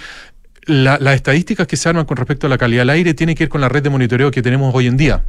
la, 0.65 0.97
las 0.99 1.15
estadísticas 1.15 1.67
que 1.67 1.75
se 1.75 1.89
arman 1.89 2.05
con 2.05 2.15
respecto 2.15 2.47
a 2.47 2.49
la 2.49 2.57
calidad 2.57 2.81
del 2.81 2.91
aire 2.91 3.13
tiene 3.13 3.35
que 3.35 3.43
ver 3.43 3.49
con 3.49 3.59
la 3.59 3.67
red 3.67 3.83
de 3.83 3.89
monitoreo 3.89 4.31
que 4.31 4.41
tenemos 4.41 4.73
hoy 4.73 4.87
en 4.87 4.95
día. 4.95 5.25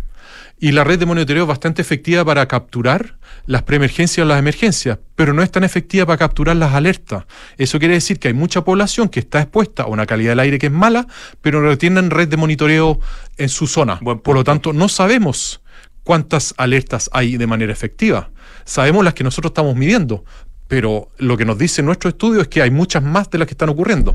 Y 0.63 0.73
la 0.73 0.85
red 0.85 0.99
de 0.99 1.07
monitoreo 1.07 1.45
es 1.45 1.49
bastante 1.49 1.81
efectiva 1.81 2.23
para 2.23 2.47
capturar 2.47 3.17
las 3.47 3.63
preemergencias 3.63 4.23
o 4.23 4.29
las 4.29 4.39
emergencias, 4.39 4.99
pero 5.17 5.33
no 5.33 5.43
es 5.43 5.51
tan 5.51 5.65
efectiva 5.65 6.05
para 6.05 6.19
capturar 6.19 6.55
las 6.55 6.75
alertas. 6.75 7.25
Eso 7.57 7.79
quiere 7.79 7.95
decir 7.95 8.19
que 8.19 8.29
hay 8.29 8.35
mucha 8.35 8.63
población 8.63 9.09
que 9.09 9.21
está 9.21 9.41
expuesta 9.41 9.85
a 9.85 9.87
una 9.87 10.05
calidad 10.05 10.33
del 10.33 10.41
aire 10.41 10.59
que 10.59 10.67
es 10.67 10.73
mala, 10.73 11.07
pero 11.41 11.63
no 11.63 11.79
tienen 11.79 12.11
red 12.11 12.29
de 12.29 12.37
monitoreo 12.37 13.01
en 13.39 13.49
su 13.49 13.67
zona. 13.67 13.99
Por 14.01 14.35
lo 14.35 14.45
tanto, 14.45 14.75
no 14.75 14.91
sabemos 14.91 15.63
cuántas 16.05 16.53
alertas 16.59 17.09
hay 17.15 17.39
de 17.39 17.47
manera 17.47 17.73
efectiva. 17.73 18.31
Sabemos 18.67 19.03
las 19.03 19.15
que 19.15 19.25
nosotros 19.25 19.53
estamos 19.53 19.75
midiendo, 19.77 20.27
pero 20.69 21.09
lo 21.17 21.39
que 21.39 21.47
nos 21.47 21.57
dice 21.57 21.83
nuestro 21.83 22.11
estudio 22.11 22.43
es 22.43 22.49
que 22.49 22.61
hay 22.61 22.71
muchas 22.71 23.03
más 23.03 23.31
de 23.31 23.39
las 23.39 23.49
que 23.49 23.55
están 23.55 23.71
ocurriendo. 23.71 24.15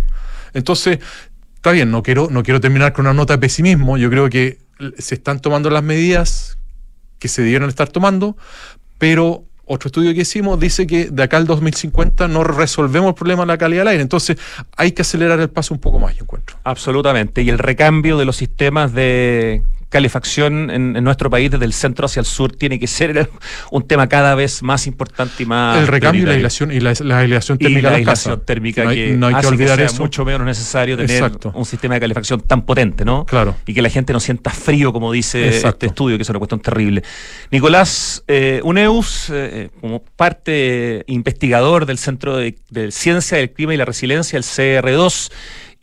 Entonces, 0.53 0.99
está 1.55 1.71
bien, 1.71 1.89
no 1.89 2.03
quiero, 2.03 2.27
no 2.29 2.43
quiero 2.43 2.59
terminar 2.59 2.93
con 2.93 3.07
una 3.07 3.15
nota 3.15 3.33
de 3.33 3.39
pesimismo. 3.39 3.97
Yo 3.97 4.11
creo 4.11 4.29
que 4.29 4.64
se 4.97 5.15
están 5.15 5.39
tomando 5.39 5.69
las 5.69 5.83
medidas 5.83 6.57
que 7.19 7.27
se 7.27 7.41
debieron 7.41 7.69
estar 7.69 7.89
tomando, 7.89 8.37
pero 8.97 9.45
otro 9.65 9.87
estudio 9.87 10.13
que 10.13 10.21
hicimos 10.21 10.59
dice 10.59 10.85
que 10.85 11.09
de 11.09 11.23
acá 11.23 11.37
al 11.37 11.47
2050 11.47 12.27
no 12.27 12.43
resolvemos 12.43 13.09
el 13.09 13.15
problema 13.15 13.43
de 13.43 13.47
la 13.47 13.57
calidad 13.57 13.81
del 13.81 13.89
aire. 13.89 14.03
Entonces 14.03 14.37
hay 14.77 14.91
que 14.91 15.01
acelerar 15.01 15.39
el 15.39 15.49
paso 15.49 15.73
un 15.73 15.79
poco 15.79 15.99
más, 15.99 16.15
yo 16.15 16.23
encuentro. 16.23 16.57
Absolutamente. 16.63 17.41
Y 17.41 17.49
el 17.49 17.57
recambio 17.57 18.17
de 18.17 18.25
los 18.25 18.35
sistemas 18.35 18.93
de 18.93 19.63
calefacción 19.89 20.69
en, 20.71 20.95
en, 20.95 21.03
nuestro 21.03 21.29
país 21.29 21.51
desde 21.51 21.65
el 21.65 21.73
centro 21.73 22.05
hacia 22.05 22.19
el 22.19 22.25
sur 22.25 22.51
tiene 22.51 22.79
que 22.79 22.87
ser 22.87 23.29
un 23.71 23.87
tema 23.87 24.07
cada 24.07 24.35
vez 24.35 24.63
más 24.63 24.87
importante 24.87 25.43
y 25.43 25.45
más 25.45 25.77
el 25.77 25.87
recambio 25.87 26.23
y 26.23 26.25
la 26.25 26.33
aislación 26.33 26.71
y 26.71 26.79
la, 26.79 26.93
la 27.01 27.19
aislación 27.19 27.57
térmica 27.57 27.79
y 27.79 27.81
la 27.81 27.91
aislación 27.91 28.41
térmica 28.45 28.83
no 28.83 28.89
hay, 28.89 28.95
que, 28.95 29.11
no 29.13 29.27
hay 29.27 29.35
que 29.35 29.47
olvidar 29.47 29.77
que 29.77 29.85
eso. 29.85 30.01
mucho 30.01 30.25
menos 30.25 30.45
necesario 30.45 30.97
tener 30.97 31.11
Exacto. 31.11 31.51
un 31.55 31.65
sistema 31.65 31.95
de 31.95 32.01
calefacción 32.01 32.41
tan 32.41 32.63
potente 32.63 33.05
no 33.05 33.25
claro. 33.25 33.55
Y 33.65 33.73
que 33.73 33.81
la 33.81 33.89
gente 33.89 34.11
no 34.13 34.19
sienta 34.19 34.49
frío 34.49 34.91
como 34.91 35.11
dice 35.11 35.47
Exacto. 35.47 35.69
este 35.69 35.85
estudio 35.87 36.17
que 36.17 36.23
es 36.23 36.29
una 36.29 36.39
cuestión 36.39 36.59
terrible. 36.59 37.03
Nicolás 37.51 38.23
eh, 38.27 38.61
Uneus 38.63 39.29
eh, 39.31 39.69
como 39.81 40.03
parte 40.03 41.03
investigador 41.07 41.85
del 41.85 41.97
centro 41.97 42.37
de, 42.37 42.57
de 42.69 42.91
ciencia 42.91 43.37
del 43.37 43.51
clima 43.51 43.73
y 43.73 43.77
la 43.77 43.85
resiliencia 43.85 44.37
el 44.37 44.43
CR2 44.43 45.31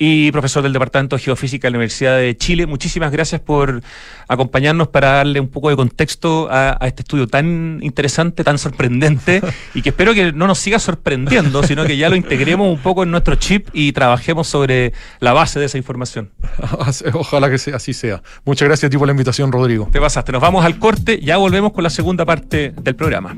y 0.04 0.32
profesor 0.32 0.64
del 0.64 0.72
Departamento 0.72 1.14
de 1.14 1.22
Geofísica 1.22 1.68
de 1.68 1.70
la 1.70 1.76
Universidad 1.76 2.16
de 2.16 2.36
Chile. 2.36 2.66
Muchísimas 2.66 3.12
gracias 3.12 3.40
por 3.40 3.82
acompañarnos 4.26 4.88
para 4.88 5.12
darle 5.12 5.38
un 5.38 5.46
poco 5.46 5.70
de 5.70 5.76
contexto 5.76 6.48
a, 6.50 6.76
a 6.80 6.88
este 6.88 7.02
estudio 7.02 7.28
tan 7.28 7.78
interesante, 7.82 8.42
tan 8.42 8.58
sorprendente 8.58 9.40
y 9.74 9.80
que 9.80 9.90
espero 9.90 10.12
que 10.12 10.32
no 10.32 10.48
nos 10.48 10.58
siga 10.58 10.80
sorprendiendo, 10.80 11.62
sino 11.62 11.84
que 11.84 11.96
ya 11.96 12.08
lo 12.08 12.16
integremos 12.16 12.68
un 12.68 12.82
poco 12.82 13.04
en 13.04 13.12
nuestro 13.12 13.36
chip 13.36 13.68
y 13.72 13.92
trabajemos 13.92 14.48
sobre 14.48 14.92
la 15.20 15.34
base 15.34 15.60
de 15.60 15.66
esa 15.66 15.78
información. 15.78 16.30
Ojalá 17.12 17.48
que 17.48 17.58
sea, 17.58 17.76
así 17.76 17.92
sea. 17.92 18.24
Muchas 18.44 18.66
gracias 18.66 18.88
a 18.88 18.90
ti 18.90 18.98
por 18.98 19.06
la 19.06 19.12
invitación, 19.12 19.52
Rodrigo. 19.52 19.88
Te 19.92 20.00
pasaste. 20.00 20.32
Nos 20.32 20.42
vamos 20.42 20.64
al 20.64 20.80
corte, 20.80 21.20
ya 21.20 21.36
volvemos 21.36 21.72
con 21.72 21.84
la 21.84 21.90
segunda 21.90 22.24
parte 22.24 22.74
del 22.76 22.96
programa. 22.96 23.36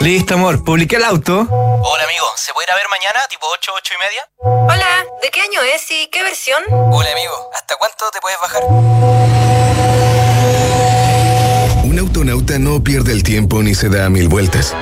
Listo, 0.00 0.34
amor. 0.34 0.64
Publiqué 0.64 0.96
el 0.96 1.04
auto. 1.04 1.46
Hola, 1.50 2.04
amigo. 2.04 2.26
¿Se 2.36 2.52
puede 2.52 2.66
ir 2.66 2.72
a 2.72 2.76
ver 2.76 2.86
mañana, 2.90 3.20
tipo 3.30 3.46
8, 3.52 3.72
8 3.76 3.94
y 3.94 3.98
media? 3.98 4.28
Hola. 4.38 5.04
¿De 5.22 5.30
qué 5.30 5.40
año 5.40 5.62
es 5.62 5.90
y 5.90 6.08
qué 6.08 6.22
versión? 6.22 6.62
Hola, 6.70 7.12
amigo. 7.12 7.50
¿Hasta 7.54 7.76
cuánto 7.76 8.10
te 8.10 8.20
puedes 8.20 8.38
bajar? 8.40 8.64
Un 11.84 11.98
autonauta 11.98 12.58
no 12.58 12.82
pierde 12.82 13.12
el 13.12 13.22
tiempo 13.22 13.62
ni 13.62 13.74
se 13.74 13.88
da 13.88 14.08
mil 14.08 14.28
vueltas. 14.28 14.74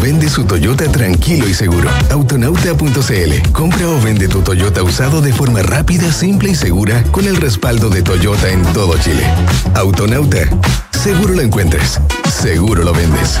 Vende 0.00 0.28
su 0.28 0.44
Toyota 0.44 0.90
tranquilo 0.92 1.48
y 1.48 1.54
seguro. 1.54 1.90
Autonauta.cl. 2.10 3.52
Compra 3.52 3.88
o 3.88 4.00
vende 4.00 4.28
tu 4.28 4.42
Toyota 4.42 4.82
usado 4.82 5.20
de 5.20 5.32
forma 5.32 5.62
rápida, 5.62 6.12
simple 6.12 6.50
y 6.50 6.54
segura 6.54 7.02
con 7.10 7.26
el 7.26 7.36
respaldo 7.36 7.88
de 7.88 8.02
Toyota 8.02 8.48
en 8.48 8.62
todo 8.72 8.96
Chile. 8.98 9.24
Autonauta. 9.74 10.48
Seguro 10.92 11.34
lo 11.34 11.42
encuentres. 11.42 11.98
Seguro 12.30 12.84
lo 12.84 12.92
vendes. 12.92 13.40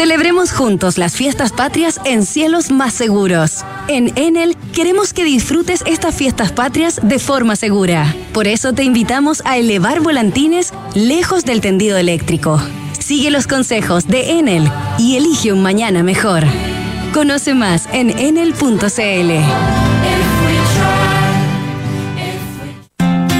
Celebremos 0.00 0.50
juntos 0.50 0.96
las 0.96 1.14
fiestas 1.14 1.52
patrias 1.52 2.00
en 2.06 2.24
cielos 2.24 2.70
más 2.70 2.94
seguros. 2.94 3.66
En 3.86 4.16
Enel 4.16 4.56
queremos 4.72 5.12
que 5.12 5.24
disfrutes 5.24 5.82
estas 5.84 6.14
fiestas 6.14 6.52
patrias 6.52 7.00
de 7.02 7.18
forma 7.18 7.54
segura. 7.54 8.16
Por 8.32 8.46
eso 8.46 8.72
te 8.72 8.82
invitamos 8.82 9.42
a 9.44 9.58
elevar 9.58 10.00
volantines 10.00 10.72
lejos 10.94 11.44
del 11.44 11.60
tendido 11.60 11.98
eléctrico. 11.98 12.62
Sigue 12.98 13.30
los 13.30 13.46
consejos 13.46 14.08
de 14.08 14.38
Enel 14.38 14.72
y 14.98 15.16
elige 15.16 15.52
un 15.52 15.62
mañana 15.62 16.02
mejor. 16.02 16.44
Conoce 17.12 17.52
más 17.52 17.86
en 17.92 18.08
enel.cl. 18.08 19.89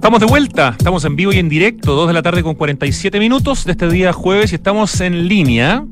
Estamos 0.00 0.20
de 0.20 0.24
vuelta, 0.24 0.74
estamos 0.78 1.04
en 1.04 1.14
vivo 1.14 1.30
y 1.30 1.38
en 1.38 1.50
directo, 1.50 1.94
2 1.94 2.06
de 2.06 2.14
la 2.14 2.22
tarde 2.22 2.42
con 2.42 2.54
47 2.54 3.20
minutos 3.20 3.66
de 3.66 3.72
este 3.72 3.86
día 3.86 4.14
jueves 4.14 4.50
y 4.50 4.54
estamos 4.54 4.98
en 5.02 5.28
línea 5.28 5.84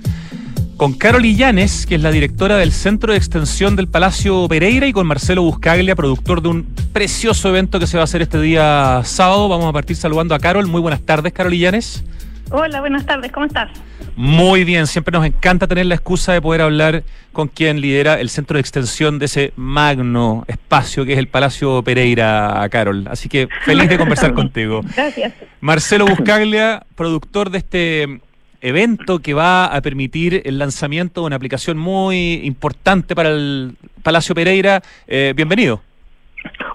con 0.79 0.95
Carol 0.95 1.27
Illanes, 1.27 1.85
que 1.85 1.97
es 1.97 2.01
la 2.01 2.11
directora 2.11 2.57
del 2.57 2.73
Centro 2.73 3.13
de 3.13 3.19
Extensión 3.19 3.77
del 3.77 3.87
Palacio 3.87 4.49
Pereira, 4.49 4.87
y 4.87 4.95
con 4.95 5.07
Marcelo 5.07 5.43
Buscaglia, 5.43 5.95
productor 5.95 6.41
de 6.41 6.49
un 6.49 6.67
precioso 6.95 7.51
evento 7.51 7.79
que 7.79 7.87
se 7.87 7.99
va 7.99 8.05
a 8.05 8.05
hacer 8.05 8.23
este 8.23 8.41
día 8.41 9.03
sábado. 9.05 9.47
Vamos 9.47 9.67
a 9.67 9.73
partir 9.75 9.95
saludando 9.95 10.35
a 10.35 10.39
Carol. 10.39 10.67
Muy 10.67 10.81
buenas 10.81 11.03
tardes, 11.03 11.35
Carol 11.35 11.53
Illanes. 11.53 12.03
Hola, 12.51 12.81
buenas 12.81 13.05
tardes, 13.05 13.31
¿cómo 13.31 13.45
estás? 13.45 13.71
Muy 14.17 14.65
bien, 14.65 14.87
siempre 14.87 15.13
nos 15.13 15.27
encanta 15.27 15.67
tener 15.67 15.85
la 15.85 15.95
excusa 15.95 16.33
de 16.33 16.41
poder 16.41 16.63
hablar 16.63 17.03
con 17.33 17.49
quien 17.49 17.81
lidera 17.81 18.19
el 18.21 18.31
centro 18.31 18.55
de 18.55 18.63
extensión 18.63 19.19
de 19.19 19.27
ese 19.27 19.53
magno 19.57 20.45
espacio 20.49 21.05
que 21.05 21.13
es 21.13 21.19
el 21.19 21.29
Palacio 21.29 21.83
Pereira, 21.83 22.67
Carol. 22.71 23.07
Así 23.11 23.29
que 23.29 23.49
feliz 23.65 23.91
de 23.91 23.99
conversar 23.99 24.33
contigo. 24.35 24.81
Gracias. 24.97 25.35
Marcelo 25.61 26.07
Buscaglia, 26.07 26.85
productor 26.97 27.51
de 27.51 27.59
este 27.59 28.21
evento 28.63 29.19
que 29.19 29.35
va 29.35 29.67
a 29.67 29.81
permitir 29.83 30.43
el 30.47 30.59
lanzamiento 30.59 31.21
de 31.21 31.27
una 31.27 31.37
aplicación 31.37 31.77
muy 31.77 32.41
importante 32.45 33.15
para 33.15 33.29
el 33.29 33.77
Palacio 34.03 34.35
Pereira. 34.35 34.81
Eh, 35.07 35.35
bienvenido. 35.37 35.83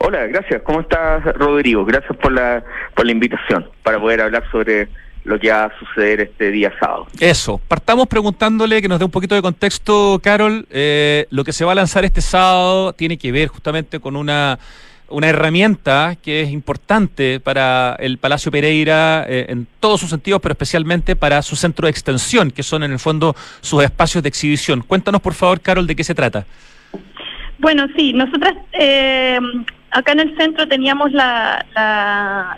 Hola, 0.01 0.27
gracias. 0.27 0.61
¿Cómo 0.61 0.81
estás, 0.81 1.23
Rodrigo? 1.35 1.83
Gracias 1.83 2.15
por 2.17 2.31
la, 2.31 2.63
por 2.93 3.05
la 3.05 3.11
invitación 3.11 3.67
para 3.81 3.99
poder 3.99 4.21
hablar 4.21 4.43
sobre 4.51 4.87
lo 5.23 5.39
que 5.39 5.49
va 5.49 5.65
a 5.65 5.79
suceder 5.79 6.21
este 6.21 6.51
día 6.51 6.73
sábado. 6.79 7.07
Eso, 7.19 7.59
partamos 7.67 8.07
preguntándole 8.07 8.81
que 8.81 8.87
nos 8.87 8.99
dé 8.99 9.05
un 9.05 9.11
poquito 9.11 9.35
de 9.35 9.41
contexto, 9.41 10.19
Carol. 10.21 10.65
Eh, 10.69 11.27
lo 11.29 11.43
que 11.43 11.53
se 11.53 11.65
va 11.65 11.71
a 11.71 11.75
lanzar 11.75 12.05
este 12.05 12.21
sábado 12.21 12.93
tiene 12.93 13.17
que 13.17 13.31
ver 13.31 13.47
justamente 13.47 13.99
con 13.99 14.15
una, 14.15 14.59
una 15.09 15.29
herramienta 15.29 16.17
que 16.21 16.41
es 16.41 16.49
importante 16.51 17.39
para 17.39 17.95
el 17.99 18.17
Palacio 18.17 18.51
Pereira 18.51 19.25
eh, 19.27 19.45
en 19.49 19.67
todos 19.79 20.01
sus 20.01 20.09
sentidos, 20.09 20.41
pero 20.41 20.53
especialmente 20.53 21.15
para 21.15 21.41
su 21.41 21.55
centro 21.55 21.85
de 21.85 21.91
extensión, 21.91 22.51
que 22.51 22.63
son 22.63 22.83
en 22.83 22.91
el 22.91 22.99
fondo 22.99 23.35
sus 23.61 23.83
espacios 23.83 24.23
de 24.23 24.29
exhibición. 24.29 24.81
Cuéntanos, 24.81 25.21
por 25.21 25.33
favor, 25.33 25.61
Carol, 25.61 25.87
de 25.87 25.95
qué 25.95 26.03
se 26.03 26.15
trata. 26.15 26.45
Bueno, 27.59 27.87
sí, 27.95 28.11
nosotras 28.11 28.55
eh, 28.73 29.39
acá 29.93 30.11
en 30.11 30.21
el 30.21 30.35
centro 30.37 30.67
teníamos 30.67 31.11
la, 31.11 31.65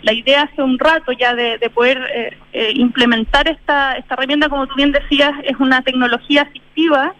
la, 0.02 0.12
idea 0.12 0.42
hace 0.42 0.62
un 0.62 0.78
rato 0.78 1.12
ya 1.12 1.34
de, 1.34 1.58
poder 1.72 1.98
eh, 2.14 2.36
eh, 2.52 2.72
implementar 2.74 3.46
esta, 3.48 3.96
esta 3.96 4.14
herramienta, 4.14 4.48
como 4.48 4.66
tú 4.66 4.74
bien 4.74 4.92
decías, 4.92 5.32
es 5.44 5.56
una 5.58 5.82
tecnología 5.82 6.42
asistiva 6.42 7.14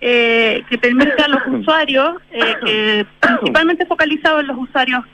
eh, 0.00 0.64
que 0.68 0.78
permite 0.78 1.22
a 1.22 1.28
los 1.28 1.46
usuarios, 1.60 2.16
que 2.32 3.06
principalmente 3.20 3.86
focalizado 3.86 4.40
en 4.40 4.48
los 4.48 4.58
usuarios 4.58 5.04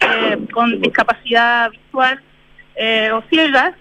con 0.53 0.81
discapacidad 0.81 1.71
visual 1.71 2.21
o 3.13 3.23
ciegas, 3.29 3.75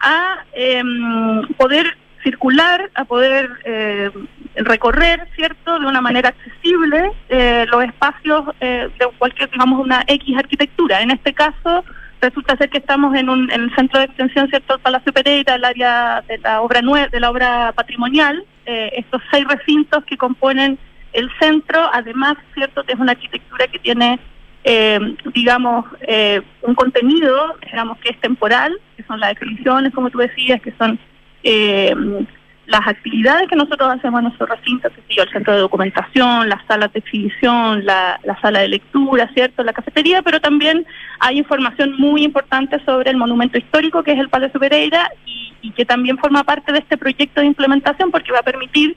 a 0.00 0.44
em, 0.54 1.46
poder 1.56 1.96
circular, 2.26 2.90
a 2.94 3.04
poder 3.04 3.48
eh, 3.64 4.10
recorrer, 4.56 5.28
¿cierto?, 5.36 5.78
de 5.78 5.86
una 5.86 6.00
manera 6.00 6.30
accesible 6.30 7.12
eh, 7.28 7.64
los 7.70 7.84
espacios 7.84 8.42
eh, 8.60 8.88
de 8.98 9.06
cualquier, 9.16 9.48
digamos, 9.48 9.78
una 9.78 10.02
X 10.08 10.36
arquitectura. 10.36 11.02
En 11.02 11.12
este 11.12 11.32
caso, 11.32 11.84
resulta 12.20 12.56
ser 12.56 12.68
que 12.68 12.78
estamos 12.78 13.14
en, 13.14 13.28
un, 13.28 13.48
en 13.52 13.60
el 13.66 13.74
centro 13.76 14.00
de 14.00 14.06
extensión, 14.06 14.48
¿cierto?, 14.48 14.74
el 14.74 14.80
Palacio 14.80 15.12
Pereira, 15.12 15.54
el 15.54 15.64
área 15.64 16.24
de 16.26 16.38
la 16.38 16.62
obra 16.62 16.82
nueva, 16.82 17.06
de 17.06 17.20
la 17.20 17.30
obra 17.30 17.72
patrimonial, 17.76 18.44
estos 18.64 19.22
seis 19.30 19.46
recintos 19.46 20.02
que 20.06 20.16
componen 20.16 20.76
el 21.12 21.30
centro, 21.38 21.88
además, 21.92 22.34
¿cierto?, 22.54 22.82
es 22.88 22.98
una 22.98 23.12
arquitectura 23.12 23.68
que 23.68 23.78
tiene 23.78 24.18
digamos, 25.32 25.84
un 26.62 26.74
contenido, 26.74 27.54
digamos, 27.70 27.98
que 27.98 28.08
es 28.08 28.20
temporal, 28.20 28.72
que 28.96 29.04
son 29.04 29.20
las 29.20 29.30
exhibiciones, 29.30 29.94
como 29.94 30.10
tú 30.10 30.18
decías, 30.18 30.60
que 30.60 30.72
son 30.76 30.98
eh, 31.42 31.94
las 32.66 32.86
actividades 32.86 33.48
que 33.48 33.56
nosotros 33.56 33.88
hacemos 33.88 34.18
en 34.18 34.24
nuestro 34.24 34.46
recinto, 34.46 34.88
el 34.88 35.30
centro 35.30 35.54
de 35.54 35.60
documentación, 35.60 36.48
las 36.48 36.64
salas 36.66 36.92
de 36.92 36.98
exhibición, 36.98 37.84
la, 37.84 38.20
sala 38.42 38.60
de 38.60 38.68
lectura, 38.68 39.30
¿cierto? 39.34 39.62
La 39.62 39.72
cafetería, 39.72 40.22
pero 40.22 40.40
también 40.40 40.84
hay 41.20 41.38
información 41.38 41.94
muy 41.96 42.24
importante 42.24 42.84
sobre 42.84 43.10
el 43.10 43.16
monumento 43.16 43.56
histórico 43.56 44.02
que 44.02 44.12
es 44.12 44.18
el 44.18 44.28
Palacio 44.28 44.58
Pereira 44.58 45.10
y, 45.24 45.46
que 45.72 45.84
también 45.84 46.16
forma 46.16 46.44
parte 46.44 46.72
de 46.72 46.78
este 46.78 46.96
proyecto 46.96 47.40
de 47.40 47.48
implementación 47.48 48.12
porque 48.12 48.30
va 48.30 48.38
a 48.38 48.44
permitir 48.44 48.96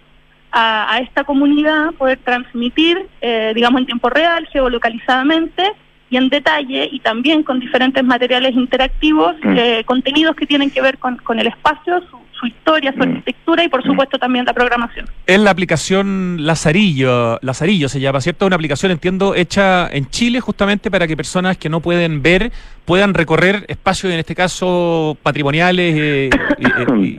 a, 0.51 0.99
esta 1.01 1.23
comunidad 1.23 1.93
poder 1.93 2.19
transmitir, 2.23 3.07
eh, 3.21 3.53
digamos, 3.55 3.81
en 3.81 3.87
tiempo 3.87 4.09
real, 4.09 4.47
geolocalizadamente, 4.51 5.63
y 6.11 6.17
en 6.17 6.29
detalle 6.29 6.89
y 6.91 6.99
también 6.99 7.43
con 7.43 7.59
diferentes 7.59 8.03
materiales 8.03 8.55
interactivos, 8.55 9.35
mm. 9.43 9.57
eh, 9.57 9.83
contenidos 9.85 10.35
que 10.35 10.45
tienen 10.45 10.71
que 10.71 10.81
ver 10.81 10.97
con, 10.97 11.17
con 11.17 11.39
el 11.39 11.47
espacio, 11.47 12.01
su, 12.09 12.19
su 12.39 12.47
historia, 12.47 12.91
su 12.91 12.99
mm. 12.99 13.01
arquitectura 13.01 13.63
y 13.63 13.69
por 13.69 13.83
mm. 13.83 13.87
supuesto 13.87 14.17
también 14.17 14.45
la 14.45 14.53
programación. 14.53 15.05
Es 15.25 15.39
la 15.39 15.51
aplicación 15.51 16.37
Lazarillo, 16.45 17.39
Lazarillo 17.41 17.89
se 17.89 17.99
llama, 17.99 18.21
¿cierto? 18.21 18.45
Una 18.45 18.55
aplicación, 18.55 18.91
entiendo, 18.91 19.35
hecha 19.35 19.87
en 19.89 20.09
Chile 20.09 20.39
justamente 20.39 20.89
para 20.89 21.07
que 21.07 21.17
personas 21.17 21.57
que 21.57 21.69
no 21.69 21.79
pueden 21.79 22.21
ver 22.21 22.51
puedan 22.85 23.13
recorrer 23.13 23.65
espacios, 23.67 24.11
en 24.11 24.19
este 24.19 24.33
caso, 24.33 25.15
patrimoniales 25.21 25.95
eh, 25.95 26.29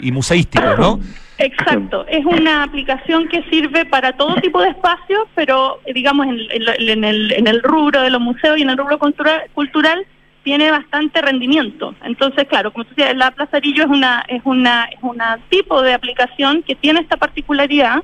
y, 0.03 0.11
museísticos, 0.11 0.79
¿no? 0.79 0.99
Exacto, 1.39 2.05
es 2.09 2.27
una 2.27 2.65
aplicación 2.65 3.29
que 3.29 3.43
sirve 3.45 3.87
para 3.87 4.13
todo 4.13 4.35
tipo 4.43 4.61
de 4.61 4.71
espacios, 4.71 5.29
pero 5.35 5.81
eh, 5.87 5.95
digamos 5.95 6.27
en, 6.27 6.41
en, 6.51 7.05
el, 7.05 7.33
en 7.33 7.47
el 7.47 7.63
rubro 7.63 8.03
de 8.03 8.11
los 8.11 8.21
museos 8.21 8.59
y 8.59 8.63
en 8.63 8.71
el 8.71 8.77
rubro 8.77 8.99
cultural, 8.99 9.43
cultural 9.55 10.05
tiene 10.43 10.71
bastante 10.71 11.21
rendimiento. 11.21 11.95
Entonces, 12.05 12.47
claro, 12.49 12.73
como 12.73 12.85
tú 12.85 12.95
decías, 12.95 13.17
la 13.17 13.31
Plazarillo 13.31 13.85
es 13.85 13.91
una 13.91 14.25
es 14.29 14.43
una 14.45 14.85
es 14.85 14.99
una 15.03 15.39
tipo 15.49 15.83
de 15.83 15.95
aplicación 15.95 16.63
que 16.63 16.75
tiene 16.75 17.01
esta 17.01 17.17
particularidad 17.17 18.03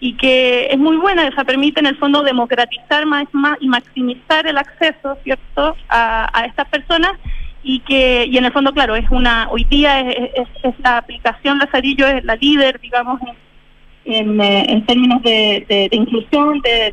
y 0.00 0.14
que 0.14 0.68
es 0.70 0.78
muy 0.78 0.96
buena, 0.96 1.26
esa 1.26 1.44
permite 1.44 1.80
en 1.80 1.86
el 1.86 1.96
fondo 1.96 2.22
democratizar 2.22 3.04
más, 3.04 3.24
más 3.32 3.56
y 3.60 3.68
maximizar 3.68 4.46
el 4.46 4.56
acceso, 4.56 5.18
¿cierto?, 5.24 5.74
a, 5.88 6.30
a 6.32 6.44
estas 6.44 6.68
personas 6.68 7.12
y 7.62 7.80
que 7.80 8.24
y 8.26 8.38
en 8.38 8.44
el 8.44 8.52
fondo, 8.52 8.72
claro, 8.72 8.96
es 8.96 9.10
una 9.10 9.48
hoy 9.50 9.64
día 9.64 10.00
es, 10.00 10.48
es, 10.62 10.74
aplicación 10.84 11.58
Lazarillo 11.58 12.06
es 12.06 12.24
la 12.24 12.36
líder, 12.36 12.80
digamos, 12.80 13.20
en 13.22 13.34
en, 14.08 14.40
eh, 14.40 14.64
en 14.68 14.86
términos 14.86 15.22
de, 15.22 15.64
de, 15.68 15.88
inclusión, 15.92 16.60
de, 16.62 16.90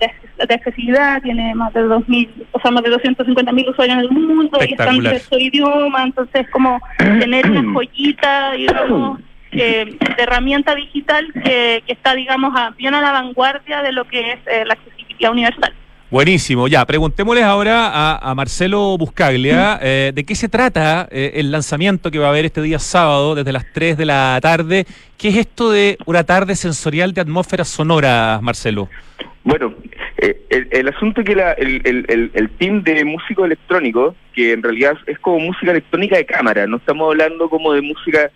de, 0.47 0.53
accesibilidad, 0.53 1.21
tiene 1.21 1.55
más 1.55 1.73
de 1.73 1.81
2.000, 1.85 2.29
o 2.51 2.59
sea, 2.59 2.71
más 2.71 2.83
de 2.83 2.91
250.000 2.91 3.69
usuarios 3.69 3.97
en 3.97 4.03
el 4.03 4.11
mundo 4.11 4.57
y 4.61 4.71
están 4.71 4.95
en 5.13 5.19
su 5.21 5.37
idioma, 5.37 6.03
entonces 6.03 6.47
como 6.51 6.79
tener 6.97 7.49
una 7.49 7.63
joyita, 7.73 8.51
digamos, 8.53 9.19
eh, 9.51 9.85
de 10.17 10.23
herramienta 10.23 10.75
digital 10.75 11.25
que, 11.33 11.81
que 11.87 11.93
está, 11.93 12.13
digamos, 12.13 12.53
a- 12.55 12.71
bien 12.71 12.93
a 12.93 13.01
la 13.01 13.11
vanguardia 13.13 13.81
de 13.81 13.91
lo 13.93 14.03
que 14.05 14.33
es 14.33 14.39
eh, 14.47 14.65
la 14.65 14.73
accesibilidad 14.73 15.31
universal. 15.31 15.73
Buenísimo, 16.11 16.67
ya, 16.67 16.85
preguntémosles 16.85 17.43
ahora 17.43 17.87
a, 17.87 18.17
a 18.31 18.35
Marcelo 18.35 18.95
Buscaglia 18.97 19.79
eh, 19.81 20.11
de 20.13 20.23
qué 20.23 20.35
se 20.35 20.47
trata 20.47 21.07
eh, 21.11 21.31
el 21.35 21.51
lanzamiento 21.51 22.11
que 22.11 22.19
va 22.19 22.27
a 22.27 22.29
haber 22.29 22.45
este 22.45 22.61
día 22.61 22.77
sábado 22.79 23.33
desde 23.33 23.51
las 23.51 23.65
3 23.73 23.97
de 23.97 24.05
la 24.05 24.37
tarde. 24.41 24.85
¿Qué 25.17 25.29
es 25.29 25.37
esto 25.37 25.71
de 25.71 25.97
una 26.05 26.23
tarde 26.23 26.55
sensorial 26.55 27.13
de 27.13 27.21
atmósferas 27.21 27.67
sonoras, 27.69 28.39
Marcelo? 28.41 28.87
Bueno, 29.43 29.73
eh, 30.17 30.41
el, 30.49 30.67
el 30.71 30.87
asunto 30.89 31.21
es 31.21 31.27
que 31.27 31.35
la- 31.35 31.53
el, 31.53 31.81
el, 31.83 32.05
el, 32.07 32.31
el 32.33 32.49
team 32.51 32.83
de 32.83 33.03
músicos 33.03 33.45
electrónicos, 33.45 34.15
que 34.33 34.53
en 34.53 34.61
realidad 34.61 34.93
es 35.07 35.17
como 35.19 35.39
música 35.39 35.71
electrónica 35.71 36.17
de 36.17 36.25
cámara, 36.25 36.67
no 36.67 36.77
estamos 36.77 37.09
hablando 37.11 37.49
como 37.49 37.73
de 37.73 37.81
música 37.81 38.29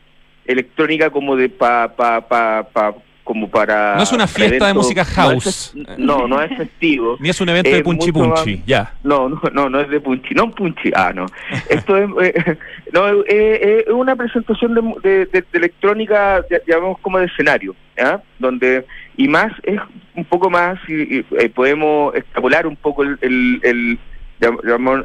electrónica 0.46 1.12
como 1.12 1.36
de 1.36 1.50
pa, 1.50 1.96
pa, 1.96 2.28
pa, 2.28 2.64
pa- 2.74 2.96
como 3.30 3.48
para... 3.48 3.96
No 3.96 4.02
es 4.02 4.12
una 4.12 4.26
fiesta 4.26 4.66
de 4.66 4.74
música 4.74 5.04
no 5.04 5.08
es 5.08 5.16
house. 5.16 5.74
No, 6.00 6.28
no 6.28 6.42
es 6.42 6.50
festivo. 6.58 7.16
Ni 7.20 7.30
es 7.30 7.40
un 7.40 7.50
evento 7.50 7.70
de 7.70 7.84
punchi 7.84 8.12
punchi, 8.12 8.64
ya. 8.66 8.92
No, 9.04 9.30
no, 9.30 9.40
no, 9.54 9.70
no 9.70 9.80
es 9.82 9.88
de 9.88 10.00
punchi, 10.02 10.34
no 10.34 10.46
un 10.46 10.54
punchi, 10.54 10.90
ah, 10.96 11.12
no. 11.14 11.28
Esto 11.70 11.96
es, 11.96 12.10
eh, 12.24 12.58
no, 12.92 13.08
eh, 13.28 13.86
es 13.88 13.94
una 13.94 14.16
presentación 14.16 14.74
de, 14.74 14.82
de, 15.08 15.26
de- 15.28 15.42
de 15.52 15.58
electrónica, 15.60 16.44
llamamos 16.66 16.98
como 17.02 17.20
de 17.20 17.28
escenario, 17.28 17.76
¿ya? 17.96 18.20
Donde, 18.40 18.84
y 19.16 19.28
más, 19.28 19.54
es 19.62 19.80
un 20.16 20.26
poco 20.26 20.50
más, 20.50 20.80
y, 20.88 21.18
y, 21.20 21.26
eh, 21.38 21.50
podemos 21.50 22.16
extrapolar 22.16 22.66
un 22.66 22.78
poco 22.78 23.04
el, 23.04 23.16
el, 23.22 23.60
el, 23.62 24.00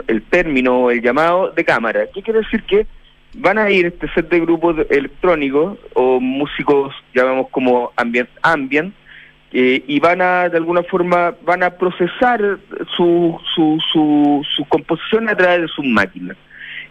el 0.08 0.22
término, 0.30 0.90
el 0.90 1.02
llamado 1.02 1.50
de 1.50 1.62
cámara. 1.62 2.06
¿Qué 2.14 2.22
quiere 2.22 2.38
decir? 2.40 2.62
Que 2.62 2.86
van 3.36 3.58
a 3.58 3.70
ir 3.70 3.86
este 3.86 4.08
set 4.14 4.28
de 4.28 4.40
grupos 4.40 4.76
electrónicos 4.90 5.78
o 5.94 6.20
músicos, 6.20 6.94
llamamos 7.14 7.48
como 7.50 7.92
ambient, 7.96 8.94
eh, 9.52 9.82
y 9.86 10.00
van 10.00 10.20
a, 10.20 10.48
de 10.48 10.56
alguna 10.56 10.82
forma, 10.82 11.34
van 11.44 11.62
a 11.62 11.70
procesar 11.70 12.58
su, 12.96 13.38
su, 13.54 13.78
su, 13.92 14.44
su 14.56 14.64
composición 14.66 15.28
a 15.28 15.36
través 15.36 15.62
de 15.62 15.68
sus 15.68 15.84
máquinas. 15.84 16.36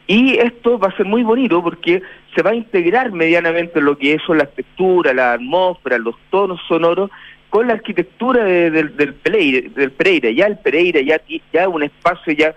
Y 0.08 0.38
esto 0.38 0.78
va 0.80 0.90
a 0.90 0.98
ser 0.98 1.06
muy 1.06 1.24
bonito 1.24 1.62
porque 1.64 2.02
se 2.36 2.42
va 2.42 2.52
a 2.52 2.56
integrar 2.56 3.12
medianamente 3.12 3.80
lo 3.82 3.98
que 3.98 4.18
son 4.26 4.38
las 4.38 4.54
texturas, 4.54 5.16
la 5.16 5.34
atmósfera, 5.34 5.98
los 5.98 6.16
tonos 6.30 6.60
sonoros 6.68 7.10
con 7.50 7.68
la 7.68 7.74
arquitectura 7.74 8.44
de- 8.44 8.72
del, 8.72 9.14
Pereira, 9.14 9.70
del 9.76 9.92
Pereira. 9.92 10.30
Ya 10.32 10.48
el 10.48 10.58
Pereira 10.58 11.00
ya, 11.02 11.22
ya 11.54 11.70
un 11.70 11.84
espacio 11.84 12.34
ya 12.34 12.54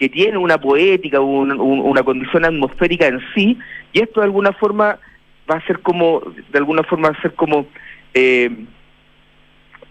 que 0.00 0.08
tiene 0.08 0.38
una 0.38 0.58
poética, 0.58 1.20
un- 1.20 1.52
un- 1.60 1.80
una 1.80 2.02
condición 2.02 2.46
atmosférica 2.46 3.06
en 3.06 3.20
sí, 3.34 3.58
y 3.92 4.00
esto 4.00 4.20
de 4.20 4.24
alguna 4.24 4.52
forma 4.52 4.98
va 5.48 5.56
a 5.56 5.66
ser 5.66 5.80
como, 5.80 6.22
de 6.50 6.58
alguna 6.58 6.82
forma 6.84 7.10
va 7.10 7.18
a 7.18 7.20
ser 7.20 7.34
como, 7.34 7.66
eh, 8.14 8.48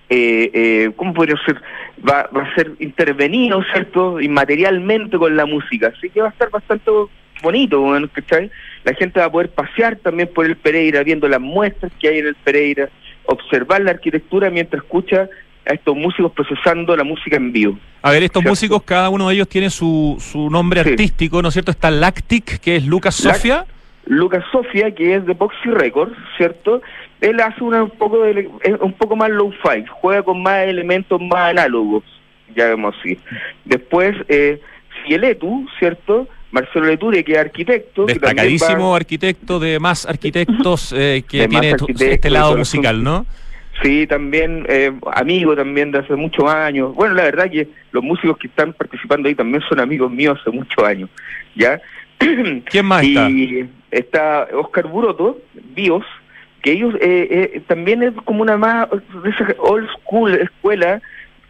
eh, 0.10 0.50
eh, 0.52 0.92
¿cómo 0.96 1.14
podría 1.14 1.36
ser? 1.46 1.62
Va, 2.10 2.22
a 2.22 2.56
ser 2.56 2.72
intervenido, 2.80 3.64
¿cierto? 3.72 4.20
Inmaterialmente 4.20 5.16
con 5.20 5.36
la 5.38 5.46
música, 5.46 5.94
así 5.96 6.10
que 6.10 6.22
va 6.22 6.30
a 6.30 6.32
estar 6.32 6.50
bastante 6.50 6.90
bonito, 7.44 7.86
¿cachai? 8.12 8.50
La 8.86 8.96
gente 8.96 9.20
va 9.20 9.28
a 9.28 9.32
poder 9.32 9.52
pasear 9.52 9.98
también 9.98 10.30
por 10.34 10.48
el 10.48 10.58
Pereira, 10.58 11.04
viendo 11.04 11.28
las 11.28 11.40
muestras 11.40 11.92
que 12.00 12.08
hay 12.08 12.18
en 12.18 12.26
el 12.28 12.36
Pereira, 12.36 12.90
observar 13.26 13.82
la 13.82 13.92
arquitectura 13.92 14.50
mientras 14.50 14.82
escucha 14.82 15.30
a 15.70 15.74
estos 15.74 15.96
músicos 15.96 16.32
procesando 16.32 16.96
la 16.98 17.04
música 17.04 17.38
en 17.38 17.52
vivo. 17.52 17.78
A 18.02 18.12
ver, 18.12 18.24
estos 18.24 18.42
¿Cierto? 18.42 18.52
músicos, 18.52 18.84
cada 18.84 19.10
uno 19.10 19.30
de 19.30 19.36
ellos 19.36 19.48
tiene 19.48 19.70
su, 19.70 20.18
su 20.20 20.50
nombre 20.50 20.84
Sí. 20.84 20.90
artístico, 20.90 21.42
¿no 21.42 21.50
es 21.50 21.54
cierto? 21.54 21.72
Está 21.72 21.92
Lactic, 21.92 22.60
que 22.60 22.76
es 22.78 22.86
Lucas 22.86 23.16
Sofia. 23.16 23.66
Lucas 24.06 24.44
Sofia, 24.52 24.90
que 24.96 25.16
es 25.16 25.26
de 25.26 25.34
Boxy 25.34 25.70
Records, 25.70 26.16
¿cierto? 26.38 26.82
Él 27.22 27.40
hace 27.42 27.64
una, 27.64 27.84
un 27.84 27.92
poco 27.92 28.24
de, 28.24 28.50
un 28.82 28.94
poco 28.94 29.16
más 29.16 29.30
low-fi, 29.30 29.86
juega 30.02 30.24
con 30.24 30.42
más 30.42 30.66
elementos 30.68 31.22
más 31.22 31.52
análogos, 31.52 32.04
ya 32.56 32.66
vemos 32.70 32.96
así. 33.00 33.20
Después, 33.66 34.16
eh, 34.30 34.60
Cieletu, 35.06 35.68
¿cierto? 35.78 36.28
Marcelo 36.52 36.86
Leture, 36.88 37.24
que 37.24 37.34
es 37.34 37.38
arquitecto. 37.38 38.08
que 38.08 38.14
Destacadísimo 38.14 38.92
va- 38.92 38.98
arquitecto 38.98 39.60
de 39.60 39.80
más 39.80 40.08
arquitectos 40.08 40.94
eh, 40.98 41.24
que 41.30 41.42
De 41.42 41.48
tiene 41.48 41.72
arquitectos 41.74 42.02
este 42.08 42.30
lado 42.32 42.58
musical. 42.58 43.04
¿no? 43.04 43.26
Sí, 43.82 44.06
también 44.08 44.66
eh, 44.68 44.92
amigo 45.14 45.56
también 45.56 45.92
de 45.92 46.00
hace 46.00 46.16
muchos 46.16 46.46
años. 46.54 46.94
Bueno, 46.96 47.14
la 47.16 47.24
verdad 47.24 47.50
que 47.50 47.68
los 47.92 48.04
músicos 48.04 48.38
que 48.38 48.48
están 48.48 48.74
participando 48.74 49.30
ahí 49.30 49.36
también 49.36 49.62
son 49.70 49.80
amigos 49.80 50.12
míos 50.12 50.38
hace 50.42 50.52
muchos 50.52 50.84
años, 50.84 51.10
¿ya? 51.56 51.80
¿Quién 52.20 52.86
más 52.86 53.04
está? 53.04 53.30
Y 53.30 53.70
está 53.92 54.48
Oscar 54.54 54.88
Buroto, 54.88 55.40
Bios, 55.76 56.04
que 56.62 56.74
ellos 56.74 56.94
eh, 56.96 57.52
eh, 57.56 57.62
también 57.68 58.04
es 58.04 58.12
como 58.26 58.42
una 58.42 58.58
más 58.58 58.90
de 59.24 59.30
esa 59.30 59.48
old 59.60 59.88
school 60.02 60.34
escuela, 60.36 61.02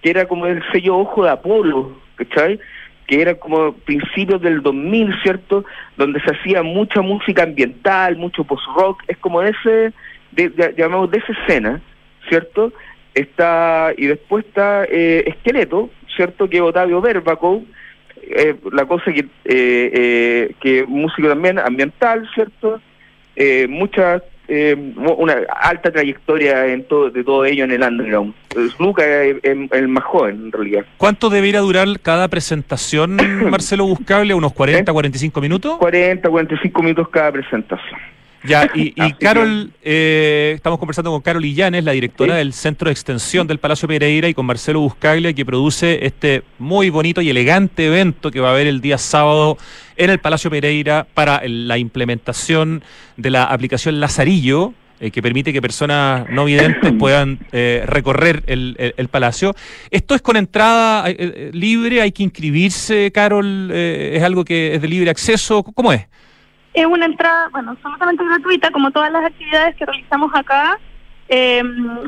que 0.04 0.12
era 0.12 0.26
como 0.28 0.46
el 0.46 0.62
sello 0.72 0.98
Ojo 1.00 1.24
de 1.24 1.32
Apolo, 1.32 2.00
¿cachai? 2.16 2.60
Que 3.08 3.22
era 3.24 3.34
como 3.34 3.74
principios 3.74 4.40
del 4.42 4.62
2000, 4.62 5.16
¿cierto? 5.24 5.66
Donde 5.98 6.22
se 6.22 6.30
hacía 6.30 6.62
mucha 6.62 7.02
música 7.02 7.42
ambiental, 7.42 8.18
mucho 8.18 8.44
post-rock, 8.44 9.02
es 9.08 9.18
como 9.18 9.42
de 9.42 9.50
ese, 9.50 9.94
de, 10.32 10.50
de- 10.50 10.76
llamamos 10.78 11.10
de 11.10 11.18
esa 11.18 11.34
escena, 11.42 11.82
¿cierto? 12.30 12.72
Está, 13.14 13.92
y 13.98 14.06
después 14.06 14.46
está 14.46 14.86
eh, 14.86 15.26
Esqueleto, 15.28 15.90
¿cierto? 16.16 16.50
Que 16.50 16.62
Otavio 16.62 17.02
Verbaco, 17.02 17.64
eh, 18.22 18.56
la 18.72 18.86
cosa 18.86 19.12
que, 19.12 19.20
eh, 19.20 19.26
eh, 19.46 20.56
que 20.62 20.86
músico 20.86 21.28
también 21.28 21.60
ambiental, 21.60 22.30
¿cierto? 22.34 22.80
Eh, 23.36 23.68
mucha, 23.68 24.22
eh, 24.48 24.76
una 24.96 25.38
alta 25.62 25.92
trayectoria 25.92 26.68
en 26.68 26.84
todo, 26.84 27.10
de 27.10 27.24
todo 27.24 27.46
ello 27.46 27.64
en 27.64 27.72
el 27.72 27.82
underground. 27.82 28.34
Eh, 28.56 28.70
Luca 28.80 29.04
es 29.24 29.38
es 29.44 29.72
el 29.72 29.88
más 29.88 30.04
joven, 30.04 30.46
en 30.46 30.52
realidad. 30.52 30.86
¿Cuánto 30.98 31.30
debería 31.30 31.62
durar 31.62 31.88
cada 32.02 32.28
presentación, 32.28 33.18
Marcelo 33.50 33.86
Buscable? 33.86 34.34
¿Unos 34.34 34.54
40, 34.54 34.92
45 34.92 35.42
minutos? 35.42 35.78
40, 35.78 36.30
45 36.30 36.84
minutos 36.84 37.10
cada 37.10 37.32
presentación. 37.32 38.00
Ya, 38.44 38.70
y, 38.76 38.94
y 38.96 39.14
Carol, 39.14 39.72
eh, 39.84 40.54
estamos 40.56 40.80
conversando 40.80 41.12
con 41.12 41.22
Carol 41.22 41.44
Illanes, 41.44 41.84
la 41.84 41.92
directora 41.92 42.36
del 42.36 42.54
Centro 42.54 42.88
de 42.88 42.94
Extensión 42.94 43.48
del 43.48 43.60
Palacio 43.60 43.88
Pereira, 43.88 44.28
y 44.30 44.34
con 44.34 44.46
Marcelo 44.46 44.80
Buscaglia, 44.80 45.34
que 45.34 45.46
produce 45.46 46.06
este 46.06 46.44
muy 46.58 46.90
bonito 46.90 47.22
y 47.22 47.30
elegante 47.30 47.88
evento 47.88 48.32
que 48.32 48.40
va 48.40 48.50
a 48.50 48.52
haber 48.52 48.68
el 48.68 48.82
día 48.82 48.98
sábado 48.98 49.58
en 49.98 50.10
el 50.10 50.20
Palacio 50.20 50.50
Pereira 50.50 51.06
para 51.14 51.42
la 51.46 51.78
implementación 51.78 52.84
de 53.18 53.30
la 53.30 53.44
aplicación 53.44 54.00
Lazarillo, 54.00 54.74
eh, 55.02 55.12
que 55.12 55.22
permite 55.22 55.52
que 55.54 55.62
personas 55.62 56.30
no 56.30 56.46
videntes 56.46 56.94
puedan 57.00 57.40
eh, 57.52 57.84
recorrer 57.86 58.44
el, 58.48 58.76
el- 58.80 58.94
el 58.98 59.08
palacio. 59.10 59.54
¿Esto 59.92 60.16
es 60.16 60.22
con 60.22 60.38
entrada 60.38 61.10
eh, 61.10 61.16
eh, 61.20 61.50
libre? 61.54 62.02
¿Hay 62.02 62.12
que 62.14 62.24
inscribirse, 62.24 63.12
Carol? 63.14 63.70
¿Es 63.72 64.24
algo 64.24 64.46
que 64.46 64.76
es 64.76 64.82
de 64.82 64.88
libre 64.88 65.10
acceso? 65.10 65.64
¿Cómo 65.64 65.92
es? 65.94 66.06
Es 66.80 66.86
una 66.86 67.06
entrada, 67.06 67.50
bueno, 67.52 67.72
absolutamente 67.72 68.24
gratuita, 68.24 68.72
como 68.72 68.92
todas 68.92 69.12
las 69.12 69.26
actividades 69.26 69.76
que 69.76 69.86
realizamos 69.86 70.32
acá. 70.34 70.80
Eh, 71.28 71.62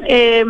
eh, 0.07 0.45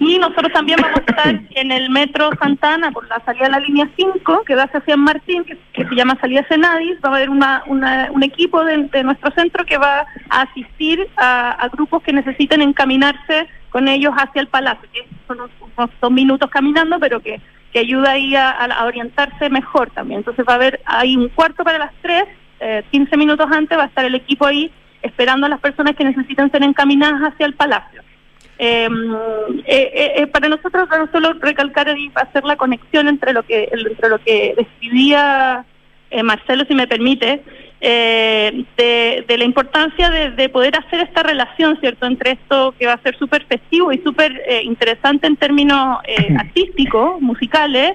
y 0.00 0.18
nosotros 0.18 0.52
también 0.52 0.78
vamos 0.82 0.98
a 0.98 1.00
estar 1.10 1.40
en 1.50 1.70
el 1.70 1.90
Metro 1.90 2.30
Santana 2.40 2.90
por 2.90 3.06
la 3.08 3.20
salida 3.24 3.44
de 3.44 3.50
la 3.50 3.60
línea 3.60 3.88
5, 3.96 4.42
que 4.46 4.54
da 4.54 4.64
hacia 4.64 4.82
San 4.86 5.00
Martín, 5.00 5.44
que, 5.44 5.58
que 5.74 5.86
se 5.86 5.94
llama 5.94 6.16
Salida 6.20 6.44
Senadis. 6.48 6.96
Va 7.04 7.10
a 7.10 7.16
haber 7.16 7.28
una, 7.30 7.62
una- 7.66 8.08
un 8.12 8.22
equipo 8.22 8.64
de, 8.64 8.84
de 8.84 9.04
nuestro 9.04 9.30
centro 9.32 9.64
que 9.66 9.76
va 9.78 10.06
a 10.30 10.42
asistir 10.42 11.06
a, 11.16 11.50
a 11.52 11.68
grupos 11.68 12.02
que 12.02 12.12
necesiten 12.14 12.62
encaminarse 12.62 13.46
con 13.70 13.88
ellos 13.88 14.14
hacia 14.16 14.40
el 14.40 14.48
palacio, 14.48 14.88
que 14.92 15.06
son 15.28 15.38
unos, 15.40 15.50
unos 15.76 15.90
dos 16.00 16.10
minutos 16.10 16.48
caminando, 16.50 16.98
pero 16.98 17.20
que, 17.20 17.40
que 17.72 17.80
ayuda 17.80 18.12
ahí 18.12 18.34
a, 18.36 18.50
a- 18.50 18.64
a 18.64 18.84
orientarse 18.86 19.50
mejor 19.50 19.90
también. 19.90 20.18
Entonces 20.20 20.44
va 20.48 20.54
a 20.54 20.56
haber 20.56 20.80
ahí 20.86 21.14
un 21.16 21.28
cuarto 21.28 21.62
para 21.62 21.78
las 21.78 21.92
tres, 22.02 22.24
eh, 22.60 22.82
15 22.90 23.16
minutos 23.16 23.46
antes 23.50 23.76
va 23.76 23.84
a 23.84 23.86
estar 23.86 24.04
el 24.04 24.14
equipo 24.14 24.46
ahí 24.46 24.70
esperando 25.02 25.46
a 25.46 25.50
las 25.50 25.60
personas 25.60 25.94
que 25.96 26.04
necesitan 26.04 26.50
ser 26.50 26.62
encaminadas 26.62 27.20
hacia 27.32 27.46
el 27.46 27.54
palacio. 27.54 28.02
Eh, 28.58 28.88
eh, 29.66 30.12
eh, 30.16 30.26
para 30.28 30.48
nosotros 30.48 30.88
no 30.88 31.10
solo 31.10 31.32
recalcar 31.34 31.88
y 31.98 32.12
hacer 32.14 32.44
la 32.44 32.56
conexión 32.56 33.08
entre 33.08 33.32
lo 33.32 33.42
que 33.42 33.68
entre 33.72 34.08
lo 34.08 34.20
que 34.20 34.54
describía 34.56 35.64
eh, 36.14 36.22
Marcelo, 36.22 36.64
si 36.68 36.74
me 36.74 36.86
permite, 36.86 37.42
de, 37.80 39.24
de 39.28 39.36
la 39.36 39.44
importancia 39.44 40.08
de, 40.08 40.30
de 40.30 40.48
poder 40.48 40.74
hacer 40.78 41.00
esta 41.00 41.22
relación, 41.22 41.78
¿cierto?, 41.80 42.06
entre 42.06 42.32
esto 42.32 42.74
que 42.78 42.86
va 42.86 42.94
a 42.94 43.02
ser 43.02 43.18
súper 43.18 43.44
festivo 43.44 43.92
y 43.92 43.98
súper 43.98 44.40
eh, 44.46 44.62
interesante 44.62 45.26
en 45.26 45.36
términos 45.36 45.98
eh, 46.06 46.34
artísticos, 46.38 47.20
musicales, 47.20 47.92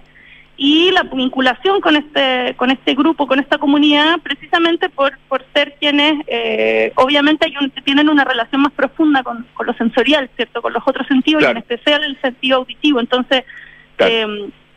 y 0.62 0.92
la 0.92 1.04
vinculación 1.04 1.80
con 1.80 1.96
este 1.96 2.54
con 2.58 2.70
este 2.70 2.94
grupo, 2.94 3.26
con 3.28 3.40
esta 3.40 3.58
comunidad, 3.58 4.20
precisamente 4.22 4.90
por, 4.90 5.18
por 5.30 5.46
ser 5.54 5.76
quienes, 5.80 6.22
eh, 6.28 6.92
obviamente, 6.96 7.46
hay 7.48 7.54
un- 7.62 7.72
tienen 7.86 8.10
una 8.10 8.26
relación 8.26 8.62
más 8.64 8.74
profunda 8.74 9.24
con, 9.24 9.48
con 9.54 9.66
lo 9.68 9.74
sensorial, 9.76 10.30
¿cierto?, 10.36 10.62
con 10.62 10.74
los 10.74 10.84
otros 10.86 11.08
sentidos 11.08 11.44
y 11.44 11.46
en 11.46 11.58
especial 11.58 12.04
el 12.04 12.20
sentido 12.22 12.58
auditivo. 12.58 13.00
Entonces, 13.00 13.46
eh, 14.00 14.22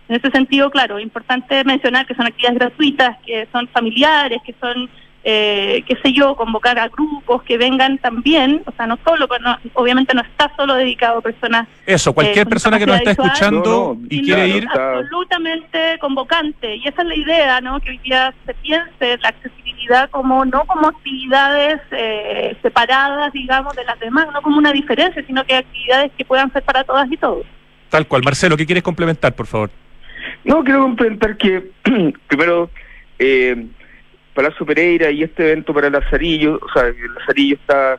en 0.08 0.16
ese 0.16 0.30
sentido, 0.30 0.70
claro, 0.70 0.98
es 0.98 1.02
importante 1.04 1.64
mencionar 1.64 2.06
que 2.06 2.14
son 2.14 2.26
actividades 2.26 2.58
gratuitas, 2.60 3.18
que 3.26 3.48
son 3.50 3.66
familiares, 3.68 4.38
que 4.46 4.54
son 4.60 4.88
eh, 5.24 5.84
qué 5.86 5.96
sé 6.02 6.12
yo, 6.12 6.34
convocar 6.34 6.78
a 6.78 6.88
grupos 6.88 7.42
que 7.44 7.56
vengan 7.56 7.98
también, 7.98 8.62
o 8.66 8.72
sea, 8.72 8.86
no 8.86 8.98
solo, 9.04 9.28
no- 9.40 9.56
obviamente 9.74 10.14
no 10.14 10.20
está 10.22 10.52
solo 10.56 10.74
dedicado 10.74 11.18
a 11.18 11.22
personas 11.22 11.68
Eso, 11.86 12.12
cualquier 12.12 12.44
con 12.44 12.50
persona 12.50 12.78
que 12.78 12.86
nos 12.86 12.96
está 12.96 13.10
visual, 13.10 13.26
escuchando 13.28 13.96
y 14.10 14.22
quiere 14.22 14.48
ir, 14.48 14.66
absolutamente 14.68 15.98
convocante 16.00 16.76
y 16.76 16.86
esa 16.88 17.02
es 17.02 17.08
la 17.08 17.14
idea 17.16 17.60
no 17.60 17.80
que 17.80 17.90
hoy 17.90 17.98
día 17.98 18.34
se 18.46 18.54
piense 18.54 19.18
la 19.22 19.28
accesibilidad 19.28 20.10
como 20.10 20.44
no 20.44 20.64
como 20.64 20.88
actividades 20.88 21.80
eh, 21.92 22.56
separadas 22.62 23.32
digamos 23.32 23.74
de 23.76 23.84
las 23.84 23.98
demás 24.00 24.26
no 24.32 24.42
como 24.42 24.58
una 24.58 24.72
diferencia 24.72 25.22
sino 25.26 25.44
que 25.44 25.54
actividades 25.56 26.10
que 26.16 26.24
puedan 26.24 26.52
ser 26.52 26.62
para 26.62 26.84
todas 26.84 27.10
y 27.10 27.16
todos 27.16 27.44
tal 27.90 28.06
cual. 28.06 28.22
Marcelo, 28.24 28.56
¿qué 28.56 28.64
quieres 28.64 28.82
complementar, 28.82 29.34
por 29.34 29.46
favor? 29.46 29.70
No, 30.44 30.64
quiero 30.64 30.80
complementar 30.80 31.36
que 31.36 31.70
primero 32.26 32.70
eh, 33.18 33.66
Palacio 34.34 34.64
Pereira 34.66 35.10
y 35.10 35.22
este 35.22 35.44
evento 35.50 35.74
para 35.74 35.90
Lazarillo, 35.90 36.58
o 36.62 36.68
sea, 36.72 36.92
Lazarillo 37.18 37.56
está 37.56 37.98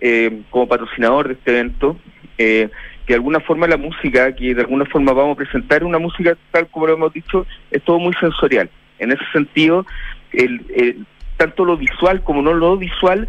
eh, 0.00 0.42
como 0.50 0.68
patrocinador 0.68 1.28
de 1.28 1.34
este 1.34 1.50
evento, 1.52 1.96
eh, 2.38 2.68
que 3.06 3.12
de 3.12 3.16
alguna 3.16 3.40
forma 3.40 3.66
la 3.66 3.76
música, 3.76 4.34
que 4.34 4.54
de 4.54 4.60
alguna 4.60 4.84
forma 4.86 5.12
vamos 5.12 5.34
a 5.34 5.38
presentar 5.38 5.84
una 5.84 5.98
música 5.98 6.36
tal 6.50 6.68
como 6.68 6.86
lo 6.86 6.94
hemos 6.94 7.12
dicho, 7.12 7.46
es 7.70 7.82
todo 7.82 7.98
muy 7.98 8.12
sensorial. 8.20 8.68
En 8.98 9.12
ese 9.12 9.24
sentido, 9.32 9.86
el, 10.32 10.60
el- 10.74 11.06
tanto 11.36 11.64
lo 11.64 11.76
visual 11.76 12.22
como 12.22 12.42
no 12.42 12.52
lo 12.54 12.76
visual 12.76 13.26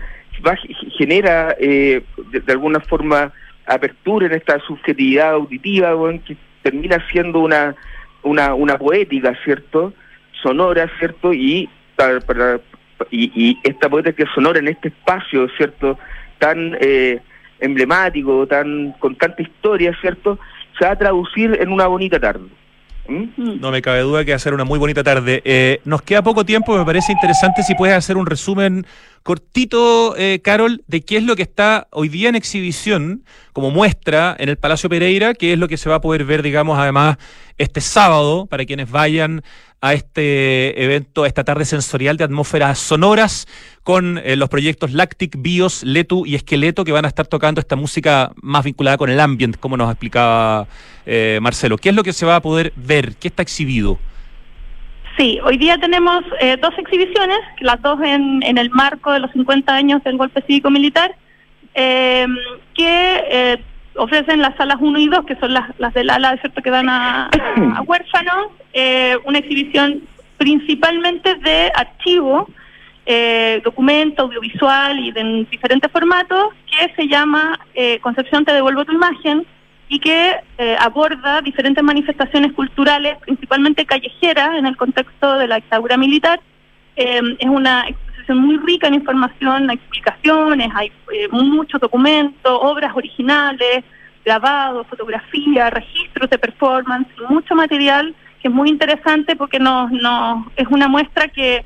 genera 0.98 1.56
eh, 1.60 2.04
de, 2.32 2.52
alguna 2.52 2.80
forma 2.82 3.32
apertura 3.66 4.28
en 4.28 4.34
esta 4.34 4.60
subjetividad 4.60 5.32
auditiva, 5.32 5.96
weón, 5.96 6.20
que 6.20 6.36
termina 6.62 6.98
siendo 7.12 7.40
una, 7.40 7.76
una, 8.24 8.54
una 8.54 8.78
poética, 8.78 9.34
¿cierto? 9.44 9.94
Sonora, 10.42 10.90
¿cierto? 11.00 11.34
Y, 11.34 11.70
y, 13.12 13.32
y 13.36 13.60
esta 13.64 13.90
poética 13.90 14.26
sonora 14.34 14.60
en 14.60 14.68
este 14.68 14.90
espacio, 14.90 15.48
¿cierto? 15.58 15.98
Tan 16.40 16.76
eh, 16.80 17.20
emblemático, 17.60 18.48
tan 18.48 18.94
con 19.00 19.16
tanta 19.16 19.42
historia, 19.42 19.96
¿cierto? 20.02 20.40
Se 20.78 20.86
va 20.86 20.92
a 20.92 20.98
traducir 20.98 21.58
en 21.60 21.70
una 21.70 21.88
bonita 21.88 22.20
tarde. 22.20 22.48
¿Mm? 23.08 23.60
No 23.60 23.72
me 23.72 23.82
cabe 23.82 24.00
duda 24.02 24.24
que 24.24 24.32
va 24.32 24.38
a 24.38 24.40
ser 24.40 24.54
una 24.54 24.64
muy 24.64 24.80
bonita 24.80 25.04
tarde. 25.04 25.42
Eh, 25.44 25.82
nos 25.84 26.02
queda 26.02 26.22
poco 26.22 26.46
tiempo, 26.46 26.78
me 26.78 26.86
parece 26.86 27.12
interesante 27.12 27.64
si 27.64 27.76
puedes 27.76 27.96
hacer 27.96 28.16
un 28.16 28.26
resumen 28.26 28.86
cortito, 29.24 30.16
eh, 30.18 30.40
Carol, 30.44 30.84
de 30.88 31.02
qué 31.02 31.18
es 31.18 31.24
lo 31.24 31.36
que 31.36 31.44
está 31.44 31.88
hoy 31.92 32.10
día 32.10 32.30
en 32.30 32.36
exhibición 32.36 33.24
como 33.52 33.72
muestra 33.72 34.36
en 34.40 34.50
el 34.50 34.58
Palacio 34.58 34.90
Pereira, 34.90 35.34
que 35.34 35.54
es 35.54 35.60
lo 35.60 35.68
que 35.68 35.78
se 35.78 35.90
va 35.90 35.96
a 35.96 36.02
poder 36.02 36.24
ver, 36.26 36.44
digamos, 36.44 36.78
además 36.80 37.18
este 37.58 37.82
sábado, 37.82 38.46
para 38.46 38.66
quienes 38.66 38.90
vayan 38.90 39.44
a 39.84 39.94
este 39.94 40.82
evento, 40.82 41.24
a 41.24 41.28
esta 41.28 41.44
tarde 41.44 41.66
sensorial 41.66 42.16
de 42.16 42.24
atmósferas 42.24 42.80
sonoras, 42.80 43.48
con 43.84 44.18
eh, 44.18 44.38
los 44.38 44.48
proyectos 44.48 44.94
Lactic, 44.94 45.36
Bios, 45.38 45.84
Letu 45.84 46.26
y 46.26 46.36
Esqueleto, 46.36 46.86
que 46.86 46.94
van 46.94 47.04
a 47.04 47.10
estar 47.10 47.28
tocando 47.28 47.60
esta 47.60 47.76
música 47.76 48.32
más 48.42 48.64
vinculada 48.64 48.98
con 48.98 49.10
el 49.10 49.20
ambient, 49.20 49.58
como 49.60 49.76
nos 49.76 49.90
explicaba 49.92 50.68
eh, 51.06 51.40
Marcelo. 51.42 51.78
¿Qué 51.78 51.90
es 51.90 51.96
lo 51.96 52.04
que 52.04 52.14
se 52.14 52.26
va 52.26 52.38
a 52.38 52.42
poder 52.42 52.72
ver? 52.78 53.16
¿Qué 53.18 53.28
está 53.28 53.44
exhibido? 53.44 54.00
Sí, 55.18 55.40
hoy 55.44 55.58
día 55.58 55.78
tenemos 55.78 56.24
eh, 56.40 56.58
dos 56.62 56.74
exhibiciones, 56.78 57.40
las 57.60 57.82
dos 57.82 58.00
en, 58.02 58.42
en 58.42 58.58
el 58.58 58.70
marco 58.70 59.12
de 59.12 59.20
los 59.20 59.32
50 59.32 59.76
años 59.76 60.04
del 60.04 60.18
golpe 60.18 60.42
cívico-militar, 60.44 61.14
eh, 61.76 62.26
que 62.74 63.60
ofrecen 63.96 64.42
las 64.42 64.56
salas 64.56 64.78
1 64.80 65.00
y 65.00 65.08
2, 65.08 65.26
que 65.26 65.36
son 65.36 65.54
las, 65.54 65.70
las 65.80 65.94
del 65.94 66.10
ala, 66.10 66.38
¿cierto?, 66.38 66.62
que 66.62 66.70
dan 66.70 66.90
a, 66.90 67.30
a 67.76 67.82
huérfanos, 67.86 68.48
eh, 68.74 69.18
una 69.26 69.40
exhibición 69.40 70.04
principalmente 70.38 71.36
de 71.36 71.72
archivo, 71.76 72.50
eh, 73.06 73.62
documento, 73.64 74.24
audiovisual 74.24 75.00
y 75.00 75.12
de 75.12 75.22
en 75.22 75.50
diferentes 75.50 75.92
formatos, 75.92 76.50
que 76.70 76.94
se 76.96 77.08
llama 77.08 77.60
eh, 77.74 78.00
Concepción 78.00 78.46
te 78.46 78.54
devuelvo 78.54 78.86
tu 78.86 78.94
imagen, 78.94 79.46
y 79.90 80.00
que 80.00 80.36
eh, 80.58 80.76
aborda 80.80 81.42
diferentes 81.42 81.84
manifestaciones 81.84 82.54
culturales, 82.54 83.18
principalmente 83.20 83.86
callejeras, 83.86 84.58
en 84.58 84.66
el 84.66 84.76
contexto 84.76 85.38
de 85.38 85.48
la 85.48 85.58
dictadura 85.58 85.98
militar. 85.98 86.40
Eh, 86.96 87.22
es 87.38 87.48
una 87.48 87.86
muy 88.30 88.58
rica 88.58 88.88
en 88.88 88.96
información, 88.96 89.70
explicaciones, 89.70 90.70
hay 90.76 90.92
eh, 91.14 91.28
muchos 91.32 91.80
documentos, 91.80 92.60
obras 92.62 92.96
originales, 92.96 93.84
grabados, 94.24 94.88
fotografía, 94.88 95.70
registros 95.70 96.30
de 96.30 96.38
performance, 96.38 97.08
mucho 97.30 97.56
material 97.56 98.16
que 98.42 98.50
es 98.50 98.54
muy 98.54 98.70
interesante 98.70 99.36
porque 99.36 99.60
nos, 99.60 99.90
es 100.58 100.68
una 100.68 100.88
muestra 100.88 101.28
que 101.30 101.66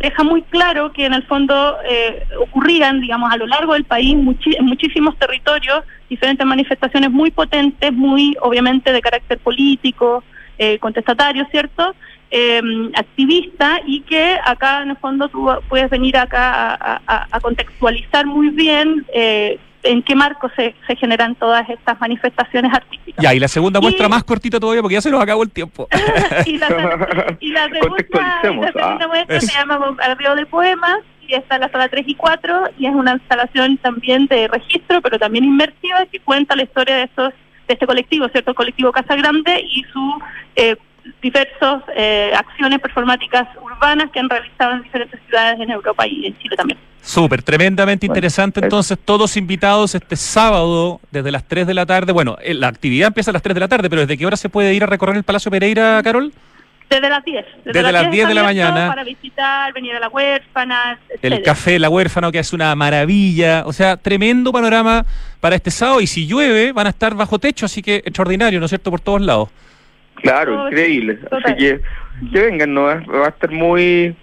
deja 0.00 0.24
muy 0.24 0.42
claro 0.42 0.90
que 0.90 1.04
en 1.04 1.12
el 1.12 1.22
fondo 1.24 1.76
eh, 1.86 2.24
ocurrían, 2.40 3.00
digamos, 3.00 3.30
a 3.30 3.36
lo 3.36 3.46
largo 3.46 3.74
del 3.74 3.84
país, 3.84 4.14
en 4.14 4.64
muchísimos 4.64 5.18
territorios, 5.18 5.84
diferentes 6.08 6.46
manifestaciones 6.46 7.10
muy 7.10 7.30
potentes, 7.30 7.92
muy 7.92 8.34
obviamente 8.40 8.90
de 8.90 9.02
carácter 9.02 9.38
político, 9.38 10.24
eh, 10.58 10.78
contestatario, 10.78 11.46
¿cierto? 11.50 11.94
Eh, 12.32 12.62
activista 12.94 13.80
y 13.86 14.02
que 14.02 14.36
acá 14.44 14.82
en 14.82 14.90
el 14.90 14.96
fondo 14.98 15.28
tú 15.28 15.50
puedes 15.68 15.90
venir 15.90 16.16
acá 16.16 16.74
a, 16.74 17.00
a- 17.06 17.26
a 17.28 17.40
contextualizar 17.40 18.24
muy 18.24 18.50
bien 18.50 19.04
eh, 19.12 19.58
en 19.82 20.00
qué 20.02 20.14
marco 20.14 20.48
se, 20.54 20.74
se 20.86 20.94
generan 20.94 21.34
todas 21.34 21.68
estas 21.68 21.98
manifestaciones 22.00 22.72
artísticas. 22.72 23.20
Ya, 23.22 23.34
y 23.34 23.40
la 23.40 23.48
segunda 23.48 23.80
muestra 23.80 24.06
Y- 24.06 24.10
más 24.10 24.22
cortita 24.22 24.60
todavía, 24.60 24.80
porque 24.82 24.94
ya 24.94 25.00
se 25.00 25.10
nos 25.10 25.20
acabó 25.20 25.42
el 25.42 25.50
tiempo. 25.50 25.88
y 26.46 26.58
la, 26.58 26.68
y 27.40 27.50
la 27.50 27.64
segunda, 27.64 27.76
y 27.76 27.80
Contextualicemos, 27.80 28.64
la 28.66 28.72
segunda 28.72 29.04
ah. 29.04 29.08
muestra 29.08 29.40
se 29.40 29.52
llama 29.58 29.78
Bombardeo 29.78 30.34
de 30.36 30.46
Poemas 30.46 30.98
y 31.26 31.34
está 31.34 31.56
en 31.56 31.62
la 31.62 31.68
sala 31.70 31.88
3 31.88 32.04
y 32.06 32.14
4 32.14 32.62
y 32.78 32.86
es 32.86 32.94
una 32.94 33.14
instalación 33.14 33.76
también 33.78 34.26
de 34.26 34.46
registro, 34.46 35.00
pero 35.02 35.18
también 35.18 35.44
inmersiva 35.44 36.06
que 36.12 36.20
cuenta 36.20 36.54
la 36.54 36.62
historia 36.62 36.96
de 36.96 37.02
estos 37.04 37.32
de 37.66 37.74
este 37.74 37.86
colectivo, 37.86 38.28
¿cierto? 38.28 38.50
El 38.50 38.56
colectivo 38.56 38.90
Casa 38.92 39.14
Grande 39.14 39.64
y 39.64 39.84
sus 39.92 40.14
eh, 40.56 40.76
diversas 41.22 41.82
acciones 42.36 42.78
performáticas 42.80 43.48
urbanas 43.62 44.10
que 44.10 44.20
han 44.20 44.28
realizado 44.28 44.72
en 44.74 44.82
diferentes 44.82 45.20
ciudades 45.26 45.60
en 45.60 45.70
Europa 45.70 46.06
y 46.06 46.26
en 46.26 46.38
Chile 46.38 46.56
también. 46.56 46.78
Súper, 47.02 47.42
tremendamente 47.42 48.06
interesante. 48.06 48.60
Entonces, 48.60 48.98
todos 49.02 49.36
invitados 49.36 49.94
este 49.94 50.16
sábado 50.16 51.00
desde 51.10 51.30
las 51.32 51.44
3 51.44 51.66
de 51.66 51.74
la 51.74 51.86
tarde. 51.86 52.12
Bueno, 52.12 52.36
eh, 52.42 52.54
la 52.54 52.68
actividad 52.68 53.08
empieza 53.08 53.30
a 53.30 53.32
las 53.32 53.42
3 53.42 53.54
de 53.54 53.60
la 53.60 53.68
tarde, 53.68 53.88
pero 53.88 54.02
¿desde 54.02 54.18
qué 54.18 54.26
hora 54.26 54.36
se 54.36 54.48
puede 54.48 54.74
ir 54.74 54.82
a 54.82 54.86
recorrer 54.86 55.16
el 55.16 55.24
Palacio 55.24 55.50
Pereira, 55.50 56.00
Carol? 56.04 56.32
Desde 56.90 57.08
las 57.08 57.24
10. 57.24 57.46
Desde 57.64 57.92
las 57.92 58.10
10 58.10 58.28
de 58.28 58.34
la 58.34 58.42
mañana. 58.42 58.88
Para 58.88 59.04
visitar, 59.04 59.72
venir 59.72 59.94
a 59.94 60.00
la 60.00 60.08
huérfana, 60.08 60.98
El 61.22 61.40
café 61.42 61.78
La 61.78 61.88
Huérfano, 61.88 62.32
que 62.32 62.40
es 62.40 62.52
una 62.52 62.74
maravilla. 62.74 63.62
O 63.64 63.72
sea, 63.72 63.96
tremendo 63.96 64.52
panorama 64.52 65.06
para 65.38 65.54
este 65.54 65.70
sábado. 65.70 66.00
Y 66.00 66.08
si 66.08 66.26
llueve, 66.26 66.72
van 66.72 66.88
a 66.88 66.90
estar 66.90 67.14
bajo 67.14 67.38
techo, 67.38 67.66
así 67.66 67.80
que 67.80 67.96
extraordinario, 67.96 68.58
¿no 68.58 68.66
es 68.66 68.70
cierto? 68.70 68.90
Por 68.90 69.00
todos 69.00 69.20
lados. 69.20 69.50
Claro, 70.22 70.68
increíble. 70.68 71.18
Así 71.30 71.56
que 71.56 71.80
que 72.32 72.40
vengan, 72.40 72.74
¿no? 72.74 72.82
Va 72.82 73.26
a 73.26 73.28
estar 73.28 73.50
muy 73.50 74.14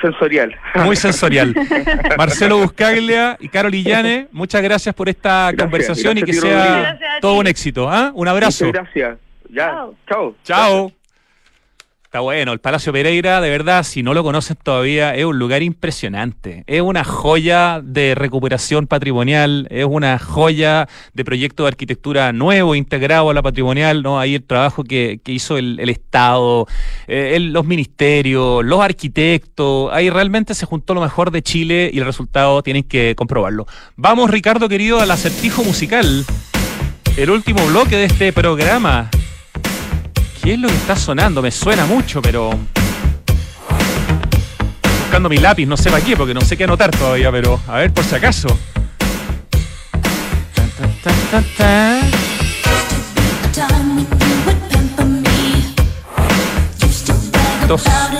sensorial. 0.00 0.54
Muy 0.84 0.96
sensorial. 0.96 1.54
Marcelo 2.18 2.58
Buscaglia 2.58 3.36
y 3.40 3.48
Carol 3.48 3.74
Illane, 3.74 4.28
muchas 4.32 4.62
gracias 4.62 4.94
por 4.94 5.08
esta 5.08 5.52
conversación 5.56 6.18
y 6.18 6.22
que 6.22 6.32
sea 6.32 6.98
todo 7.20 7.34
un 7.34 7.46
éxito. 7.46 7.88
¿ah? 7.88 8.10
Un 8.14 8.28
abrazo. 8.28 8.66
Muchas 8.66 8.82
gracias. 8.84 9.18
Ya, 9.50 9.86
chao. 10.08 10.36
Chao. 10.42 10.92
Está 12.14 12.20
bueno, 12.20 12.52
el 12.52 12.60
Palacio 12.60 12.92
Pereira, 12.92 13.40
de 13.40 13.50
verdad, 13.50 13.82
si 13.82 14.04
no 14.04 14.14
lo 14.14 14.22
conocen 14.22 14.56
todavía, 14.62 15.16
es 15.16 15.24
un 15.24 15.36
lugar 15.36 15.64
impresionante. 15.64 16.62
Es 16.68 16.80
una 16.80 17.02
joya 17.02 17.80
de 17.82 18.14
recuperación 18.14 18.86
patrimonial, 18.86 19.66
es 19.68 19.84
una 19.84 20.20
joya 20.20 20.88
de 21.12 21.24
proyecto 21.24 21.64
de 21.64 21.70
arquitectura 21.70 22.32
nuevo, 22.32 22.76
integrado 22.76 23.30
a 23.30 23.34
la 23.34 23.42
patrimonial, 23.42 24.04
¿no? 24.04 24.20
Ahí 24.20 24.36
el 24.36 24.44
trabajo 24.44 24.84
que, 24.84 25.18
que 25.24 25.32
hizo 25.32 25.58
el, 25.58 25.80
Estado, 25.88 26.68
eh, 27.08 27.36
los 27.40 27.66
ministerios, 27.66 28.64
los 28.64 28.80
arquitectos, 28.80 29.92
ahí 29.92 30.08
realmente 30.08 30.54
se 30.54 30.66
juntó 30.66 30.94
lo 30.94 31.00
mejor 31.00 31.32
de 31.32 31.42
Chile 31.42 31.90
y 31.92 31.98
el 31.98 32.04
resultado 32.04 32.62
tienen 32.62 32.84
que 32.84 33.16
comprobarlo. 33.16 33.66
Vamos, 33.96 34.30
Ricardo, 34.30 34.68
querido, 34.68 35.00
al 35.00 35.10
acertijo 35.10 35.64
musical. 35.64 36.24
El 37.16 37.30
último 37.30 37.66
bloque 37.66 37.96
de 37.96 38.04
este 38.04 38.32
programa. 38.32 39.10
¿Qué 40.44 40.52
es 40.52 40.58
lo 40.58 40.68
que 40.68 40.74
está 40.74 40.94
sonando? 40.94 41.40
Me 41.40 41.50
suena 41.50 41.86
mucho, 41.86 42.20
pero. 42.20 42.50
Buscando 45.00 45.30
mi 45.30 45.38
lápiz, 45.38 45.64
no 45.64 45.74
sé 45.78 45.90
para 45.90 46.04
qué, 46.04 46.18
porque 46.18 46.34
no 46.34 46.42
sé 46.42 46.54
qué 46.54 46.64
anotar 46.64 46.90
todavía, 46.90 47.32
pero 47.32 47.58
a 47.66 47.76
ver 47.76 47.94
por 47.94 48.04
si 48.04 48.14
acaso. 48.14 48.48
Esto 57.62 57.76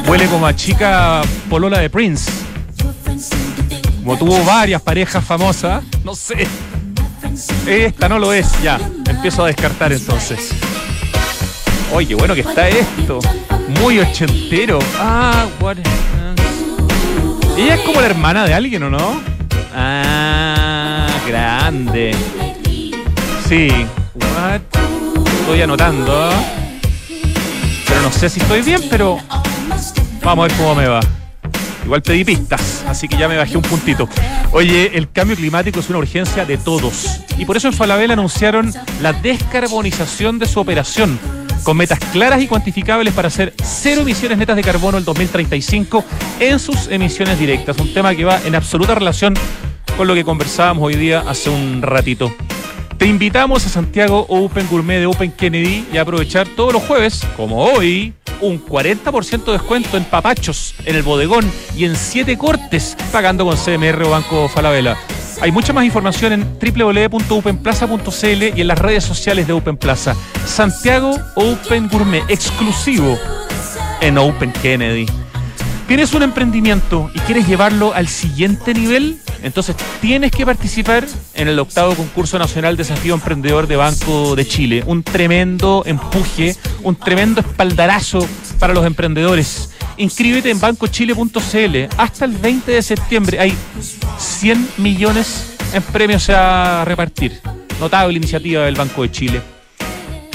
huele 0.06 0.26
como 0.28 0.46
a 0.46 0.56
chica 0.56 1.20
polola 1.50 1.78
de 1.78 1.90
Prince. 1.90 2.30
Como 4.02 4.16
tuvo 4.16 4.42
varias 4.46 4.80
parejas 4.80 5.22
famosas, 5.22 5.84
no 6.02 6.14
sé. 6.14 6.48
Esta 7.66 8.08
no 8.08 8.18
lo 8.18 8.32
es, 8.32 8.46
ya. 8.62 8.80
Empiezo 9.06 9.44
a 9.44 9.48
descartar 9.48 9.92
entonces. 9.92 10.54
Oye, 11.92 12.14
bueno 12.14 12.34
que 12.34 12.40
está 12.40 12.68
esto. 12.68 13.20
Muy 13.80 13.98
ochentero. 14.00 14.78
Ah, 14.98 15.46
what. 15.60 15.76
Ella 17.56 17.74
es 17.74 17.80
como 17.82 18.00
la 18.00 18.06
hermana 18.06 18.44
de 18.44 18.54
alguien, 18.54 18.82
¿o 18.82 18.90
no? 18.90 19.20
Ah, 19.74 21.08
grande. 21.26 22.14
Sí. 23.48 23.68
What? 24.14 24.60
Estoy 25.40 25.62
anotando. 25.62 26.30
Pero 27.86 28.02
no 28.02 28.10
sé 28.10 28.28
si 28.28 28.40
estoy 28.40 28.62
bien, 28.62 28.80
pero 28.90 29.18
vamos 30.22 30.44
a 30.44 30.48
ver 30.48 30.56
cómo 30.56 30.74
me 30.74 30.86
va. 30.86 31.00
Igual 31.84 32.00
pedí 32.02 32.24
pistas, 32.24 32.82
así 32.88 33.06
que 33.06 33.16
ya 33.16 33.28
me 33.28 33.36
bajé 33.36 33.56
un 33.56 33.62
puntito. 33.62 34.08
Oye, 34.52 34.92
el 34.94 35.10
cambio 35.10 35.36
climático 35.36 35.80
es 35.80 35.90
una 35.90 35.98
urgencia 35.98 36.46
de 36.46 36.56
todos. 36.56 37.20
Y 37.36 37.44
por 37.44 37.56
eso 37.56 37.68
en 37.68 37.74
Falabella 37.74 38.14
anunciaron 38.14 38.72
la 39.02 39.12
descarbonización 39.12 40.38
de 40.38 40.46
su 40.46 40.60
operación, 40.60 41.18
con 41.64 41.76
metas 41.78 41.98
claras 42.12 42.42
y 42.42 42.46
cuantificables 42.46 43.12
para 43.14 43.28
hacer 43.28 43.54
cero 43.62 44.02
emisiones 44.02 44.38
netas 44.38 44.54
de 44.54 44.62
carbono 44.62 44.98
el 44.98 45.04
2035 45.04 46.04
en 46.38 46.58
sus 46.58 46.88
emisiones 46.88 47.38
directas. 47.38 47.78
Un 47.78 47.92
tema 47.92 48.14
que 48.14 48.24
va 48.24 48.40
en 48.44 48.54
absoluta 48.54 48.94
relación 48.94 49.34
con 49.96 50.06
lo 50.06 50.14
que 50.14 50.24
conversábamos 50.24 50.84
hoy 50.84 50.96
día 50.96 51.24
hace 51.26 51.50
un 51.50 51.82
ratito. 51.82 52.32
Te 52.98 53.06
invitamos 53.06 53.66
a 53.66 53.68
Santiago 53.68 54.26
Open 54.28 54.68
Gourmet 54.70 55.00
de 55.00 55.06
Open 55.06 55.32
Kennedy 55.32 55.86
y 55.92 55.96
a 55.96 56.02
aprovechar 56.02 56.46
todos 56.48 56.72
los 56.72 56.82
jueves, 56.82 57.22
como 57.36 57.64
hoy, 57.64 58.14
un 58.40 58.64
40% 58.64 59.44
de 59.44 59.52
descuento 59.52 59.96
en 59.96 60.04
papachos, 60.04 60.74
en 60.84 60.96
el 60.96 61.02
bodegón 61.02 61.50
y 61.76 61.86
en 61.86 61.96
7 61.96 62.36
cortes, 62.38 62.96
pagando 63.10 63.44
con 63.44 63.56
CMR 63.56 64.02
o 64.04 64.10
Banco 64.10 64.48
Falabella. 64.48 64.96
Hay 65.40 65.52
mucha 65.52 65.72
más 65.72 65.84
información 65.84 66.32
en 66.32 66.58
www.openplaza.cl 66.58 68.42
y 68.56 68.60
en 68.60 68.66
las 68.66 68.78
redes 68.78 69.04
sociales 69.04 69.46
de 69.46 69.52
Open 69.52 69.76
Plaza. 69.76 70.16
Santiago 70.46 71.18
Open 71.34 71.88
Gourmet, 71.88 72.24
exclusivo 72.28 73.18
en 74.00 74.18
Open 74.18 74.52
Kennedy. 74.52 75.06
¿Tienes 75.86 76.14
un 76.14 76.22
emprendimiento 76.22 77.10
y 77.14 77.18
quieres 77.20 77.46
llevarlo 77.46 77.92
al 77.92 78.08
siguiente 78.08 78.72
nivel? 78.72 79.18
Entonces 79.42 79.76
tienes 80.00 80.30
que 80.30 80.46
participar 80.46 81.06
en 81.34 81.48
el 81.48 81.58
octavo 81.58 81.94
concurso 81.94 82.38
nacional 82.38 82.78
Desafío 82.78 83.12
Emprendedor 83.12 83.66
de 83.66 83.76
Banco 83.76 84.34
de 84.34 84.46
Chile. 84.46 84.82
Un 84.86 85.02
tremendo 85.02 85.82
empuje, 85.84 86.56
un 86.82 86.96
tremendo 86.96 87.42
espaldarazo 87.42 88.26
para 88.58 88.72
los 88.72 88.86
emprendedores. 88.86 89.73
Inscríbete 89.96 90.50
en 90.50 90.60
bancochile.cl. 90.60 91.76
Hasta 91.96 92.24
el 92.24 92.32
20 92.32 92.72
de 92.72 92.82
septiembre 92.82 93.40
hay 93.40 93.54
100 94.18 94.68
millones 94.78 95.56
en 95.72 95.82
premios 95.82 96.28
a 96.30 96.84
repartir. 96.84 97.40
Notable 97.80 98.16
iniciativa 98.16 98.64
del 98.64 98.74
Banco 98.74 99.02
de 99.02 99.10
Chile. 99.10 99.42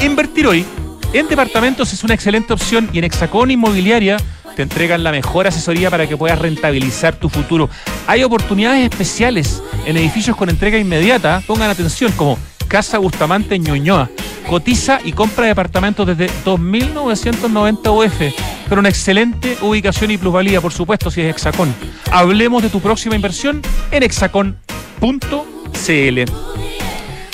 Invertir 0.04 0.48
hoy 0.48 0.66
en 1.14 1.28
departamentos 1.28 1.92
es 1.94 2.04
una 2.04 2.14
excelente 2.14 2.54
opción 2.54 2.90
y 2.94 3.00
en 3.00 3.06
Hexacón 3.06 3.52
Inmobiliaria 3.52 4.18
te 4.56 4.64
entregan 4.64 5.04
la 5.04 5.12
mejor 5.12 5.48
asesoría 5.48 5.90
para 5.90 6.08
que 6.08 6.18
puedas 6.18 6.38
rentabilizar 6.38 7.16
tu 7.16 7.30
futuro. 7.30 7.70
Hay 8.08 8.24
oportunidades 8.24 8.84
especiales 8.84 9.64
en 9.86 9.98
edificios 9.98 10.36
con 10.36 10.50
entrega 10.50 10.78
inmediata. 10.78 11.42
Pongan 11.48 11.70
atención, 11.70 12.12
como 12.12 12.38
Casa 12.70 13.00
Bustamante 13.00 13.58
Ñuñoa. 13.60 14.10
Cotiza 14.48 15.00
y 15.04 15.12
compra 15.12 15.48
departamentos 15.48 16.08
desde 16.08 16.28
2.990 16.46 17.90
UF, 17.92 18.34
pero 18.70 18.80
una 18.80 18.90
excelente 18.90 19.58
ubicación 19.62 20.12
y 20.12 20.18
plusvalía, 20.18 20.62
por 20.62 20.72
supuesto, 20.72 21.12
si 21.12 21.22
es 21.22 21.32
Hexacón. 21.32 21.74
Hablemos 22.12 22.64
de 22.64 22.70
tu 22.70 22.80
próxima 22.80 23.16
inversión 23.16 23.62
en 23.92 24.04
hexacón.cl. 24.04 24.56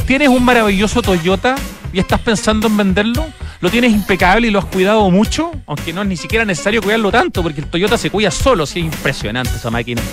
¿Tienes 0.07 0.29
un 0.29 0.43
maravilloso 0.43 1.01
Toyota 1.01 1.55
y 1.93 1.99
estás 1.99 2.21
pensando 2.21 2.67
en 2.67 2.77
venderlo? 2.77 3.25
lo 3.61 3.71
tienes 3.71 3.93
impecable 3.93 4.47
y 4.47 4.51
lo 4.51 4.59
has 4.59 4.65
cuidado 4.65 5.09
mucho, 5.09 5.51
aunque 5.65 5.91
no 5.91 6.03
es 6.03 6.07
ni 6.07 6.17
siquiera 6.17 6.45
necesario 6.45 6.83
cuidarlo 6.83 7.11
tanto, 7.11 7.41
porque 7.41 7.61
el 7.61 7.67
Toyota 7.67 7.97
se 7.97 8.11
cuida 8.11 8.29
solo, 8.29 8.67
sí, 8.67 8.79
es 8.79 8.85
impresionante 8.85 9.55
esa 9.55 9.71
máquina. 9.71 10.03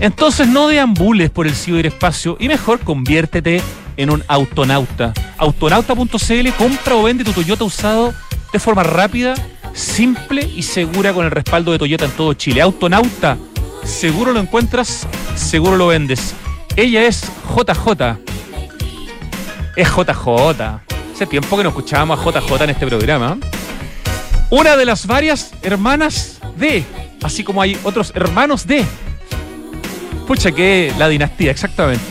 Entonces 0.00 0.48
no 0.48 0.66
deambules 0.66 1.30
por 1.30 1.46
el 1.46 1.54
ciberespacio 1.54 2.36
y 2.40 2.48
mejor 2.48 2.80
conviértete 2.80 3.62
en 3.96 4.10
un 4.10 4.24
autonauta. 4.28 5.12
Autonauta.cl 5.38 6.48
compra 6.56 6.94
o 6.94 7.02
vende 7.02 7.24
tu 7.24 7.32
Toyota 7.32 7.64
usado 7.64 8.14
de 8.52 8.58
forma 8.58 8.82
rápida, 8.82 9.34
simple 9.72 10.48
y 10.54 10.62
segura 10.62 11.12
con 11.12 11.24
el 11.24 11.30
respaldo 11.30 11.72
de 11.72 11.78
Toyota 11.78 12.04
en 12.04 12.10
todo 12.12 12.34
Chile. 12.34 12.62
Autonauta, 12.62 13.36
seguro 13.84 14.32
lo 14.32 14.40
encuentras, 14.40 15.06
seguro 15.34 15.76
lo 15.76 15.88
vendes. 15.88 16.34
Ella 16.76 17.06
es 17.06 17.22
JJ. 17.54 18.18
Es 19.76 19.88
JJ. 19.88 20.62
Hace 21.14 21.26
tiempo 21.26 21.56
que 21.56 21.62
no 21.62 21.70
escuchábamos 21.70 22.18
a 22.18 22.40
JJ 22.40 22.64
en 22.64 22.70
este 22.70 22.86
programa. 22.86 23.38
Una 24.50 24.76
de 24.76 24.84
las 24.84 25.06
varias 25.06 25.52
hermanas 25.62 26.38
de, 26.56 26.84
así 27.22 27.42
como 27.42 27.62
hay 27.62 27.78
otros 27.82 28.12
hermanos 28.14 28.66
de. 28.66 28.84
Pucha, 30.26 30.52
que 30.52 30.92
la 30.98 31.08
dinastía, 31.08 31.50
exactamente. 31.50 32.04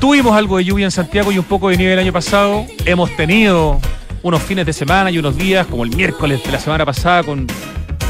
Tuvimos 0.00 0.36
algo 0.36 0.58
de 0.58 0.64
lluvia 0.64 0.84
en 0.84 0.90
Santiago 0.90 1.32
y 1.32 1.38
un 1.38 1.44
poco 1.44 1.68
de 1.68 1.76
nieve 1.76 1.94
el 1.94 1.98
año 1.98 2.12
pasado. 2.12 2.66
Hemos 2.84 3.14
tenido 3.16 3.80
unos 4.22 4.42
fines 4.42 4.66
de 4.66 4.72
semana 4.72 5.10
y 5.10 5.18
unos 5.18 5.36
días, 5.36 5.66
como 5.66 5.84
el 5.84 5.94
miércoles 5.94 6.42
de 6.44 6.52
la 6.52 6.60
semana 6.60 6.84
pasada, 6.84 7.22
con 7.22 7.46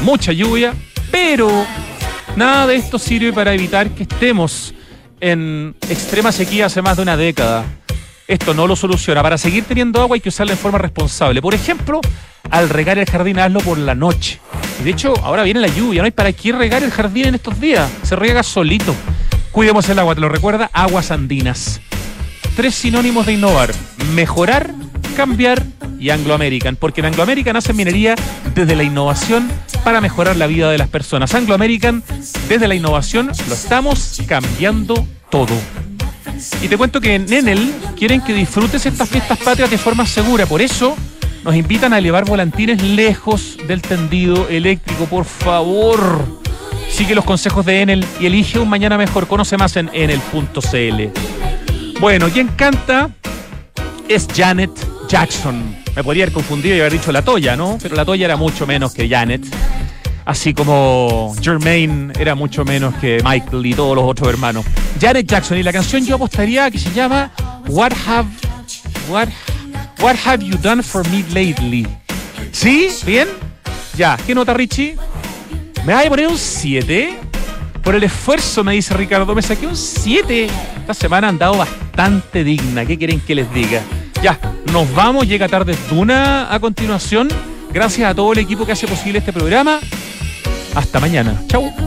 mucha 0.01 0.31
lluvia. 0.31 0.73
Pero 1.11 1.49
nada 2.35 2.67
de 2.67 2.75
esto 2.75 2.99
sirve 2.99 3.33
para 3.33 3.53
evitar 3.53 3.89
que 3.91 4.03
estemos 4.03 4.73
en 5.19 5.75
extrema 5.89 6.31
sequía 6.31 6.67
hace 6.67 6.81
más 6.81 6.97
de 6.97 7.03
una 7.03 7.17
década 7.17 7.65
esto 8.27 8.53
no 8.53 8.67
lo 8.67 8.75
soluciona. 8.75 9.23
Para 9.23 9.37
seguir 9.37 9.63
teniendo 9.63 10.01
agua 10.01 10.15
hay 10.15 10.21
que 10.21 10.29
usarla 10.29 10.51
de 10.51 10.57
forma 10.57 10.77
responsable. 10.77 11.41
Por 11.41 11.53
ejemplo, 11.53 12.01
al 12.51 12.69
regar 12.69 12.97
el 12.97 13.05
jardín, 13.05 13.39
hazlo 13.39 13.61
por 13.61 13.77
la 13.77 13.95
noche. 13.95 14.39
Y 14.81 14.83
de 14.83 14.91
hecho, 14.91 15.13
ahora 15.23 15.43
viene 15.43 15.61
la 15.61 15.69
lluvia, 15.69 16.01
no 16.01 16.05
hay 16.05 16.11
para 16.11 16.33
qué 16.33 16.51
regar 16.51 16.83
el 16.83 16.91
jardín 16.91 17.27
en 17.27 17.35
estos 17.35 17.59
días. 17.59 17.89
Se 18.03 18.15
riega 18.15 18.43
solito. 18.43 18.93
Cuidemos 19.57 19.89
el 19.89 19.97
agua, 19.97 20.13
te 20.13 20.21
lo 20.21 20.29
recuerda, 20.29 20.69
aguas 20.71 21.09
andinas. 21.09 21.81
Tres 22.55 22.75
sinónimos 22.75 23.25
de 23.25 23.33
innovar. 23.33 23.73
Mejorar, 24.13 24.71
cambiar 25.15 25.63
y 25.99 26.11
Anglo 26.11 26.35
American. 26.35 26.75
Porque 26.75 27.01
en 27.01 27.07
Anglo 27.07 27.23
American 27.23 27.55
hacen 27.55 27.75
minería 27.75 28.13
desde 28.53 28.75
la 28.75 28.83
innovación 28.83 29.49
para 29.83 29.99
mejorar 29.99 30.35
la 30.35 30.45
vida 30.45 30.69
de 30.69 30.77
las 30.77 30.89
personas. 30.89 31.33
Anglo 31.33 31.55
American, 31.55 32.03
desde 32.47 32.67
la 32.67 32.75
innovación, 32.75 33.31
lo 33.47 33.55
estamos 33.55 34.21
cambiando 34.27 35.07
todo. 35.31 35.55
Y 36.61 36.67
te 36.67 36.77
cuento 36.77 37.01
que 37.01 37.15
en 37.15 37.33
Enel 37.33 37.73
quieren 37.97 38.21
que 38.21 38.35
disfrutes 38.35 38.85
estas 38.85 39.09
fiestas 39.09 39.39
patrias 39.39 39.71
de 39.71 39.79
forma 39.79 40.05
segura. 40.05 40.45
Por 40.45 40.61
eso 40.61 40.95
nos 41.43 41.55
invitan 41.55 41.93
a 41.93 41.97
elevar 41.97 42.25
volantines 42.25 42.83
lejos 42.83 43.57
del 43.67 43.81
tendido 43.81 44.47
eléctrico. 44.49 45.05
Por 45.05 45.25
favor, 45.25 46.45
sigue 46.89 47.15
los 47.15 47.25
consejos 47.25 47.65
de 47.65 47.81
Enel 47.81 48.05
y 48.19 48.25
elige 48.25 48.59
un 48.59 48.69
mañana 48.69 48.97
mejor. 48.97 49.27
Conoce 49.27 49.57
más 49.57 49.75
en 49.77 49.89
enel.cl. 49.93 51.99
Bueno, 51.99 52.29
quien 52.29 52.47
canta 52.49 53.09
es 54.07 54.27
Janet 54.35 54.71
Jackson. 55.07 55.75
Me 55.95 56.03
podría 56.03 56.25
haber 56.25 56.33
confundido 56.33 56.75
y 56.75 56.79
haber 56.79 56.93
dicho 56.93 57.11
la 57.11 57.23
Toya, 57.23 57.55
¿no? 57.55 57.77
Pero 57.81 57.95
la 57.95 58.05
Toya 58.05 58.25
era 58.25 58.37
mucho 58.37 58.67
menos 58.67 58.93
que 58.93 59.09
Janet 59.09 59.43
así 60.27 60.53
como 60.53 61.33
Jermaine 61.41 62.11
era 62.19 62.35
mucho 62.35 62.65
menos 62.65 62.93
que 62.95 63.21
Michael 63.23 63.65
y 63.65 63.73
todos 63.73 63.95
los 63.95 64.05
otros 64.05 64.27
hermanos. 64.27 64.65
Janet 64.99 65.25
Jackson 65.25 65.57
y 65.57 65.63
la 65.63 65.71
canción 65.71 66.05
yo 66.05 66.15
apostaría 66.15 66.69
que 66.69 66.77
se 66.77 66.91
llama 66.91 67.31
What 67.69 67.93
Have 68.05 68.27
What 69.09 69.29
What 70.01 70.17
Have 70.25 70.45
You 70.45 70.57
Done 70.57 70.83
for 70.83 71.07
Me 71.09 71.23
Lately? 71.29 71.87
¿Sí? 72.51 72.89
¿Bien? 73.05 73.29
Ya, 73.95 74.17
¿qué 74.27 74.35
nota 74.35 74.53
Richie? 74.53 74.97
Me 75.87 75.93
va 75.93 76.01
a 76.01 76.09
poner 76.09 76.27
un 76.27 76.37
7. 76.37 77.17
Por 77.81 77.95
el 77.95 78.03
esfuerzo, 78.03 78.61
me 78.61 78.73
dice 78.73 78.93
Ricardo, 78.93 79.33
me 79.33 79.41
saqué 79.41 79.65
un 79.65 79.77
7. 79.77 80.49
Esta 80.79 80.93
semana 80.93 81.29
han 81.29 81.37
dado 81.37 81.55
bastante 81.55 82.43
digna. 82.43 82.85
¿Qué 82.85 82.97
quieren 82.97 83.21
que 83.21 83.33
les 83.33 83.51
diga? 83.53 83.81
Ya, 84.21 84.37
nos 84.73 84.93
vamos. 84.93 85.25
Llega 85.25 85.47
tarde 85.47 85.77
Duna 85.89 86.53
a 86.53 86.59
continuación. 86.59 87.29
Gracias 87.71 88.11
a 88.11 88.13
todo 88.13 88.33
el 88.33 88.39
equipo 88.39 88.65
que 88.65 88.73
hace 88.73 88.85
posible 88.85 89.19
este 89.19 89.31
programa. 89.31 89.79
Hasta 90.75 90.99
mañana. 90.99 91.41
Chau. 91.47 91.86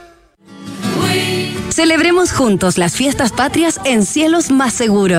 Celebremos 1.73 2.33
juntos 2.33 2.77
las 2.77 2.97
fiestas 2.97 3.31
patrias 3.31 3.79
en 3.85 4.03
cielos 4.03 4.51
más 4.51 4.73
seguros. 4.73 5.09